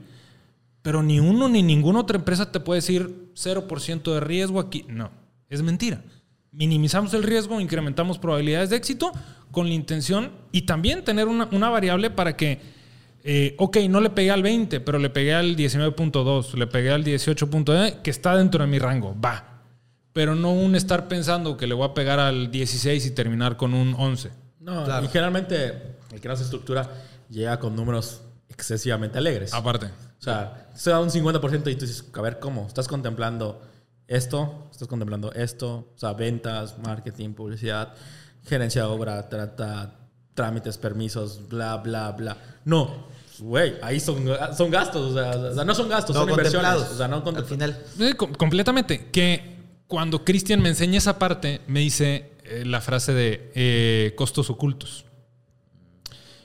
Pero 0.83 1.03
ni 1.03 1.19
uno 1.19 1.49
ni 1.49 1.63
ninguna 1.63 2.01
otra 2.01 2.19
empresa 2.19 2.53
te 2.53 2.61
puede 2.61 2.79
decir 2.79 3.33
0% 3.35 4.13
de 4.13 4.21
riesgo 4.21 4.61
aquí. 4.61 4.85
No, 4.89 5.11
es 5.49 5.63
mentira. 5.63 6.03
Minimizamos 6.53 7.15
el 7.15 7.23
riesgo, 7.23 7.61
incrementamos 7.61 8.19
probabilidades 8.19 8.71
de 8.71 8.77
éxito 8.77 9.13
con 9.51 9.67
la 9.67 9.75
intención 9.75 10.33
y 10.53 10.63
también 10.63 11.03
tener 11.03 11.27
una, 11.27 11.49
una 11.53 11.71
variable 11.71 12.11
para 12.11 12.37
que, 12.37 12.61
eh, 13.25 13.57
ok, 13.59 13.79
no 13.89 14.01
le 14.01 14.11
pegué 14.11 14.31
al 14.31 14.43
20, 14.43 14.81
pero 14.81 14.99
le 14.99 15.09
pegué 15.11 15.35
al 15.35 15.57
19.2, 15.57 16.55
le 16.55 16.67
pegué 16.67 16.91
al 16.93 17.03
18.9, 17.05 18.03
que 18.03 18.11
está 18.11 18.37
dentro 18.37 18.63
de 18.65 18.71
mi 18.71 18.79
rango, 18.79 19.17
va. 19.19 19.63
Pero 20.13 20.35
no 20.35 20.53
un 20.53 20.77
estar 20.77 21.09
pensando 21.09 21.57
que 21.57 21.67
le 21.67 21.75
voy 21.75 21.89
a 21.89 21.95
pegar 21.95 22.21
al 22.21 22.51
16 22.51 23.07
y 23.07 23.11
terminar 23.13 23.57
con 23.57 23.75
un 23.75 23.95
11. 23.99 24.31
No, 24.61 24.85
Claro. 24.85 25.05
y 25.05 25.09
generalmente 25.09 25.97
el 26.13 26.21
que 26.21 26.29
no 26.29 26.35
hace 26.35 26.45
estructura 26.45 26.89
llega 27.29 27.59
con 27.59 27.75
números 27.75 28.23
excesivamente 28.49 29.19
alegres. 29.19 29.53
Aparte. 29.55 29.87
O 29.87 30.23
sea, 30.25 30.69
se 30.75 30.91
da 30.91 31.01
un 31.01 31.11
50% 31.11 31.71
y 31.71 31.75
tú 31.77 31.87
dices, 31.87 32.05
a 32.15 32.21
ver, 32.21 32.39
¿cómo? 32.39 32.67
¿Estás 32.67 32.87
contemplando 32.89 33.61
esto? 34.07 34.69
¿Estás 34.71 34.87
contemplando 34.89 35.33
esto? 35.33 35.89
O 35.95 35.99
sea, 35.99 36.13
ventas, 36.13 36.79
marketing, 36.79 37.31
publicidad, 37.35 37.95
gerencia 38.45 38.83
de 38.83 38.89
obra, 38.89 39.29
trata, 39.29 39.95
trámites, 40.35 40.79
permisos, 40.79 41.49
bla, 41.49 41.77
bla, 41.79 42.13
bla. 42.13 42.37
No, 42.65 43.07
güey, 43.41 43.75
ahí 43.83 44.01
son, 44.01 44.25
son 44.57 44.71
gastos, 44.71 45.13
o 45.13 45.15
sea, 45.15 45.31
o 45.31 45.55
sea, 45.55 45.65
no 45.65 45.75
son 45.75 45.89
gastos, 45.89 46.15
No 46.15 46.23
son 46.23 46.31
inversiones. 46.31 46.71
O 46.75 46.97
sea, 46.97 47.09
no 47.09 47.23
al 47.27 47.45
final. 47.45 47.83
Sí, 47.97 48.13
com- 48.15 48.33
completamente. 48.33 49.07
Que 49.11 49.57
cuando 49.87 50.25
Cristian 50.25 50.61
me 50.63 50.69
enseña 50.69 50.99
esa 50.99 51.19
parte, 51.19 51.61
me 51.67 51.81
dice 51.81 52.33
eh, 52.45 52.65
la 52.65 52.81
frase 52.81 53.13
de 53.13 53.51
eh, 53.55 54.15
costos 54.17 54.51
ocultos. 54.51 55.05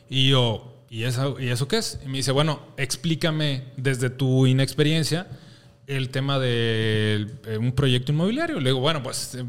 Y 0.09 0.29
yo, 0.29 0.85
¿y 0.89 1.03
eso, 1.03 1.39
¿y 1.39 1.49
eso 1.49 1.67
qué 1.67 1.77
es? 1.77 1.99
Y 2.03 2.07
me 2.09 2.17
dice, 2.17 2.31
bueno, 2.31 2.61
explícame 2.77 3.65
desde 3.77 4.09
tu 4.09 4.47
inexperiencia 4.47 5.27
el 5.87 6.09
tema 6.09 6.39
de 6.39 7.27
eh, 7.45 7.57
un 7.57 7.71
proyecto 7.73 8.11
inmobiliario. 8.11 8.59
Le 8.59 8.69
digo, 8.69 8.79
bueno, 8.79 9.01
pues 9.03 9.35
eh, 9.35 9.43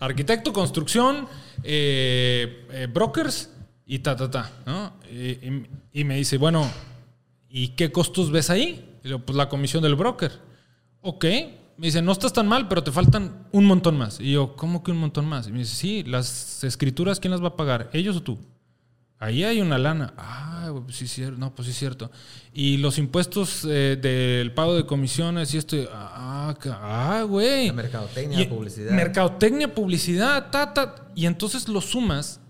arquitecto, 0.00 0.52
construcción, 0.52 1.28
eh, 1.62 2.66
eh, 2.72 2.86
brokers 2.92 3.50
y 3.86 4.00
ta, 4.00 4.16
ta, 4.16 4.30
ta. 4.30 4.50
¿no? 4.66 4.92
Y, 5.10 5.16
y- 5.48 5.66
y 5.92 6.04
me 6.04 6.16
dice, 6.16 6.36
bueno, 6.38 6.68
¿y 7.48 7.68
qué 7.68 7.90
costos 7.92 8.30
ves 8.30 8.50
ahí? 8.50 8.98
Y 9.02 9.08
digo, 9.08 9.20
pues 9.20 9.36
la 9.36 9.48
comisión 9.48 9.82
del 9.82 9.94
broker. 9.94 10.32
Ok. 11.00 11.24
Me 11.78 11.88
dice, 11.88 12.00
no 12.00 12.12
estás 12.12 12.32
tan 12.32 12.48
mal, 12.48 12.68
pero 12.68 12.82
te 12.82 12.90
faltan 12.90 13.46
un 13.52 13.64
montón 13.66 13.98
más. 13.98 14.18
Y 14.18 14.32
yo, 14.32 14.56
¿cómo 14.56 14.82
que 14.82 14.90
un 14.92 14.96
montón 14.98 15.26
más? 15.26 15.46
Y 15.46 15.52
me 15.52 15.58
dice, 15.58 15.74
sí, 15.76 16.02
las 16.04 16.64
escrituras, 16.64 17.20
¿quién 17.20 17.30
las 17.32 17.42
va 17.42 17.48
a 17.48 17.56
pagar? 17.56 17.90
¿Ellos 17.92 18.16
o 18.16 18.22
tú? 18.22 18.38
Ahí 19.18 19.44
hay 19.44 19.60
una 19.60 19.76
lana. 19.78 20.12
Ah, 20.16 20.72
pues 20.84 20.96
sí, 20.96 21.06
cierto. 21.06 21.38
No, 21.38 21.54
pues 21.54 21.68
sí, 21.68 21.74
cierto. 21.74 22.10
Y 22.52 22.78
los 22.78 22.98
impuestos 22.98 23.66
eh, 23.68 23.96
del 24.00 24.52
pago 24.52 24.74
de 24.74 24.84
comisiones 24.86 25.52
y 25.54 25.58
esto. 25.58 25.76
Ah, 25.92 26.54
ah, 26.64 27.24
güey. 27.28 27.70
Mercadotecnia, 27.72 28.40
Y- 28.42 28.46
publicidad. 28.46 28.92
Mercadotecnia, 28.92 29.74
publicidad, 29.74 30.50
ta, 30.50 30.72
ta. 30.74 31.06
Y 31.14 31.26
entonces 31.26 31.68
lo 31.68 31.80
sumas. 31.82 32.40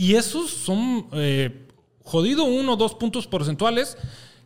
Y 0.00 0.14
esos 0.14 0.50
son 0.50 1.08
eh, 1.12 1.68
jodido 2.02 2.44
uno 2.44 2.72
o 2.72 2.76
dos 2.76 2.94
puntos 2.94 3.26
porcentuales 3.26 3.98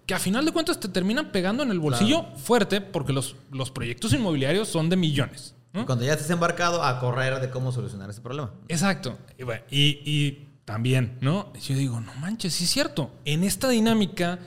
que 0.05 0.13
a 0.13 0.19
final 0.19 0.45
de 0.45 0.51
cuentas 0.51 0.81
te 0.81 0.89
terminan 0.89 1.31
pegando 1.31 1.63
en 1.63 1.71
el 1.71 1.79
bolsillo 1.79 2.25
fuerte 2.37 2.81
porque 2.81 3.13
los, 3.13 3.37
los 3.53 3.71
proyectos 3.71 4.13
inmobiliarios 4.13 4.67
son 4.69 4.89
de 4.91 4.97
millones. 4.97 5.55
¿no? 5.73 5.87
Cuando 5.87 6.05
ya 6.05 6.15
estés 6.15 6.31
embarcado, 6.31 6.83
a 6.83 6.99
correr 6.99 7.41
de 7.41 7.51
cómo 7.51 7.71
solucionar 7.71 8.11
ese 8.11 8.21
problema. 8.21 8.53
Exacto. 8.67 9.17
Y, 9.39 9.45
bueno, 9.45 9.63
y- 9.71 10.01
y 10.05 10.49
también, 10.65 11.19
¿no? 11.21 11.53
Yo 11.55 11.77
digo, 11.77 12.01
no 12.01 12.13
manches, 12.15 12.53
sí 12.55 12.65
es 12.65 12.71
cierto. 12.71 13.13
En 13.25 13.45
esta 13.45 13.69
dinámica 13.69 14.41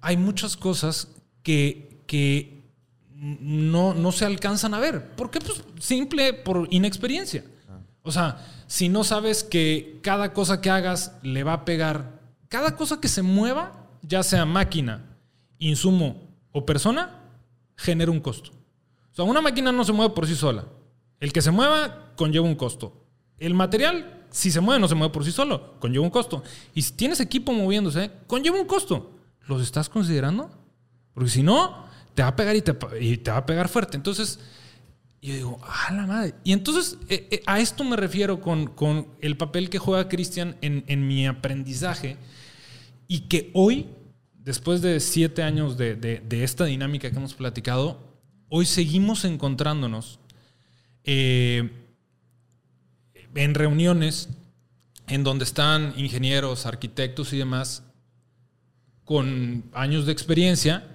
hay 0.00 0.16
muchas 0.16 0.56
cosas 0.56 1.08
que, 1.42 2.00
que 2.06 2.62
no, 3.14 3.92
no 3.92 4.12
se 4.12 4.24
alcanzan 4.24 4.72
a 4.72 4.78
ver. 4.80 5.10
¿Por 5.14 5.30
qué? 5.30 5.40
Pues 5.40 5.62
simple 5.78 6.32
por 6.32 6.68
inexperiencia. 6.70 7.44
O 8.02 8.10
sea, 8.12 8.63
si 8.74 8.88
no 8.88 9.04
sabes 9.04 9.44
que 9.44 10.00
cada 10.02 10.32
cosa 10.32 10.60
que 10.60 10.68
hagas 10.68 11.12
le 11.22 11.44
va 11.44 11.52
a 11.52 11.64
pegar, 11.64 12.18
cada 12.48 12.74
cosa 12.74 13.00
que 13.00 13.06
se 13.06 13.22
mueva, 13.22 13.86
ya 14.02 14.24
sea 14.24 14.46
máquina, 14.46 15.16
insumo 15.60 16.26
o 16.50 16.66
persona, 16.66 17.22
genera 17.76 18.10
un 18.10 18.18
costo. 18.18 18.50
O 18.50 19.14
sea, 19.14 19.24
una 19.26 19.40
máquina 19.40 19.70
no 19.70 19.84
se 19.84 19.92
mueve 19.92 20.12
por 20.12 20.26
sí 20.26 20.34
sola. 20.34 20.64
El 21.20 21.32
que 21.32 21.40
se 21.40 21.52
mueva 21.52 22.14
conlleva 22.16 22.46
un 22.46 22.56
costo. 22.56 23.06
El 23.38 23.54
material, 23.54 24.26
si 24.30 24.50
se 24.50 24.60
mueve, 24.60 24.80
no 24.80 24.88
se 24.88 24.96
mueve 24.96 25.12
por 25.12 25.24
sí 25.24 25.30
solo, 25.30 25.78
conlleva 25.78 26.04
un 26.04 26.10
costo. 26.10 26.42
Y 26.74 26.82
si 26.82 26.94
tienes 26.94 27.20
equipo 27.20 27.52
moviéndose, 27.52 28.10
conlleva 28.26 28.58
un 28.58 28.66
costo. 28.66 29.12
¿Los 29.46 29.62
estás 29.62 29.88
considerando? 29.88 30.50
Porque 31.12 31.30
si 31.30 31.44
no, 31.44 31.86
te 32.16 32.22
va 32.22 32.30
a 32.30 32.34
pegar 32.34 32.56
y 32.56 32.62
te, 32.62 32.76
y 33.00 33.18
te 33.18 33.30
va 33.30 33.36
a 33.36 33.46
pegar 33.46 33.68
fuerte. 33.68 33.96
Entonces, 33.96 34.40
Y 35.24 35.28
yo 35.28 35.34
digo, 35.36 35.58
¡ah, 35.62 35.90
la 35.94 36.06
madre! 36.06 36.34
Y 36.44 36.52
entonces 36.52 36.98
eh, 37.08 37.28
eh, 37.30 37.42
a 37.46 37.58
esto 37.58 37.82
me 37.82 37.96
refiero 37.96 38.42
con, 38.42 38.66
con 38.66 39.08
el 39.22 39.38
papel 39.38 39.70
que 39.70 39.78
juega 39.78 40.06
Cristian 40.10 40.54
en, 40.60 40.84
en 40.86 41.08
mi 41.08 41.26
aprendizaje 41.26 42.18
y 43.08 43.20
que 43.20 43.50
hoy, 43.54 43.86
después 44.34 44.82
de 44.82 45.00
siete 45.00 45.42
años 45.42 45.78
de, 45.78 45.94
de- 45.96 46.20
de 46.20 46.44
esta 46.44 46.66
dinámica 46.66 47.10
que 47.10 47.16
hemos 47.16 47.32
platicado, 47.32 48.18
hoy 48.50 48.66
seguimos 48.66 49.24
encontrándonos 49.24 50.18
eh, 51.04 51.70
en 53.34 53.54
reuniones 53.54 54.28
en 55.06 55.24
donde 55.24 55.44
están 55.44 55.94
ingenieros, 55.96 56.66
arquitectos 56.66 57.32
y 57.32 57.38
demás 57.38 57.82
con 59.04 59.64
años 59.72 60.04
de 60.04 60.12
experiencia 60.12 60.86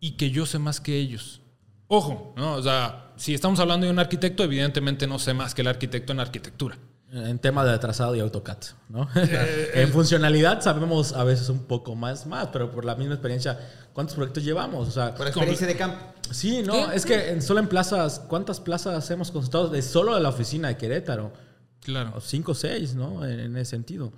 y 0.00 0.12
que 0.12 0.30
yo 0.30 0.46
sé 0.46 0.58
más 0.58 0.80
que 0.80 0.96
ellos. 0.96 1.42
Ojo, 1.88 2.34
¿no? 2.36 2.54
O 2.54 2.62
sea, 2.62 3.12
si 3.16 3.34
estamos 3.34 3.58
hablando 3.60 3.86
de 3.86 3.92
un 3.92 3.98
arquitecto, 3.98 4.44
evidentemente 4.44 5.06
no 5.06 5.18
sé 5.18 5.34
más 5.34 5.54
que 5.54 5.62
el 5.62 5.68
arquitecto 5.68 6.12
en 6.12 6.20
arquitectura. 6.20 6.78
En 7.10 7.38
tema 7.38 7.64
de 7.64 7.78
trazado 7.78 8.14
y 8.14 8.20
AutoCAD, 8.20 8.58
¿no? 8.90 9.08
en 9.14 9.88
funcionalidad 9.90 10.60
sabemos 10.60 11.14
a 11.14 11.24
veces 11.24 11.48
un 11.48 11.64
poco 11.64 11.94
más, 11.94 12.26
más, 12.26 12.48
pero 12.48 12.70
por 12.70 12.84
la 12.84 12.96
misma 12.96 13.14
experiencia, 13.14 13.58
¿cuántos 13.94 14.14
proyectos 14.14 14.44
llevamos? 14.44 14.88
O 14.88 14.90
sea, 14.90 15.14
Por 15.14 15.26
experiencia 15.26 15.66
de 15.66 15.74
campo. 15.74 15.96
sí, 16.30 16.62
no, 16.62 16.92
es 16.92 17.06
que 17.06 17.30
en, 17.30 17.40
solo 17.40 17.60
en 17.60 17.68
plazas, 17.68 18.20
¿cuántas 18.28 18.60
plazas 18.60 19.10
hemos 19.10 19.30
consultado 19.30 19.68
de 19.68 19.80
solo 19.80 20.14
de 20.14 20.20
la 20.20 20.28
oficina 20.28 20.68
de 20.68 20.76
Querétaro? 20.76 21.32
Claro. 21.80 22.12
O 22.14 22.20
cinco 22.20 22.52
o 22.52 22.54
seis, 22.54 22.94
¿no? 22.94 23.24
En, 23.24 23.40
en 23.40 23.56
ese 23.56 23.70
sentido. 23.70 24.12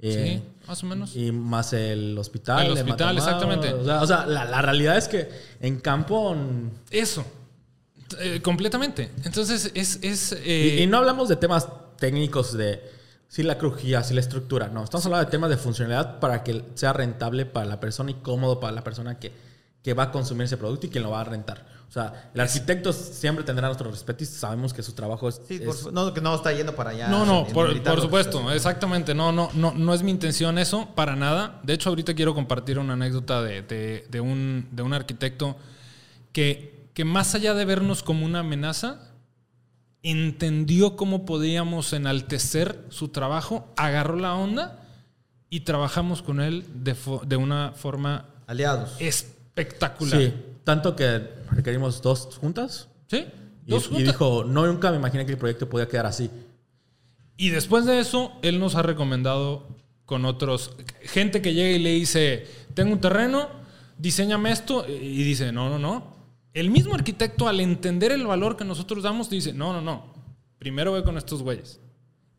Sí, 0.00 0.08
Eh, 0.08 0.42
más 0.66 0.82
o 0.82 0.86
menos. 0.86 1.16
Y 1.16 1.32
más 1.32 1.72
el 1.72 2.16
hospital. 2.16 2.66
El 2.66 2.72
hospital, 2.72 3.16
exactamente. 3.16 3.72
O 3.72 3.84
sea, 3.84 4.02
o 4.02 4.06
sea, 4.06 4.26
la, 4.26 4.44
la 4.44 4.62
realidad 4.62 4.96
es 4.96 5.08
que 5.08 5.28
en 5.60 5.80
campo... 5.80 6.36
Eso. 6.90 7.24
Eh, 8.18 8.40
completamente. 8.42 9.10
Entonces, 9.24 9.70
es... 9.74 9.98
es 10.02 10.32
y, 10.32 10.50
eh, 10.50 10.82
y 10.82 10.86
no 10.86 10.98
hablamos 10.98 11.28
de 11.28 11.36
temas 11.36 11.68
técnicos 11.98 12.56
de 12.56 12.82
si 13.28 13.44
la 13.44 13.58
crujía, 13.58 14.02
si 14.02 14.14
la 14.14 14.20
estructura. 14.20 14.68
No, 14.68 14.82
estamos 14.82 15.06
hablando 15.06 15.26
de 15.26 15.30
temas 15.30 15.50
de 15.50 15.56
funcionalidad 15.56 16.18
para 16.18 16.42
que 16.42 16.64
sea 16.74 16.92
rentable 16.92 17.46
para 17.46 17.66
la 17.66 17.78
persona 17.78 18.10
y 18.10 18.14
cómodo 18.14 18.58
para 18.58 18.72
la 18.72 18.82
persona 18.82 19.20
que, 19.20 19.32
que 19.82 19.94
va 19.94 20.04
a 20.04 20.10
consumir 20.12 20.44
ese 20.44 20.56
producto 20.56 20.86
y 20.86 20.90
quien 20.90 21.02
lo 21.04 21.10
va 21.10 21.20
a 21.22 21.24
rentar. 21.24 21.66
O 21.88 21.92
sea, 21.92 22.30
el 22.34 22.40
arquitecto 22.40 22.92
siempre 22.92 23.42
tendrá 23.44 23.66
nuestro 23.66 23.90
respeto 23.90 24.22
y 24.22 24.26
sabemos 24.26 24.72
que 24.72 24.82
su 24.82 24.92
trabajo 24.92 25.28
es... 25.28 25.40
Sí, 25.48 25.54
es- 25.60 25.78
por 25.82 25.92
no, 25.92 26.14
que 26.14 26.20
no 26.20 26.34
está 26.36 26.52
yendo 26.52 26.76
para 26.76 26.90
allá. 26.90 27.08
No, 27.08 27.26
no, 27.26 27.46
en 27.46 27.52
por, 27.52 27.82
por 27.82 28.00
supuesto, 28.00 28.38
está 28.42 28.54
exactamente. 28.54 29.12
No, 29.14 29.32
no, 29.32 29.50
no, 29.54 29.72
no 29.72 29.92
es 29.94 30.02
mi 30.02 30.12
intención 30.12 30.56
eso, 30.58 30.88
para 30.94 31.16
nada. 31.16 31.58
De 31.64 31.72
hecho, 31.72 31.88
ahorita 31.88 32.14
quiero 32.14 32.32
compartir 32.34 32.78
una 32.78 32.92
anécdota 32.92 33.42
de, 33.42 33.62
de- 33.62 34.06
de 34.08 34.20
un, 34.20 34.68
de 34.70 34.82
un 34.82 34.92
arquitecto 34.92 35.56
que, 36.32 36.90
que 36.94 37.04
más 37.04 37.34
allá 37.34 37.54
de 37.54 37.64
vernos 37.64 38.04
como 38.04 38.24
una 38.24 38.40
amenaza, 38.40 39.00
entendió 40.02 40.96
cómo 40.96 41.24
podíamos 41.26 41.92
enaltecer 41.92 42.84
su 42.90 43.08
trabajo, 43.08 43.68
agarró 43.76 44.16
la 44.16 44.34
onda 44.34 44.78
y 45.50 45.60
trabajamos 45.60 46.22
con 46.22 46.40
él 46.40 46.64
de, 46.72 46.94
fo- 46.94 47.22
de 47.24 47.36
una 47.36 47.72
forma 47.72 48.26
Aliados. 48.46 48.96
Espectacular. 49.54 50.20
Sí, 50.20 50.34
tanto 50.64 50.96
que 50.96 51.18
requerimos 51.50 52.02
dos 52.02 52.38
juntas. 52.40 52.88
¿Sí? 53.08 53.26
Y, 53.66 53.70
Dos 53.70 53.86
y 53.86 53.88
juntas. 53.88 54.06
dijo, 54.06 54.44
no, 54.44 54.66
nunca 54.66 54.90
me 54.90 54.96
imaginé 54.96 55.26
que 55.26 55.32
el 55.32 55.38
proyecto 55.38 55.68
podía 55.68 55.88
quedar 55.88 56.06
así. 56.06 56.30
Y 57.36 57.50
después 57.50 57.86
de 57.86 58.00
eso, 58.00 58.32
él 58.42 58.58
nos 58.60 58.74
ha 58.74 58.82
recomendado 58.82 59.66
con 60.04 60.24
otros, 60.24 60.72
gente 61.02 61.40
que 61.40 61.54
llega 61.54 61.70
y 61.70 61.78
le 61.78 61.90
dice, 61.90 62.46
tengo 62.74 62.92
un 62.92 63.00
terreno, 63.00 63.48
diseñame 63.96 64.50
esto, 64.50 64.84
y 64.88 65.22
dice, 65.22 65.52
no, 65.52 65.68
no, 65.68 65.78
no. 65.78 66.16
El 66.52 66.70
mismo 66.70 66.94
arquitecto, 66.94 67.46
al 67.46 67.60
entender 67.60 68.10
el 68.10 68.26
valor 68.26 68.56
que 68.56 68.64
nosotros 68.64 69.04
damos, 69.04 69.30
dice, 69.30 69.52
no, 69.52 69.72
no, 69.72 69.80
no, 69.80 70.12
primero 70.58 70.92
ve 70.92 71.04
con 71.04 71.16
estos 71.16 71.42
güeyes. 71.42 71.80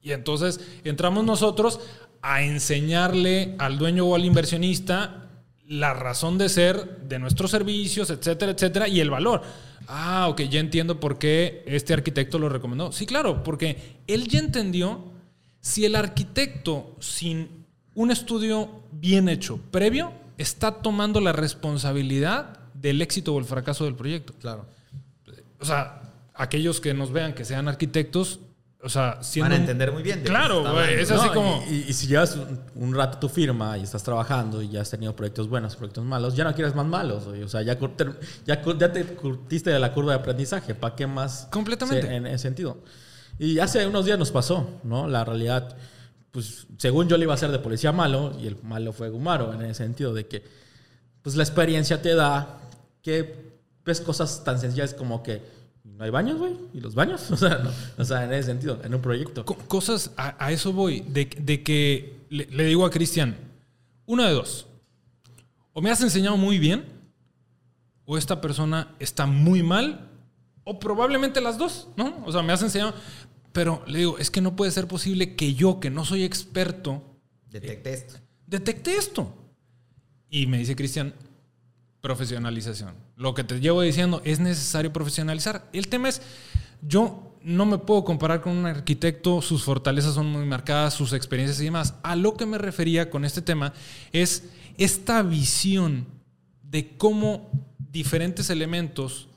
Y 0.02 0.12
entonces 0.12 0.60
entramos 0.84 1.24
nosotros 1.24 1.80
a 2.22 2.44
enseñarle 2.44 3.56
al 3.58 3.78
dueño 3.78 4.06
o 4.06 4.16
al 4.16 4.26
inversionista 4.26 5.31
la 5.72 5.94
razón 5.94 6.38
de 6.38 6.50
ser 6.50 6.98
de 7.08 7.18
nuestros 7.18 7.50
servicios, 7.50 8.10
etcétera, 8.10 8.52
etcétera, 8.52 8.88
y 8.90 9.00
el 9.00 9.10
valor. 9.10 9.42
Ah, 9.88 10.28
ok, 10.30 10.42
ya 10.42 10.60
entiendo 10.60 11.00
por 11.00 11.18
qué 11.18 11.64
este 11.66 11.94
arquitecto 11.94 12.38
lo 12.40 12.50
recomendó. 12.50 12.92
Sí, 12.92 13.06
claro, 13.06 13.42
porque 13.42 14.00
él 14.06 14.28
ya 14.28 14.40
entendió 14.40 15.06
si 15.62 15.86
el 15.86 15.96
arquitecto 15.96 16.98
sin 17.00 17.66
un 17.96 18.12
estudio 18.12 18.84
bien 18.92 19.30
hecho 19.30 19.62
previo 19.72 20.12
está 20.38 20.82
tomando 20.82 21.22
la 21.22 21.32
responsabilidad 21.32 22.60
del 22.74 23.02
éxito 23.02 23.34
o 23.34 23.40
el 23.40 23.46
fracaso 23.46 23.86
del 23.86 23.96
proyecto. 23.96 24.34
Claro. 24.42 24.66
O 25.62 25.66
sea, 25.66 26.02
aquellos 26.34 26.82
que 26.82 26.94
nos 26.94 27.14
vean 27.14 27.34
que 27.34 27.46
sean 27.46 27.70
arquitectos, 27.70 28.42
o 28.84 28.90
sea, 28.90 29.20
siendo 29.22 29.50
Van 29.50 29.60
a 29.60 29.62
entender 29.62 29.92
muy 29.92 30.02
bien 30.04 30.22
Claro, 30.24 30.62
güey, 30.74 30.96
es 31.00 31.12
así 31.12 31.28
No, 31.28 31.34
como 31.34 31.64
Y, 31.70 31.86
y 31.90 31.94
si 31.94 32.08
llevas 32.08 32.36
un, 32.36 32.60
un 32.76 32.96
rato 32.96 33.20
tu 33.20 33.30
firma 33.30 33.78
y 33.78 33.84
estás 33.84 34.02
trabajando 34.04 34.62
y 34.62 34.70
ya 34.70 34.82
has 34.82 34.90
tenido 34.90 35.16
proyectos 35.16 35.48
buenos, 35.50 35.76
proyectos 35.76 36.04
malos, 36.04 36.36
ya 36.36 36.44
no 36.44 36.54
quieres 36.56 36.74
más 36.76 36.86
malos. 36.86 37.28
O 37.28 37.48
sea, 37.48 37.62
ya, 37.62 37.78
cur- 37.80 38.18
ya, 38.46 38.62
ya 38.78 38.92
te 38.92 39.06
curtiste 39.06 39.70
de 39.70 39.80
la 39.80 39.94
curva 39.94 40.14
de 40.14 40.20
aprendizaje. 40.20 40.74
¿Para 40.76 40.96
qué 40.96 41.06
más? 41.08 41.48
Completamente. 41.52 42.08
se- 42.08 42.16
en 42.16 42.26
ese 42.28 42.40
sentido. 42.40 42.78
Y 43.40 43.60
hace 43.60 43.86
unos 43.88 44.06
días 44.06 44.18
nos 44.20 44.32
pasó, 44.32 44.80
¿no? 44.84 45.08
La 45.08 45.24
realidad, 45.26 45.76
pues 46.32 46.68
según 46.78 47.08
yo 47.08 47.18
le 47.18 47.24
iba 47.26 47.34
a 47.34 47.38
ser 47.38 47.52
de 47.52 47.60
policía 47.60 47.92
malo 47.92 48.34
y 48.42 48.48
el 48.48 48.58
malo 48.64 48.94
fue 48.94 49.10
Gumaro 49.10 49.54
en 49.54 49.62
ese 49.64 49.84
sentido 49.84 50.14
de 50.14 50.28
que, 50.28 50.44
pues 51.22 51.36
la 51.36 51.44
experiencia 51.44 52.02
te 52.02 52.16
da 52.16 52.60
que 53.04 53.52
ves 53.86 54.02
cosas 54.02 54.44
tan 54.44 54.60
sencillas 54.60 54.94
como 54.94 55.24
que 55.24 55.42
no 55.84 56.04
hay 56.04 56.10
baños, 56.10 56.38
güey, 56.38 56.56
y 56.74 56.80
los 56.80 56.96
baños. 56.96 57.22
O 57.32 57.38
sea, 57.38 57.58
no, 57.60 57.72
o 57.98 58.06
sea, 58.06 58.24
en 58.26 58.34
ese 58.34 58.48
sentido, 58.48 58.80
en 58.84 58.94
un 58.96 59.02
proyecto. 59.02 59.46
Co- 59.46 59.56
cosas, 59.68 60.12
a, 60.18 60.44
a 60.44 60.52
eso 60.52 60.74
voy, 60.74 61.02
de, 61.02 61.26
de 61.26 61.64
que 61.64 62.22
le, 62.30 62.46
le 62.48 62.66
digo 62.66 62.86
a 62.86 62.90
Cristian, 62.92 63.36
una 64.06 64.28
de 64.28 64.34
dos, 64.34 64.68
o 65.74 65.82
me 65.82 65.90
has 65.92 66.02
enseñado 66.02 66.38
muy 66.38 66.60
bien, 66.60 66.86
o 68.06 68.18
esta 68.18 68.42
persona 68.42 68.96
está 69.00 69.26
muy 69.26 69.64
mal, 69.64 70.10
o 70.64 70.80
probablemente 70.80 71.40
las 71.42 71.58
dos, 71.58 71.88
¿no? 71.98 72.24
O 72.26 72.32
sea, 72.32 72.42
me 72.44 72.52
has 72.54 72.62
enseñado, 72.62 72.94
pero 73.54 73.84
le 73.88 74.00
digo, 74.00 74.18
es 74.18 74.30
que 74.32 74.42
no 74.42 74.56
puede 74.56 74.72
ser 74.72 74.88
posible 74.88 75.36
que 75.36 75.54
yo, 75.54 75.80
que 75.80 75.90
no 75.90 76.06
soy 76.06 76.24
experto, 76.24 77.02
Detecté 77.50 77.94
esto. 77.94 78.16
detecte 78.48 78.96
esto. 78.96 79.34
Y 80.30 80.46
me 80.48 80.58
dice 80.60 80.76
Cristian, 80.76 81.14
profesionalización. 82.02 82.94
Lo 83.22 83.36
que 83.36 83.44
te 83.44 83.60
llevo 83.60 83.84
diciendo 83.84 84.20
es 84.26 84.40
necesario 84.40 84.92
profesionalizar. 84.92 85.70
El 85.74 85.90
tema 85.90 86.10
es, 86.10 86.24
yo 86.82 87.38
no 87.44 87.68
me 87.68 87.78
puedo 87.78 88.04
comparar 88.04 88.42
con 88.42 88.54
un 88.54 88.66
arquitecto, 88.66 89.44
sus 89.44 89.64
fortalezas 89.64 90.16
son 90.16 90.26
muy 90.26 90.44
marcadas, 90.44 90.96
sus 90.96 91.14
experiencias 91.14 91.62
y 91.62 91.66
demás. 91.66 91.94
A 92.02 92.16
lo 92.16 92.34
que 92.34 92.48
me 92.48 92.58
refería 92.58 93.12
con 93.12 93.24
este 93.24 93.44
tema 93.44 93.74
es 94.12 94.46
esta 94.80 95.22
visión 95.22 96.08
de 96.64 96.98
cómo 96.98 97.52
diferentes 97.92 98.50
elementos 98.50 99.28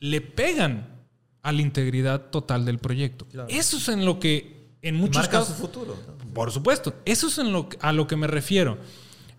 le 0.00 0.22
pegan 0.22 1.04
a 1.42 1.52
la 1.52 1.60
integridad 1.60 2.30
total 2.30 2.64
del 2.64 2.78
proyecto. 2.78 3.26
Claro. 3.26 3.48
Eso 3.50 3.76
es 3.76 3.88
en 3.88 4.06
lo 4.06 4.20
que 4.20 4.70
en 4.80 4.94
muchos 4.94 5.22
Marca 5.22 5.40
casos... 5.40 5.56
su 5.56 5.60
futuro. 5.60 5.98
Por 6.32 6.50
supuesto, 6.50 6.94
eso 7.04 7.26
es 7.26 7.36
en 7.36 7.52
lo, 7.52 7.68
a 7.80 7.92
lo 7.92 8.06
que 8.06 8.16
me 8.16 8.26
refiero. 8.26 8.78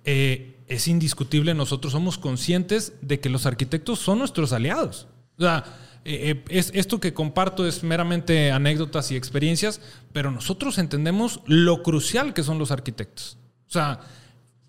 Eh, 0.03 0.54
es 0.67 0.87
indiscutible, 0.87 1.53
nosotros 1.53 1.93
somos 1.93 2.17
conscientes 2.17 2.93
de 3.01 3.19
que 3.19 3.29
los 3.29 3.45
arquitectos 3.45 3.99
son 3.99 4.19
nuestros 4.19 4.51
aliados. 4.53 5.07
O 5.37 5.41
sea, 5.41 5.63
eh, 6.05 6.31
eh, 6.31 6.43
es, 6.49 6.71
esto 6.73 6.99
que 6.99 7.13
comparto 7.13 7.67
es 7.67 7.83
meramente 7.83 8.51
anécdotas 8.51 9.11
y 9.11 9.15
experiencias, 9.15 9.81
pero 10.13 10.31
nosotros 10.31 10.77
entendemos 10.77 11.41
lo 11.45 11.83
crucial 11.83 12.33
que 12.33 12.43
son 12.43 12.57
los 12.57 12.71
arquitectos. 12.71 13.37
O 13.67 13.71
sea, 13.71 13.99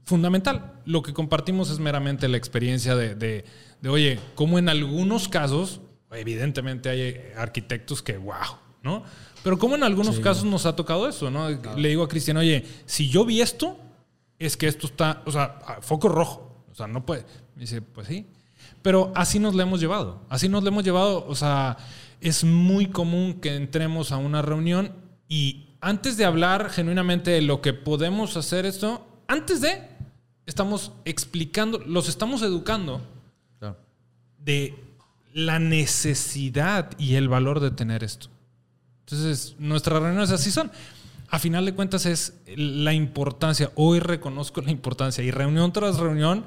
fundamental. 0.05 0.81
Lo 0.85 1.03
que 1.03 1.13
compartimos 1.13 1.71
es 1.71 1.79
meramente 1.79 2.29
la 2.29 2.37
experiencia 2.37 2.95
de, 2.95 3.15
de, 3.15 3.45
de, 3.81 3.89
oye, 3.89 4.19
como 4.35 4.59
en 4.59 4.69
algunos 4.69 5.29
casos, 5.29 5.81
evidentemente 6.13 6.89
hay 6.89 7.33
arquitectos 7.37 8.03
que, 8.03 8.17
wow, 8.17 8.59
¿no? 8.83 9.05
Pero 9.43 9.59
como 9.59 9.75
en 9.77 9.83
algunos 9.83 10.19
casos 10.21 10.45
nos 10.45 10.67
ha 10.67 10.75
tocado 10.75 11.09
eso, 11.09 11.31
¿no? 11.31 11.49
Le 11.77 11.89
digo 11.89 12.03
a 12.03 12.09
Cristian, 12.09 12.37
oye, 12.37 12.65
si 12.85 13.09
yo 13.09 13.25
vi 13.25 13.41
esto, 13.41 13.79
es 14.39 14.57
que 14.57 14.67
esto 14.69 14.87
está, 14.87 15.23
o 15.27 15.33
sea, 15.33 15.59
foco 15.81 16.09
rojo. 16.09 16.65
O 16.71 16.75
sea, 16.75 16.87
no 16.87 17.05
puede. 17.07 17.25
Me 17.55 17.63
dice, 17.63 17.81
pues 17.81 18.07
sí. 18.09 18.27
Pero 18.83 19.13
así 19.15 19.39
nos 19.39 19.55
lo 19.55 19.63
hemos 19.63 19.81
llevado. 19.81 20.23
Así 20.29 20.49
nos 20.49 20.63
lo 20.63 20.69
hemos 20.69 20.85
llevado. 20.85 21.25
O 21.27 21.35
sea, 21.35 21.77
es 22.21 22.45
muy 22.45 22.87
común 22.87 23.41
que 23.41 23.55
entremos 23.57 24.13
a 24.13 24.17
una 24.19 24.43
reunión 24.43 24.93
y 25.29 25.67
antes 25.81 26.17
de 26.17 26.25
hablar 26.25 26.71
genuinamente 26.71 27.31
de 27.31 27.43
lo 27.43 27.61
que 27.61 27.73
podemos 27.73 28.37
hacer 28.37 28.67
esto, 28.67 29.07
antes 29.29 29.61
de, 29.61 29.89
estamos 30.47 30.93
explicando, 31.05 31.79
los 31.87 32.09
estamos 32.09 32.43
educando 32.43 33.01
Claro. 33.59 33.77
de 34.39 34.75
la 35.33 35.59
necesidad 35.59 36.91
y 36.99 37.15
el 37.15 37.29
valor 37.29 37.61
de 37.61 37.71
tener 37.71 38.05
esto. 38.05 38.29
Entonces, 39.01 39.55
nuestras 39.59 40.03
reuniones 40.03 40.31
así 40.31 40.51
son. 40.51 40.71
A 41.29 41.39
final 41.39 41.65
de 41.65 41.75
cuentas 41.75 42.07
es 42.07 42.35
la 42.57 42.93
importancia, 42.93 43.73
hoy 43.75 43.99
reconozco 43.99 44.61
la 44.61 44.71
importancia 44.71 45.25
y 45.25 45.31
reunión 45.31 45.73
tras 45.73 45.99
reunión, 45.99 46.45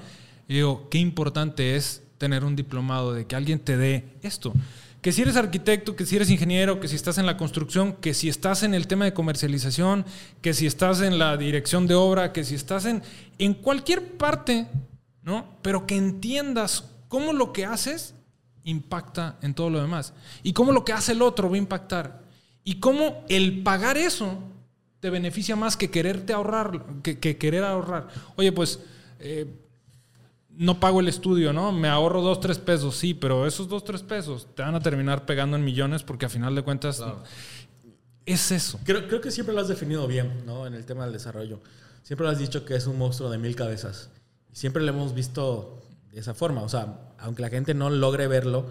digo, 0.48 0.88
qué 0.90 1.00
importante 1.00 1.76
es 1.76 2.04
tener 2.18 2.44
un 2.44 2.56
diplomado, 2.56 3.14
de 3.14 3.26
que 3.26 3.36
alguien 3.36 3.60
te 3.60 3.78
dé 3.78 4.06
esto. 4.22 4.54
Que 5.02 5.12
si 5.12 5.22
eres 5.22 5.38
arquitecto, 5.38 5.96
que 5.96 6.06
si 6.06 6.18
eres 6.18 6.30
ingeniero, 6.30 6.80
que 6.80 6.90
si 6.90 6.96
estás 6.96 7.18
en 7.18 7.26
la 7.26 7.38
construcción, 7.38 7.94
que 7.94 8.14
si 8.14 8.28
estás 8.28 8.64
en 8.64 8.74
el 8.74 8.88
tema 8.88 9.06
de 9.06 9.14
comercialización, 9.14 10.06
que 10.42 10.54
si 10.54 10.66
estás 10.66 11.02
en 11.02 11.18
la 11.18 11.38
dirección 11.38 11.88
de 11.88 11.96
obra, 11.96 12.34
que 12.34 12.44
si 12.44 12.56
estás 12.56 12.86
en, 12.86 13.02
en 13.38 13.54
cualquier 13.54 14.18
parte, 14.18 14.68
¿no? 15.24 15.46
Pero 15.62 15.88
que 15.88 15.96
entiendas 15.96 16.86
cómo 17.08 17.32
lo 17.32 17.54
que 17.54 17.66
haces 17.66 18.14
impacta 18.66 19.38
en 19.42 19.54
todo 19.54 19.70
lo 19.70 19.82
demás. 19.82 20.14
Y 20.44 20.52
cómo 20.52 20.74
lo 20.74 20.84
que 20.84 20.92
hace 20.92 21.14
el 21.14 21.22
otro 21.22 21.50
va 21.50 21.56
a 21.56 21.60
impactar. 21.60 22.22
Y 22.66 22.76
cómo 22.76 23.24
el 23.30 23.64
pagar 23.64 23.98
eso 23.98 24.38
te 25.00 25.10
beneficia 25.10 25.56
más 25.56 25.78
que 25.78 25.90
quererte 25.90 26.34
ahorrar, 26.34 27.02
que, 27.04 27.20
que 27.20 27.38
querer 27.38 27.64
ahorrar. 27.64 28.08
Oye, 28.36 28.52
pues 28.52 28.80
eh, 29.20 29.48
no 30.60 30.80
pago 30.80 31.00
el 31.00 31.08
estudio, 31.08 31.54
¿no? 31.54 31.72
Me 31.72 31.88
ahorro 31.88 32.22
dos, 32.22 32.42
tres 32.42 32.58
pesos, 32.58 32.96
sí, 32.96 33.14
pero 33.14 33.48
esos 33.48 33.70
dos, 33.70 33.84
tres 33.84 34.04
pesos 34.04 34.48
te 34.56 34.62
van 34.62 34.76
a 34.76 34.82
terminar 34.82 35.26
pegando 35.26 35.56
en 35.56 35.64
millones 35.64 36.04
porque 36.04 36.26
a 36.26 36.30
final 36.30 36.54
de 36.54 36.64
cuentas 36.64 37.02
es 38.26 38.52
eso. 38.52 38.80
Creo, 38.84 39.08
creo 39.08 39.22
que 39.22 39.32
siempre 39.32 39.56
lo 39.56 39.62
has 39.62 39.70
definido 39.70 40.06
bien, 40.06 40.46
¿no? 40.46 40.68
En 40.68 40.74
el 40.74 40.86
tema 40.86 41.06
del 41.06 41.14
desarrollo. 41.14 41.62
Siempre 42.04 42.26
lo 42.26 42.32
has 42.32 42.40
dicho 42.40 42.66
que 42.66 42.76
es 42.76 42.88
un 42.88 42.98
monstruo 42.98 43.30
de 43.30 43.38
mil 43.38 43.56
cabezas. 43.56 44.10
Siempre 44.52 44.84
lo 44.84 44.90
hemos 44.90 45.14
visto 45.14 45.82
de 46.12 46.20
esa 46.20 46.34
forma. 46.34 46.62
O 46.62 46.70
sea, 46.70 47.14
aunque 47.20 47.42
la 47.42 47.50
gente 47.50 47.74
no 47.74 47.90
logre 47.90 48.28
verlo, 48.28 48.66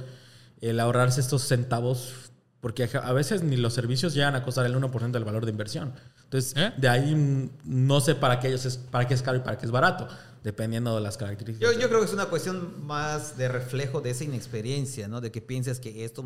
el 0.61 0.81
ahorrarse 0.81 1.21
estos 1.21 1.43
centavos, 1.43 2.31
porque 2.61 2.91
a 3.03 3.13
veces 3.13 3.43
ni 3.43 3.57
los 3.57 3.75
servicios 3.75 4.15
llegan 4.15 4.35
a 4.35 4.43
costar 4.43 4.67
el 4.67 4.75
1% 4.75 5.11
del 5.11 5.25
valor 5.25 5.45
de 5.47 5.53
inversión. 5.53 5.95
Entonces, 6.29 6.53
¿Eh? 6.57 6.73
de 6.77 6.89
ahí 6.89 7.15
mm, 7.15 7.51
no 7.65 8.01
sé 8.03 8.15
para 8.15 8.39
qué, 8.39 8.49
ellos 8.49 8.65
es, 8.67 8.77
para 8.77 9.07
qué 9.09 9.15
es 9.15 9.23
caro 9.23 9.39
y 9.39 9.41
para 9.41 9.57
qué 9.57 9.65
es 9.65 9.73
barato, 9.73 10.07
dependiendo 10.45 10.95
de 10.95 11.01
las 11.01 11.17
características. 11.17 11.73
Yo, 11.75 11.81
yo 11.81 11.89
creo 11.89 12.01
que 12.01 12.07
es 12.07 12.13
una 12.13 12.27
cuestión 12.27 12.85
más 12.87 13.39
de 13.39 13.49
reflejo 13.49 14.01
de 14.03 14.11
esa 14.11 14.25
inexperiencia, 14.25 15.09
¿no? 15.09 15.21
De 15.23 15.33
que 15.33 15.41
piensas 15.41 15.81
que 15.81 16.05
esto, 16.05 16.25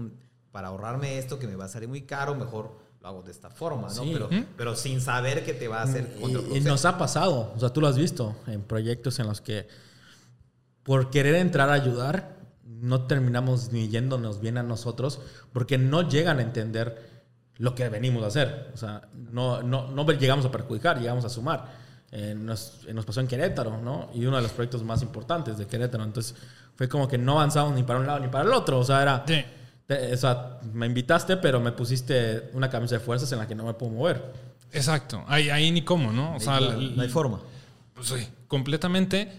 para 0.50 0.68
ahorrarme 0.68 1.18
esto 1.18 1.38
que 1.38 1.46
me 1.46 1.54
va 1.54 1.66
a 1.66 1.68
salir 1.68 1.88
muy 1.88 2.02
caro, 2.02 2.34
mejor 2.34 2.76
lo 3.00 3.08
hago 3.08 3.22
de 3.22 3.30
esta 3.30 3.48
forma, 3.50 3.88
¿no? 3.94 4.02
Sí. 4.02 4.10
Pero, 4.12 4.28
¿Mm? 4.30 4.44
pero 4.56 4.74
sin 4.76 5.00
saber 5.00 5.44
que 5.44 5.54
te 5.54 5.68
va 5.68 5.80
a 5.80 5.84
hacer 5.84 6.08
Y- 6.14 6.18
y, 6.18 6.20
contraproducente. 6.20 6.68
nos 6.68 6.84
ha 6.84 6.98
pasado, 6.98 7.52
o 7.56 7.58
sea, 7.60 7.70
tú 7.70 7.80
lo 7.80 7.86
has 7.86 7.96
visto 7.96 8.34
en 8.48 8.62
proyectos 8.62 9.18
en 9.20 9.26
los 9.28 9.40
que 9.40 9.68
por 10.82 11.10
querer 11.10 11.36
entrar 11.36 11.70
a 11.70 11.74
ayudar 11.74 12.36
no 12.64 13.06
terminamos 13.06 13.70
ni 13.72 13.88
yéndonos 13.88 14.40
bien 14.40 14.58
a 14.58 14.64
nosotros 14.64 15.20
porque 15.52 15.78
no 15.78 16.08
llegan 16.08 16.38
a 16.40 16.42
entender 16.42 17.11
lo 17.62 17.74
que 17.76 17.88
venimos 17.88 18.24
a 18.24 18.26
hacer. 18.26 18.70
O 18.74 18.76
sea, 18.76 19.02
no, 19.30 19.62
no, 19.62 19.88
no 19.88 20.04
llegamos 20.12 20.44
a 20.44 20.50
perjudicar, 20.50 20.98
llegamos 20.98 21.24
a 21.24 21.28
sumar. 21.28 21.66
Eh, 22.10 22.34
nos, 22.36 22.80
eh, 22.88 22.92
nos 22.92 23.04
pasó 23.06 23.20
en 23.20 23.28
Querétaro, 23.28 23.78
¿no? 23.80 24.10
Y 24.14 24.26
uno 24.26 24.36
de 24.36 24.42
los 24.42 24.50
proyectos 24.50 24.82
más 24.82 25.00
importantes 25.02 25.56
de 25.58 25.66
Querétaro. 25.66 26.02
Entonces 26.02 26.34
fue 26.74 26.88
como 26.88 27.06
que 27.06 27.18
no 27.18 27.34
avanzamos 27.34 27.74
ni 27.74 27.84
para 27.84 28.00
un 28.00 28.06
lado 28.06 28.18
ni 28.18 28.26
para 28.28 28.44
el 28.44 28.52
otro. 28.52 28.80
O 28.80 28.84
sea, 28.84 29.00
era... 29.00 29.22
Sí. 29.26 29.44
te- 29.86 30.12
o 30.12 30.16
sea, 30.16 30.58
me 30.72 30.86
invitaste, 30.86 31.36
pero 31.36 31.60
me 31.60 31.70
pusiste 31.70 32.50
una 32.52 32.68
camisa 32.68 32.96
de 32.96 33.00
fuerzas 33.00 33.30
en 33.32 33.38
la 33.38 33.46
que 33.46 33.54
no 33.54 33.64
me 33.64 33.74
puedo 33.74 33.92
mover. 33.92 34.32
Exacto. 34.72 35.22
Ahí, 35.28 35.48
ahí 35.48 35.70
ni 35.70 35.82
cómo, 35.82 36.12
¿no? 36.12 36.34
O 36.34 36.40
sea, 36.40 36.58
no 36.60 37.02
hay 37.02 37.08
forma. 37.08 37.40
Pues 37.94 38.08
sí, 38.08 38.26
completamente. 38.48 39.30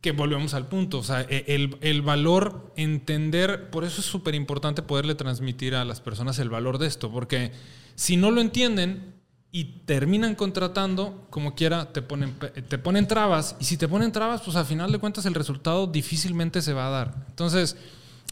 Que 0.00 0.12
volvemos 0.12 0.54
al 0.54 0.68
punto. 0.68 0.98
O 0.98 1.02
sea, 1.02 1.22
e- 1.22 1.44
el, 1.48 1.76
el 1.80 2.02
valor, 2.02 2.72
entender, 2.76 3.70
por 3.70 3.84
eso 3.84 4.00
es 4.00 4.06
súper 4.06 4.34
importante 4.34 4.82
poderle 4.82 5.14
transmitir 5.14 5.74
a 5.74 5.84
las 5.84 6.00
personas 6.00 6.38
el 6.38 6.50
valor 6.50 6.78
de 6.78 6.86
esto, 6.86 7.10
porque 7.10 7.52
si 7.94 8.16
no 8.16 8.30
lo 8.30 8.40
entienden 8.40 9.14
y 9.50 9.64
terminan 9.86 10.34
contratando, 10.34 11.26
como 11.30 11.54
quiera, 11.54 11.92
te 11.92 12.02
ponen, 12.02 12.34
te 12.68 12.78
ponen 12.78 13.08
trabas. 13.08 13.56
Y 13.58 13.64
si 13.64 13.76
te 13.76 13.88
ponen 13.88 14.12
trabas, 14.12 14.42
pues 14.42 14.56
al 14.56 14.66
final 14.66 14.92
de 14.92 14.98
cuentas 14.98 15.26
el 15.26 15.34
resultado 15.34 15.86
difícilmente 15.86 16.62
se 16.62 16.74
va 16.74 16.86
a 16.88 16.90
dar. 16.90 17.26
Entonces, 17.30 17.76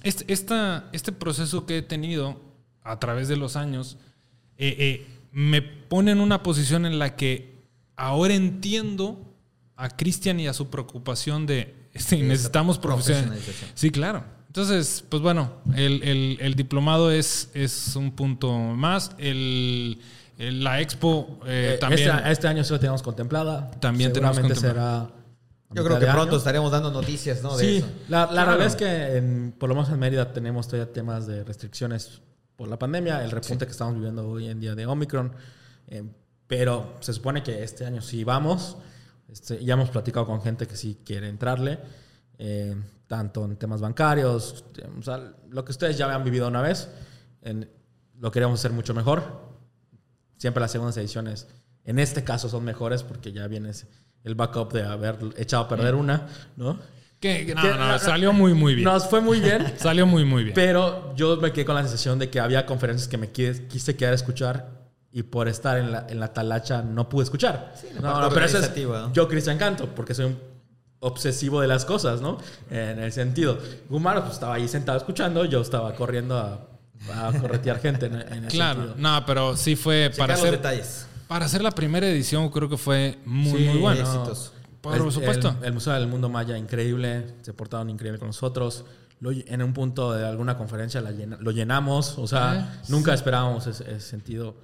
este, 0.02 0.30
esta- 0.32 0.88
este 0.92 1.10
proceso 1.12 1.66
que 1.66 1.78
he 1.78 1.82
tenido 1.82 2.40
a 2.84 3.00
través 3.00 3.26
de 3.28 3.36
los 3.36 3.56
años, 3.56 3.96
eh, 4.58 4.76
eh, 4.78 5.06
me 5.32 5.62
pone 5.62 6.12
en 6.12 6.20
una 6.20 6.42
posición 6.44 6.86
en 6.86 6.98
la 7.00 7.16
que 7.16 7.56
ahora 7.96 8.34
entiendo 8.34 9.25
a 9.76 9.88
Cristian 9.90 10.40
y 10.40 10.48
a 10.48 10.52
su 10.52 10.68
preocupación 10.70 11.46
de 11.46 11.74
este, 11.92 12.16
necesitamos 12.22 12.78
profesión. 12.78 13.24
profesionalización. 13.26 13.70
Sí, 13.74 13.90
claro. 13.90 14.24
Entonces, 14.48 15.04
pues 15.08 15.20
bueno, 15.22 15.52
el, 15.74 16.02
el- 16.02 16.38
el 16.40 16.54
diplomado 16.54 17.10
es, 17.10 17.50
es 17.52 17.94
un 17.94 18.10
punto 18.12 18.50
más. 18.56 19.10
El, 19.18 19.98
el- 20.38 20.64
la 20.64 20.80
expo 20.80 21.40
eh, 21.46 21.72
Eh, 21.74 21.78
también. 21.78 22.08
Este, 22.10 22.32
este 22.32 22.48
año 22.48 22.64
sí 22.64 22.72
lo 22.72 22.80
tenemos 22.80 23.02
contemplada. 23.02 23.70
También 23.80 24.12
tenemos 24.14 24.38
contemplada. 24.38 24.72
será. 25.08 25.10
Yo 25.72 25.84
creo 25.84 25.98
que 25.98 26.06
pronto 26.06 26.22
año. 26.30 26.36
estaremos 26.38 26.70
dando 26.72 26.90
noticias, 26.90 27.42
¿no? 27.42 27.54
De 27.56 27.64
Sí, 27.64 27.76
eso. 27.78 27.88
la, 28.08 28.20
la 28.20 28.28
Claro. 28.28 28.46
realidad 28.52 28.66
es 28.68 28.76
que 28.76 29.16
en- 29.18 29.52
por 29.58 29.68
lo 29.68 29.74
menos 29.74 29.90
en 29.90 29.98
Mérida 29.98 30.32
tenemos 30.32 30.68
todavía 30.68 30.90
temas 30.92 31.26
de 31.26 31.44
restricciones 31.44 32.22
por 32.54 32.68
la 32.68 32.78
pandemia, 32.78 33.22
el 33.24 33.30
repunte 33.32 33.66
que 33.66 33.72
estamos 33.72 33.94
viviendo 33.94 34.26
hoy 34.26 34.48
en 34.48 34.58
día 34.60 34.74
de 34.74 34.86
Omicron. 34.86 35.32
eh, 35.88 36.02
pero 36.46 36.94
se 37.00 37.12
supone 37.12 37.42
que 37.42 37.62
este 37.62 37.84
año 37.84 38.00
sí 38.00 38.22
vamos. 38.24 38.76
Este, 39.30 39.64
ya 39.64 39.74
hemos 39.74 39.90
platicado 39.90 40.26
con 40.26 40.40
gente 40.42 40.66
que 40.66 40.76
sí 40.76 40.98
quiere 41.04 41.28
entrarle, 41.28 41.78
eh, 42.38 42.76
tanto 43.06 43.44
en 43.44 43.56
temas 43.56 43.80
bancarios, 43.80 44.64
o 44.98 45.02
sea, 45.02 45.32
lo 45.48 45.64
que 45.64 45.72
ustedes 45.72 45.96
ya 45.98 46.06
habían 46.06 46.24
vivido 46.24 46.46
una 46.48 46.62
vez, 46.62 46.88
en- 47.42 47.68
lo 48.20 48.30
queremos 48.30 48.60
hacer 48.60 48.72
mucho 48.72 48.94
mejor. 48.94 49.46
Siempre 50.36 50.60
las 50.60 50.70
segundas 50.72 50.96
ediciones, 50.96 51.48
en 51.84 51.98
este 51.98 52.24
caso, 52.24 52.48
son 52.48 52.64
mejores 52.64 53.02
porque 53.02 53.32
ya 53.32 53.46
vienes 53.46 53.86
el 54.24 54.34
backup 54.34 54.72
de 54.72 54.82
haber 54.82 55.18
echado 55.36 55.64
a 55.64 55.68
perder 55.68 55.94
una, 55.94 56.26
¿no? 56.56 56.78
que, 57.20 57.54
no, 57.54 57.76
no, 57.76 57.98
salió 57.98 58.32
muy, 58.32 58.52
muy 58.54 58.74
bien. 58.74 58.84
Nos 58.84 59.08
fue 59.08 59.20
muy 59.20 59.40
bien, 59.40 59.72
Salió 59.78 60.06
muy, 60.06 60.24
muy 60.24 60.44
bien. 60.44 60.54
pero 60.54 61.14
yo 61.16 61.36
me 61.38 61.52
quedé 61.52 61.64
con 61.64 61.74
la 61.74 61.82
sensación 61.82 62.18
de 62.18 62.28
que 62.28 62.38
había 62.40 62.66
conferencias 62.66 63.08
que 63.08 63.16
me 63.16 63.30
quise, 63.30 63.66
quise 63.66 63.96
quedar 63.96 64.12
a 64.12 64.16
escuchar 64.16 64.75
y 65.18 65.22
por 65.22 65.48
estar 65.48 65.78
en 65.78 65.92
la, 65.92 66.06
en 66.10 66.20
la 66.20 66.32
talacha 66.34 66.82
no 66.82 67.08
pude 67.08 67.24
escuchar. 67.24 67.72
la 67.94 68.00
no, 68.02 68.20
no, 68.20 68.28
pero 68.28 68.44
eso 68.44 68.58
es 68.58 68.64
organizativa, 68.64 69.00
¿no? 69.00 69.12
yo 69.14 69.26
Cristian 69.28 69.56
Canto, 69.56 69.88
porque 69.94 70.12
soy 70.14 70.26
un 70.26 70.38
obsesivo 71.00 71.60
de 71.62 71.66
las 71.68 71.84
cosas, 71.86 72.20
¿no? 72.20 72.38
En 72.70 72.98
el 72.98 73.12
sentido. 73.12 73.58
Gumaro 73.88 74.20
pues, 74.22 74.34
estaba 74.34 74.54
ahí 74.56 74.68
sentado 74.68 74.98
escuchando, 74.98 75.44
yo 75.46 75.60
estaba 75.62 75.94
corriendo 75.94 76.36
a, 76.38 76.68
a 77.28 77.32
corretear 77.40 77.78
gente 77.80 78.06
en, 78.06 78.14
en 78.16 78.44
ese 78.44 78.56
claro, 78.56 78.82
sentido. 78.86 78.96
no, 78.98 79.24
pero 79.26 79.56
sí 79.56 79.74
fue 79.74 80.08
Checar 80.10 80.18
para 80.18 80.32
los 80.34 80.40
hacer, 80.42 80.52
detalles. 80.58 81.06
para 81.28 81.46
hacer 81.46 81.62
la 81.62 81.70
primera 81.70 82.06
edición, 82.08 82.48
creo 82.50 82.68
que 82.68 82.76
fue 82.76 83.18
muy, 83.24 83.58
Sí, 83.58 83.68
muy 83.68 83.78
bueno. 83.78 84.30
Por 84.82 84.96
El- 84.96 85.10
supuesto. 85.12 85.56
El, 85.60 85.66
el 85.68 85.72
Museo 85.72 85.94
del 85.94 86.06
Mundo 86.08 86.28
Maya, 86.28 86.56
increíble. 86.58 87.34
Se 87.42 87.52
portaron 87.54 87.88
increíble 87.90 88.18
con 88.18 88.28
nosotros. 88.28 88.84
Lo- 89.20 89.32
en 89.32 89.62
un 89.62 89.72
punto 89.72 90.12
de 90.12 90.24
alguna 90.26 90.56
conferencia 90.58 91.00
la 91.00 91.10
llena- 91.10 91.38
lo 91.40 91.50
llenamos. 91.52 92.18
O 92.18 92.26
sea, 92.28 92.50
Ah, 92.52 92.82
nunca 92.88 93.12
esperábamos 93.14 93.66
ese, 93.66 93.82
ese 93.90 94.00
sentido. 94.00 94.54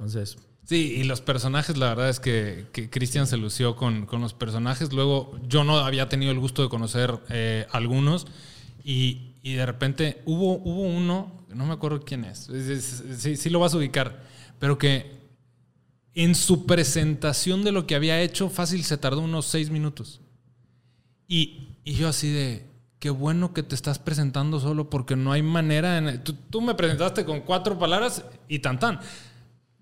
Entonces, 0.00 0.38
Sí, 0.64 0.94
y 0.98 1.02
los 1.02 1.20
personajes, 1.20 1.76
la 1.76 1.88
verdad 1.88 2.10
es 2.10 2.20
que, 2.20 2.68
que 2.72 2.88
Cristian 2.88 3.26
se 3.26 3.36
lució 3.36 3.74
con, 3.74 4.06
con 4.06 4.20
los 4.20 4.34
personajes. 4.34 4.92
Luego, 4.92 5.36
yo 5.48 5.64
no 5.64 5.78
había 5.78 6.08
tenido 6.08 6.30
el 6.30 6.38
gusto 6.38 6.62
de 6.62 6.68
conocer 6.68 7.18
eh, 7.28 7.66
algunos. 7.72 8.28
Y, 8.84 9.32
y 9.42 9.54
de 9.54 9.66
repente 9.66 10.22
hubo, 10.26 10.58
hubo 10.58 10.82
uno, 10.82 11.44
no 11.48 11.66
me 11.66 11.72
acuerdo 11.72 12.02
quién 12.04 12.24
es, 12.24 12.48
sí, 13.18 13.36
sí 13.36 13.50
lo 13.50 13.58
vas 13.58 13.74
a 13.74 13.78
ubicar, 13.78 14.22
pero 14.58 14.78
que 14.78 15.18
en 16.14 16.34
su 16.34 16.66
presentación 16.66 17.64
de 17.64 17.72
lo 17.72 17.86
que 17.86 17.94
había 17.94 18.20
hecho, 18.20 18.48
fácil 18.48 18.84
se 18.84 18.96
tardó 18.96 19.22
unos 19.22 19.46
seis 19.46 19.70
minutos. 19.70 20.20
Y, 21.26 21.68
y 21.84 21.94
yo 21.94 22.08
así 22.08 22.30
de, 22.30 22.66
qué 23.00 23.10
bueno 23.10 23.52
que 23.52 23.62
te 23.62 23.74
estás 23.74 23.98
presentando 23.98 24.60
solo 24.60 24.88
porque 24.88 25.16
no 25.16 25.32
hay 25.32 25.42
manera. 25.42 25.98
En, 25.98 26.22
tú, 26.22 26.34
tú 26.34 26.60
me 26.60 26.74
presentaste 26.74 27.24
con 27.24 27.40
cuatro 27.40 27.78
palabras 27.78 28.24
y 28.48 28.60
tan 28.60 28.78
tan. 28.78 29.00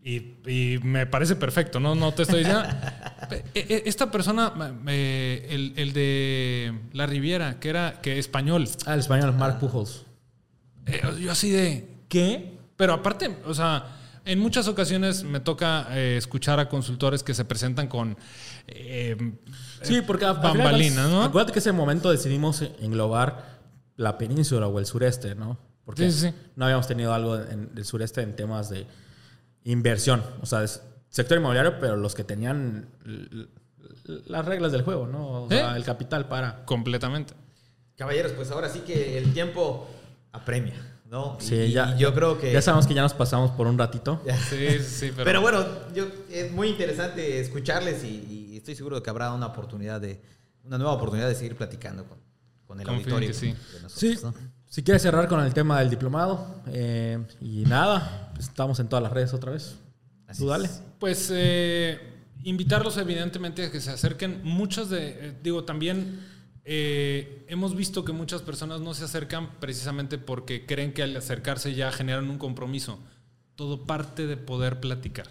Y, 0.09 0.37
y 0.51 0.79
me 0.83 1.05
parece 1.07 1.37
perfecto, 1.37 1.81
¿no? 1.81 1.95
No 1.95 2.13
te 2.15 2.23
estoy 2.23 2.39
diciendo. 2.39 2.63
E- 3.31 3.45
e- 3.55 3.83
Esta 3.85 4.11
persona, 4.11 4.55
eh, 4.87 5.49
el, 5.51 5.75
el 5.77 5.93
de 5.93 6.73
La 6.95 7.05
Riviera, 7.05 7.61
que 7.61 7.69
era 7.69 8.01
que 8.01 8.19
español, 8.19 8.67
ah, 8.87 8.95
el 8.95 9.01
español, 9.01 9.35
Mark 9.35 9.59
Pujols. 9.59 10.07
eh, 10.87 11.03
yo 11.21 11.31
así 11.31 11.51
de, 11.51 11.87
¿qué? 12.09 12.57
Pero 12.79 12.95
aparte, 12.95 13.37
o 13.45 13.53
sea, 13.53 13.85
en 14.25 14.39
muchas 14.39 14.67
ocasiones 14.67 15.25
me 15.25 15.41
toca 15.41 15.89
eh, 15.91 16.17
escuchar 16.17 16.59
a 16.59 16.71
consultores 16.71 17.23
que 17.23 17.35
se 17.35 17.45
presentan 17.45 17.87
con 17.89 18.17
eh, 18.67 19.15
Sí, 19.83 20.01
porque 20.07 20.25
bambalinas, 20.25 21.11
¿no? 21.11 21.23
Acuérdate 21.23 21.53
que 21.53 21.59
ese 21.59 21.73
momento 21.73 22.11
decidimos 22.11 22.63
englobar 22.81 23.59
la 23.97 24.17
península 24.17 24.69
o 24.69 24.79
el 24.79 24.87
sureste, 24.87 25.35
¿no? 25.35 25.59
Porque 25.85 26.11
Sí, 26.11 26.19
sí, 26.19 26.29
sí. 26.31 26.35
no 26.57 26.65
habíamos 26.65 26.87
tenido 26.87 27.13
algo 27.13 27.37
en 27.37 27.71
el 27.77 27.85
sureste 27.85 28.23
en 28.23 28.35
temas 28.37 28.71
de 28.71 28.87
inversión. 29.73 30.23
O 30.43 30.47
sea, 30.47 30.62
es 30.64 30.83
sector 31.09 31.39
inmobiliario, 31.39 31.79
pero 31.81 31.97
los 31.97 32.14
que 32.14 32.25
tenían 32.25 32.89
las 34.27 34.45
reglas 34.45 34.73
del 34.73 34.83
juego, 34.83 35.07
¿no? 35.07 35.45
O 35.45 35.49
sea, 35.49 35.75
¿Eh? 35.75 35.77
el 35.77 35.85
capital 35.85 36.29
para. 36.29 36.64
Completamente. 36.64 37.35
Caballeros, 37.97 38.33
pues 38.33 38.51
ahora 38.51 38.69
sí 38.69 38.81
que 38.81 39.19
el 39.19 39.33
tiempo 39.33 39.89
apremia, 40.33 40.75
¿no? 41.11 41.37
Sí, 41.41 41.55
Y- 41.57 41.73
ya, 41.73 41.95
y 41.97 41.99
yo 41.99 42.14
creo 42.14 42.39
que... 42.39 42.53
Ya 42.53 42.62
sabemos 42.62 42.87
que 42.87 42.95
ya 42.95 43.03
nos 43.03 43.12
pasamos 43.14 43.51
por 43.53 43.66
un 43.66 43.77
ratito. 43.77 44.23
Sí, 44.49 44.57
sí, 44.57 44.79
sí, 44.81 45.12
pero, 45.16 45.25
Pero, 45.25 45.41
bueno, 45.41 45.64
yo, 45.95 46.07
es 46.31 46.53
muy 46.53 46.69
interesante 46.69 47.41
escucharles 47.41 48.05
y, 48.05 48.53
y 48.53 48.57
estoy 48.57 48.77
seguro 48.77 48.97
de 48.97 49.03
que 49.03 49.11
habrá 49.11 49.33
una 49.33 49.47
oportunidad 49.47 50.01
de... 50.01 50.21
Una 50.62 50.77
nueva 50.79 50.93
oportunidad 50.93 51.27
de 51.29 51.35
seguir 51.35 51.57
platicando 51.57 52.05
con, 52.05 52.19
con 52.66 52.79
el 52.81 52.87
Confío 52.87 53.14
auditorio. 53.14 53.29
que 53.29 53.35
sí. 53.35 53.47
de 53.47 53.81
nosotros, 53.83 53.93
Sí, 53.95 54.19
¿no? 54.23 54.35
si 54.66 54.83
quieres 54.85 55.01
cerrar 55.03 55.27
con 55.29 55.41
el 55.41 55.53
tema 55.55 55.81
del 55.81 55.89
diplomado 55.91 56.62
eh, 56.66 57.19
y 57.41 57.64
nada, 57.64 58.28
estamos 58.39 58.80
en 58.80 58.89
todas 58.89 59.03
las 59.03 59.12
redes 59.12 59.32
otra 59.34 59.53
vez. 59.53 59.76
Así 60.26 60.43
Tú 60.43 60.49
dale. 60.49 60.66
es. 60.66 60.82
Pues 60.99 61.30
eh, 61.34 61.99
invitarlos 62.45 62.97
evidentemente 62.97 63.66
a 63.66 63.70
que 63.70 63.80
se 63.80 63.91
acerquen. 63.91 64.41
Muchas 64.45 64.91
de, 64.91 65.09
eh, 65.09 65.34
digo, 65.43 65.64
también 65.64 66.20
eh, 66.70 67.47
hemos 67.49 67.74
visto 67.74 68.05
que 68.05 68.12
muchas 68.12 68.43
personas 68.43 68.82
no 68.82 68.93
se 68.93 69.03
acercan 69.03 69.59
precisamente 69.59 70.18
porque 70.18 70.66
creen 70.66 70.93
que 70.93 71.03
al 71.03 71.16
acercarse 71.16 71.74
ya 71.74 71.91
generan 71.91 72.28
un 72.28 72.36
compromiso. 72.36 72.99
Todo 73.55 73.86
parte 73.86 74.26
de 74.26 74.36
poder 74.36 74.78
platicar. 74.78 75.28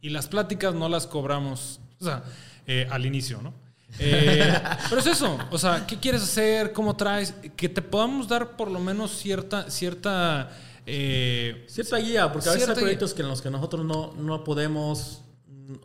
Y 0.00 0.10
las 0.10 0.26
pláticas 0.26 0.74
no 0.74 0.88
las 0.88 1.06
cobramos, 1.06 1.78
o 2.00 2.04
sea, 2.04 2.24
eh, 2.66 2.88
al 2.90 3.06
inicio, 3.06 3.40
¿no? 3.40 3.54
Eh, 4.00 4.52
pero 4.88 5.00
es 5.00 5.06
eso, 5.06 5.38
o 5.52 5.56
sea, 5.56 5.86
¿qué 5.86 5.98
quieres 5.98 6.22
hacer? 6.24 6.72
¿Cómo 6.72 6.96
traes? 6.96 7.32
Que 7.54 7.68
te 7.68 7.80
podamos 7.80 8.26
dar 8.26 8.56
por 8.56 8.68
lo 8.68 8.80
menos 8.80 9.12
cierta, 9.12 9.70
cierta 9.70 10.50
eh, 10.86 11.64
Cierta 11.68 11.96
guía, 11.98 12.32
porque 12.32 12.48
a 12.48 12.52
veces 12.52 12.68
hay 12.68 12.74
proyectos 12.74 13.14
que 13.14 13.22
en 13.22 13.28
los 13.28 13.40
que 13.42 13.50
nosotros 13.50 13.84
no, 13.84 14.12
no 14.14 14.44
podemos 14.44 15.22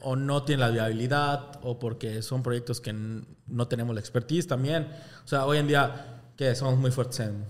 o 0.02 0.16
no 0.16 0.44
tienen 0.44 0.62
la 0.62 0.70
viabilidad 0.70 1.60
o 1.64 1.80
porque 1.80 2.22
son 2.22 2.44
proyectos 2.44 2.82
que 2.82 2.94
no 2.94 3.68
tenemos 3.68 3.94
la 3.94 4.02
expertise 4.02 4.48
también. 4.48 4.88
O 5.24 5.28
sea, 5.28 5.46
hoy 5.46 5.58
en 5.60 5.68
día 5.68 6.22
que 6.36 6.54
somos 6.56 6.78
muy 6.78 6.92
fuertes 6.92 7.20
en 7.22 7.46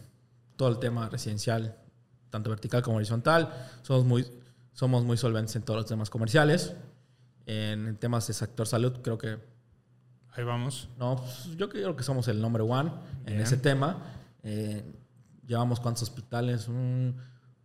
todo 0.55 0.69
el 0.69 0.79
tema 0.79 1.09
residencial, 1.09 1.75
tanto 2.29 2.49
vertical 2.49 2.81
como 2.81 2.97
horizontal, 2.97 3.53
somos 3.81 4.05
muy, 4.05 4.25
somos 4.73 5.03
muy 5.03 5.17
solventes 5.17 5.55
en 5.55 5.63
todos 5.63 5.79
los 5.81 5.85
temas 5.87 6.09
comerciales. 6.09 6.73
En, 7.45 7.95
temas 7.97 8.27
de 8.27 8.33
sector 8.33 8.67
salud, 8.67 8.93
creo 9.01 9.17
que 9.17 9.37
Ahí 10.33 10.43
vamos. 10.43 10.89
no, 10.99 11.15
pues, 11.15 11.55
yo 11.57 11.69
creo 11.69 11.95
que 11.95 12.03
somos 12.03 12.27
el 12.27 12.41
number 12.41 12.61
one 12.61 12.91
en 13.25 13.33
Bien. 13.33 13.41
ese 13.41 13.57
tema. 13.57 13.97
Eh, 14.43 14.83
llevamos 15.45 15.79
cuántos 15.79 16.03
hospitales, 16.03 16.67
Un- 16.67 17.15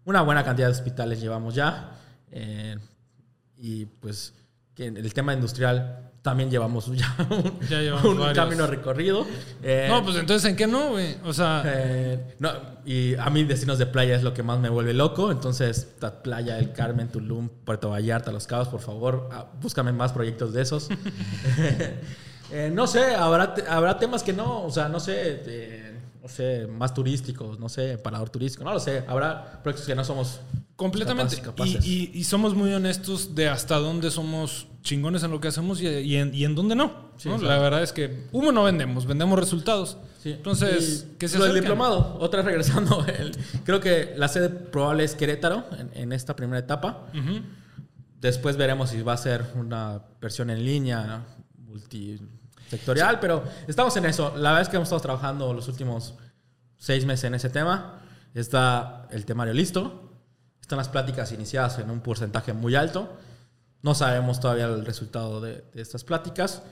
una 0.05 0.23
buena 0.23 0.45
cantidad 0.45 0.69
de 0.69 0.73
hospitales 0.73 1.21
llevamos 1.21 1.55
ya. 1.55 1.93
Eh, 2.31 2.77
y 3.57 3.87
pues 3.87 4.35
que 4.75 4.87
en 4.87 4.97
el 4.97 5.13
tema 5.15 5.35
industrial 5.35 6.09
también 6.23 6.51
llevamos 6.51 6.87
ya 6.97 7.15
un, 7.31 7.61
Ya 7.69 7.81
llevamos 7.81 8.05
un 8.05 8.19
varios. 8.21 8.39
camino 8.39 8.67
recorrido. 8.67 9.27
Eh, 9.63 9.87
No, 9.91 10.03
pues 10.05 10.17
entonces, 10.17 10.49
¿en 10.49 10.57
qué 10.57 10.67
no, 10.67 10.91
güey? 10.91 11.17
O 11.25 11.33
sea, 11.33 11.63
eh, 11.67 12.37
no, 12.39 12.51
y 12.85 13.15
a 13.17 13.29
mí 13.29 13.43
destinos 13.45 13.79
de 13.79 13.87
playa 13.87 14.15
es 14.17 14.23
lo 14.23 14.33
que 14.33 14.43
más 14.43 14.59
me 14.61 14.69
vuelve 14.69 14.95
loco. 14.95 15.31
Entonces, 15.33 15.95
la 16.01 16.23
playa 16.23 16.55
del 16.57 16.73
Carmen, 16.73 17.09
Tulum, 17.09 17.49
Puerto 17.49 17.91
Vallarta, 17.91 18.31
Los 18.33 18.47
Cabos, 18.47 18.69
por 18.69 18.81
favor, 18.81 19.29
ah, 19.33 19.47
búscame 19.61 19.93
más 19.93 20.13
proyectos 20.13 20.53
de 20.53 20.63
esos. 20.63 20.89
Eh, 22.55 22.71
no 22.71 22.87
sé, 22.87 23.15
habrá, 23.15 23.55
habrá 23.71 23.99
temas 23.99 24.23
que 24.23 24.35
no, 24.35 24.63
o 24.65 24.71
sea, 24.71 24.87
no 24.91 25.01
sé, 25.01 25.92
no 26.23 26.29
sé, 26.29 26.69
más 26.69 26.95
turísticos, 26.95 27.59
no 27.59 27.69
sé, 27.69 27.99
parador 27.99 28.31
turístico, 28.31 28.63
no 28.65 28.73
lo 28.73 28.79
sé. 28.81 29.05
Habrá 29.09 29.61
proyectos 29.63 29.87
que 29.87 29.95
no 29.97 30.05
somos 30.05 30.41
completamente. 30.77 31.37
capaces, 31.43 31.75
capaces. 31.75 31.87
Y, 31.87 32.11
y- 32.15 32.21
y 32.21 32.25
somos 32.25 32.55
muy 32.55 32.73
honestos 32.73 33.35
de 33.35 33.49
hasta 33.49 33.77
dónde 33.79 34.11
somos 34.11 34.69
chingones 34.83 35.23
en 35.25 35.31
lo 35.33 35.41
que 35.41 35.49
hacemos 35.49 35.81
y, 35.81 35.89
y 35.89 36.17
en, 36.17 36.33
y 36.35 36.45
en 36.45 36.55
dónde 36.55 36.75
no. 36.77 37.11
Sí. 37.17 37.29
La 37.41 37.59
verdad 37.59 37.83
es 37.83 37.93
que 37.93 38.27
humo 38.33 38.53
no 38.53 38.63
vendemos, 38.65 39.07
vendemos 39.07 39.39
resultados. 39.39 39.97
Sí. 40.23 40.31
Entonces, 40.31 41.07
¿qué 41.19 41.27
se 41.29 41.39
lo 41.39 41.45
del 41.47 41.55
diplomado, 41.57 42.17
otra 42.21 42.43
regresando. 42.43 43.05
el- 43.19 43.37
creo 43.65 43.81
que 43.81 44.15
la 44.17 44.29
sede 44.29 44.49
probable 44.49 45.03
es 45.05 45.15
Querétaro 45.17 45.65
en, 45.77 45.91
en 45.95 46.13
esta 46.13 46.37
primera 46.37 46.61
etapa. 46.61 47.07
Después 48.21 48.57
veremos 48.57 48.91
si 48.91 49.03
va 49.03 49.15
a 49.15 49.17
ser 49.17 49.45
una 49.57 50.03
versión 50.21 50.51
en 50.51 50.65
línea, 50.65 51.25
multisectorial, 52.73 53.21
pero 53.21 53.45
estamos 53.67 53.97
en 53.97 54.07
eso. 54.07 54.33
La 54.37 54.51
verdad 54.51 54.63
es 54.63 54.69
que 54.69 54.77
hemos 54.77 54.87
estado 54.87 55.03
trabajando 55.03 55.53
los 55.53 55.69
últimos 55.69 56.15
seis 56.77 57.05
meses 57.05 57.25
en 57.25 57.35
ese 57.35 57.51
tema. 57.51 58.01
Está 58.35 59.07
el 59.11 59.25
temario 59.25 59.55
listo. 59.55 60.11
Están 60.61 60.79
las 60.79 60.89
pláticas 60.89 61.33
iniciadas 61.33 61.79
en 61.79 61.91
un 61.91 62.01
porcentaje 62.01 62.53
muy 62.53 62.75
alto. 62.75 63.09
No 63.83 63.95
sabemos 63.95 64.41
todavía 64.41 64.67
el 64.67 64.85
resultado 64.85 65.41
de, 65.41 65.65
de 65.75 65.83
estas 65.83 66.05
pláticas, 66.05 66.63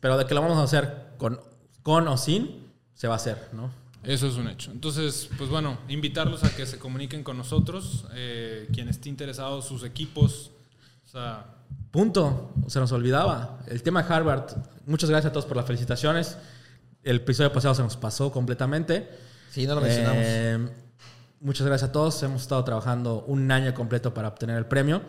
pero 0.00 0.16
de 0.16 0.24
que 0.24 0.34
lo 0.34 0.40
vamos 0.40 0.58
a 0.58 0.62
hacer 0.62 1.08
con, 1.18 1.40
con 1.82 2.08
o 2.08 2.16
sin, 2.16 2.70
se 2.94 3.08
va 3.08 3.14
a 3.14 3.16
hacer, 3.16 3.48
¿no? 3.52 3.70
Eso 4.02 4.28
es 4.28 4.36
un 4.36 4.48
hecho. 4.48 4.70
Entonces, 4.70 5.28
pues 5.36 5.50
bueno, 5.50 5.78
invitarlos 5.88 6.42
a 6.44 6.56
que 6.56 6.64
se 6.64 6.78
comuniquen 6.78 7.22
con 7.22 7.36
nosotros, 7.36 8.06
eh, 8.14 8.66
quien 8.72 8.88
esté 8.88 9.10
interesado, 9.10 9.60
sus 9.60 9.84
equipos. 9.84 10.52
O 11.10 11.12
sea, 11.12 11.44
Punto. 11.90 12.52
Se 12.68 12.78
nos 12.78 12.92
olvidaba. 12.92 13.58
El 13.66 13.82
tema 13.82 14.02
de 14.04 14.14
Harvard. 14.14 14.44
Muchas 14.86 15.10
gracias 15.10 15.30
a 15.30 15.32
todos 15.32 15.44
por 15.46 15.56
las 15.56 15.66
felicitaciones. 15.66 16.36
El 17.02 17.16
episodio 17.16 17.52
pasado 17.52 17.74
se 17.74 17.82
nos 17.82 17.96
pasó 17.96 18.30
completamente. 18.30 19.10
Sí, 19.50 19.66
no 19.66 19.74
lo 19.74 19.80
mencionamos. 19.80 20.22
Eh, 20.24 20.68
muchas 21.40 21.66
gracias 21.66 21.88
a 21.90 21.92
todos. 21.92 22.22
Hemos 22.22 22.42
estado 22.42 22.62
trabajando 22.62 23.24
un 23.26 23.50
año 23.50 23.74
completo 23.74 24.14
para 24.14 24.28
obtener 24.28 24.56
el 24.56 24.66
premio. 24.66 25.02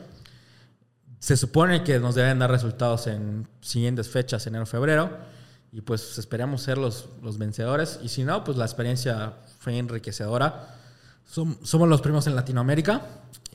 Se 1.20 1.38
supone 1.38 1.84
que 1.84 1.99
nos 1.99 2.16
deben 2.16 2.39
dar 2.39 2.49
resultados 2.49 3.06
en 3.06 3.47
siguientes 3.60 4.10
fechas, 4.10 4.47
enero, 4.47 4.66
febrero. 4.66 5.10
Y 5.72 5.82
pues 5.82 6.18
esperamos 6.18 6.64
ser 6.64 6.80
los, 6.80 7.10
los 7.22 7.38
vencedores. 7.38 7.99
Y 8.02 8.10
si 8.10 8.24
no, 8.24 8.43
pues 8.43 8.58
la 8.58 8.66
experiencia 8.66 9.34
fue 9.60 9.78
enriquecedora. 9.78 10.78
Som- 11.32 11.60
somos 11.64 11.88
los 11.88 12.02
primeros 12.02 12.26
en 12.26 12.36
Latinoamérica 12.36 13.02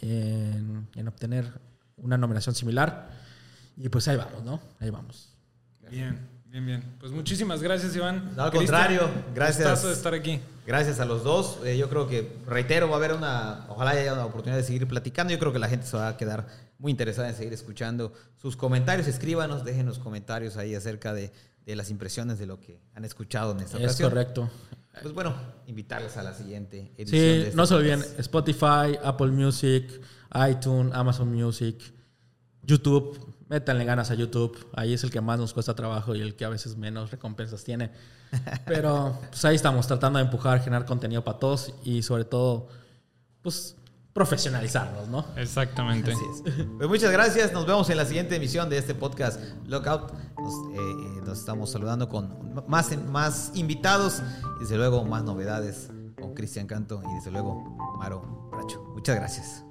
en, 0.00 0.86
en 0.94 1.08
obtener 1.08 1.50
una 1.96 2.16
nominación 2.18 2.54
similar. 2.54 3.10
Y 3.76 3.88
pues 3.88 4.08
ahí 4.08 4.16
vamos, 4.16 4.42
¿no? 4.44 4.60
Ahí 4.80 4.90
vamos. 4.90 5.32
bien, 5.90 6.18
bien, 6.46 6.64
bien. 6.66 6.96
Pues 6.98 7.12
muchísimas 7.12 7.62
gracias, 7.62 7.94
Iván. 7.94 8.32
No, 8.36 8.44
al 8.44 8.50
Cristian, 8.50 8.80
contrario, 8.80 9.10
gracias. 9.34 9.58
gustazo 9.68 9.88
de 9.88 9.92
estar 9.94 10.14
aquí. 10.14 10.40
Gracias 10.66 10.98
a 11.00 11.04
los 11.04 11.22
dos. 11.22 11.58
Eh, 11.64 11.76
yo 11.76 11.88
creo 11.88 12.08
que, 12.08 12.36
reitero, 12.46 12.88
va 12.88 12.94
a 12.94 12.98
haber 12.98 13.12
una, 13.12 13.66
ojalá 13.68 13.90
haya 13.92 14.12
una 14.14 14.24
oportunidad 14.24 14.56
de 14.58 14.64
seguir 14.64 14.86
platicando. 14.88 15.32
Yo 15.32 15.38
creo 15.38 15.52
que 15.52 15.58
la 15.58 15.68
gente 15.68 15.86
se 15.86 15.96
va 15.96 16.08
a 16.08 16.16
quedar 16.16 16.46
muy 16.78 16.90
interesada 16.90 17.28
en 17.28 17.34
seguir 17.36 17.52
escuchando 17.52 18.12
sus 18.40 18.56
comentarios. 18.56 19.06
Escríbanos, 19.06 19.64
déjenos 19.64 19.98
comentarios 19.98 20.56
ahí 20.56 20.74
acerca 20.74 21.12
de, 21.14 21.32
de 21.64 21.76
las 21.76 21.90
impresiones 21.90 22.38
de 22.38 22.46
lo 22.46 22.58
que 22.60 22.80
han 22.94 23.04
escuchado 23.04 23.52
en 23.52 23.60
esta 23.60 23.76
Es 23.78 23.84
ocasión. 23.84 24.08
correcto. 24.10 24.50
Pues 25.02 25.12
bueno, 25.12 25.34
invitarles 25.66 26.16
a 26.16 26.22
la 26.22 26.32
siguiente 26.32 26.90
edición. 26.96 27.06
Sí, 27.06 27.18
de 27.18 27.42
este 27.42 27.56
no 27.56 27.66
se 27.66 27.74
olviden. 27.74 28.02
Spotify, 28.18 28.98
Apple 29.04 29.28
Music, 29.28 30.00
iTunes, 30.50 30.94
Amazon 30.94 31.32
Music, 31.32 31.76
YouTube. 32.62 33.34
Métanle 33.48 33.84
ganas 33.84 34.10
a 34.10 34.14
YouTube. 34.14 34.66
Ahí 34.74 34.92
es 34.92 35.04
el 35.04 35.10
que 35.10 35.20
más 35.20 35.38
nos 35.38 35.54
cuesta 35.54 35.74
trabajo 35.74 36.14
y 36.14 36.20
el 36.20 36.34
que 36.34 36.44
a 36.44 36.48
veces 36.48 36.76
menos 36.76 37.10
recompensas 37.10 37.62
tiene. 37.62 37.92
Pero 38.66 39.18
pues 39.30 39.44
ahí 39.44 39.54
estamos 39.54 39.86
tratando 39.86 40.18
de 40.18 40.24
empujar, 40.24 40.60
generar 40.60 40.84
contenido 40.84 41.22
para 41.22 41.38
todos 41.38 41.72
y 41.84 42.02
sobre 42.02 42.24
todo, 42.24 42.68
pues 43.42 43.76
profesionalizarnos, 44.16 45.08
¿no? 45.08 45.26
Exactamente. 45.36 46.10
Así 46.12 46.24
es. 46.32 46.54
Pues 46.78 46.88
muchas 46.88 47.12
gracias. 47.12 47.52
Nos 47.52 47.66
vemos 47.66 47.90
en 47.90 47.98
la 47.98 48.06
siguiente 48.06 48.34
emisión 48.34 48.70
de 48.70 48.78
este 48.78 48.94
podcast 48.94 49.38
Lockout. 49.66 50.10
Nos, 50.38 50.54
eh, 50.72 50.78
eh, 50.78 51.20
nos 51.26 51.38
estamos 51.38 51.70
saludando 51.70 52.08
con 52.08 52.54
más, 52.66 52.96
más 53.08 53.52
invitados 53.54 54.22
y 54.56 54.60
desde 54.60 54.78
luego 54.78 55.04
más 55.04 55.22
novedades 55.22 55.90
con 56.18 56.32
Cristian 56.32 56.66
Canto 56.66 57.02
y 57.06 57.14
desde 57.16 57.30
luego 57.30 57.76
Maro 57.98 58.48
Bracho. 58.50 58.82
Muchas 58.94 59.16
gracias. 59.16 59.65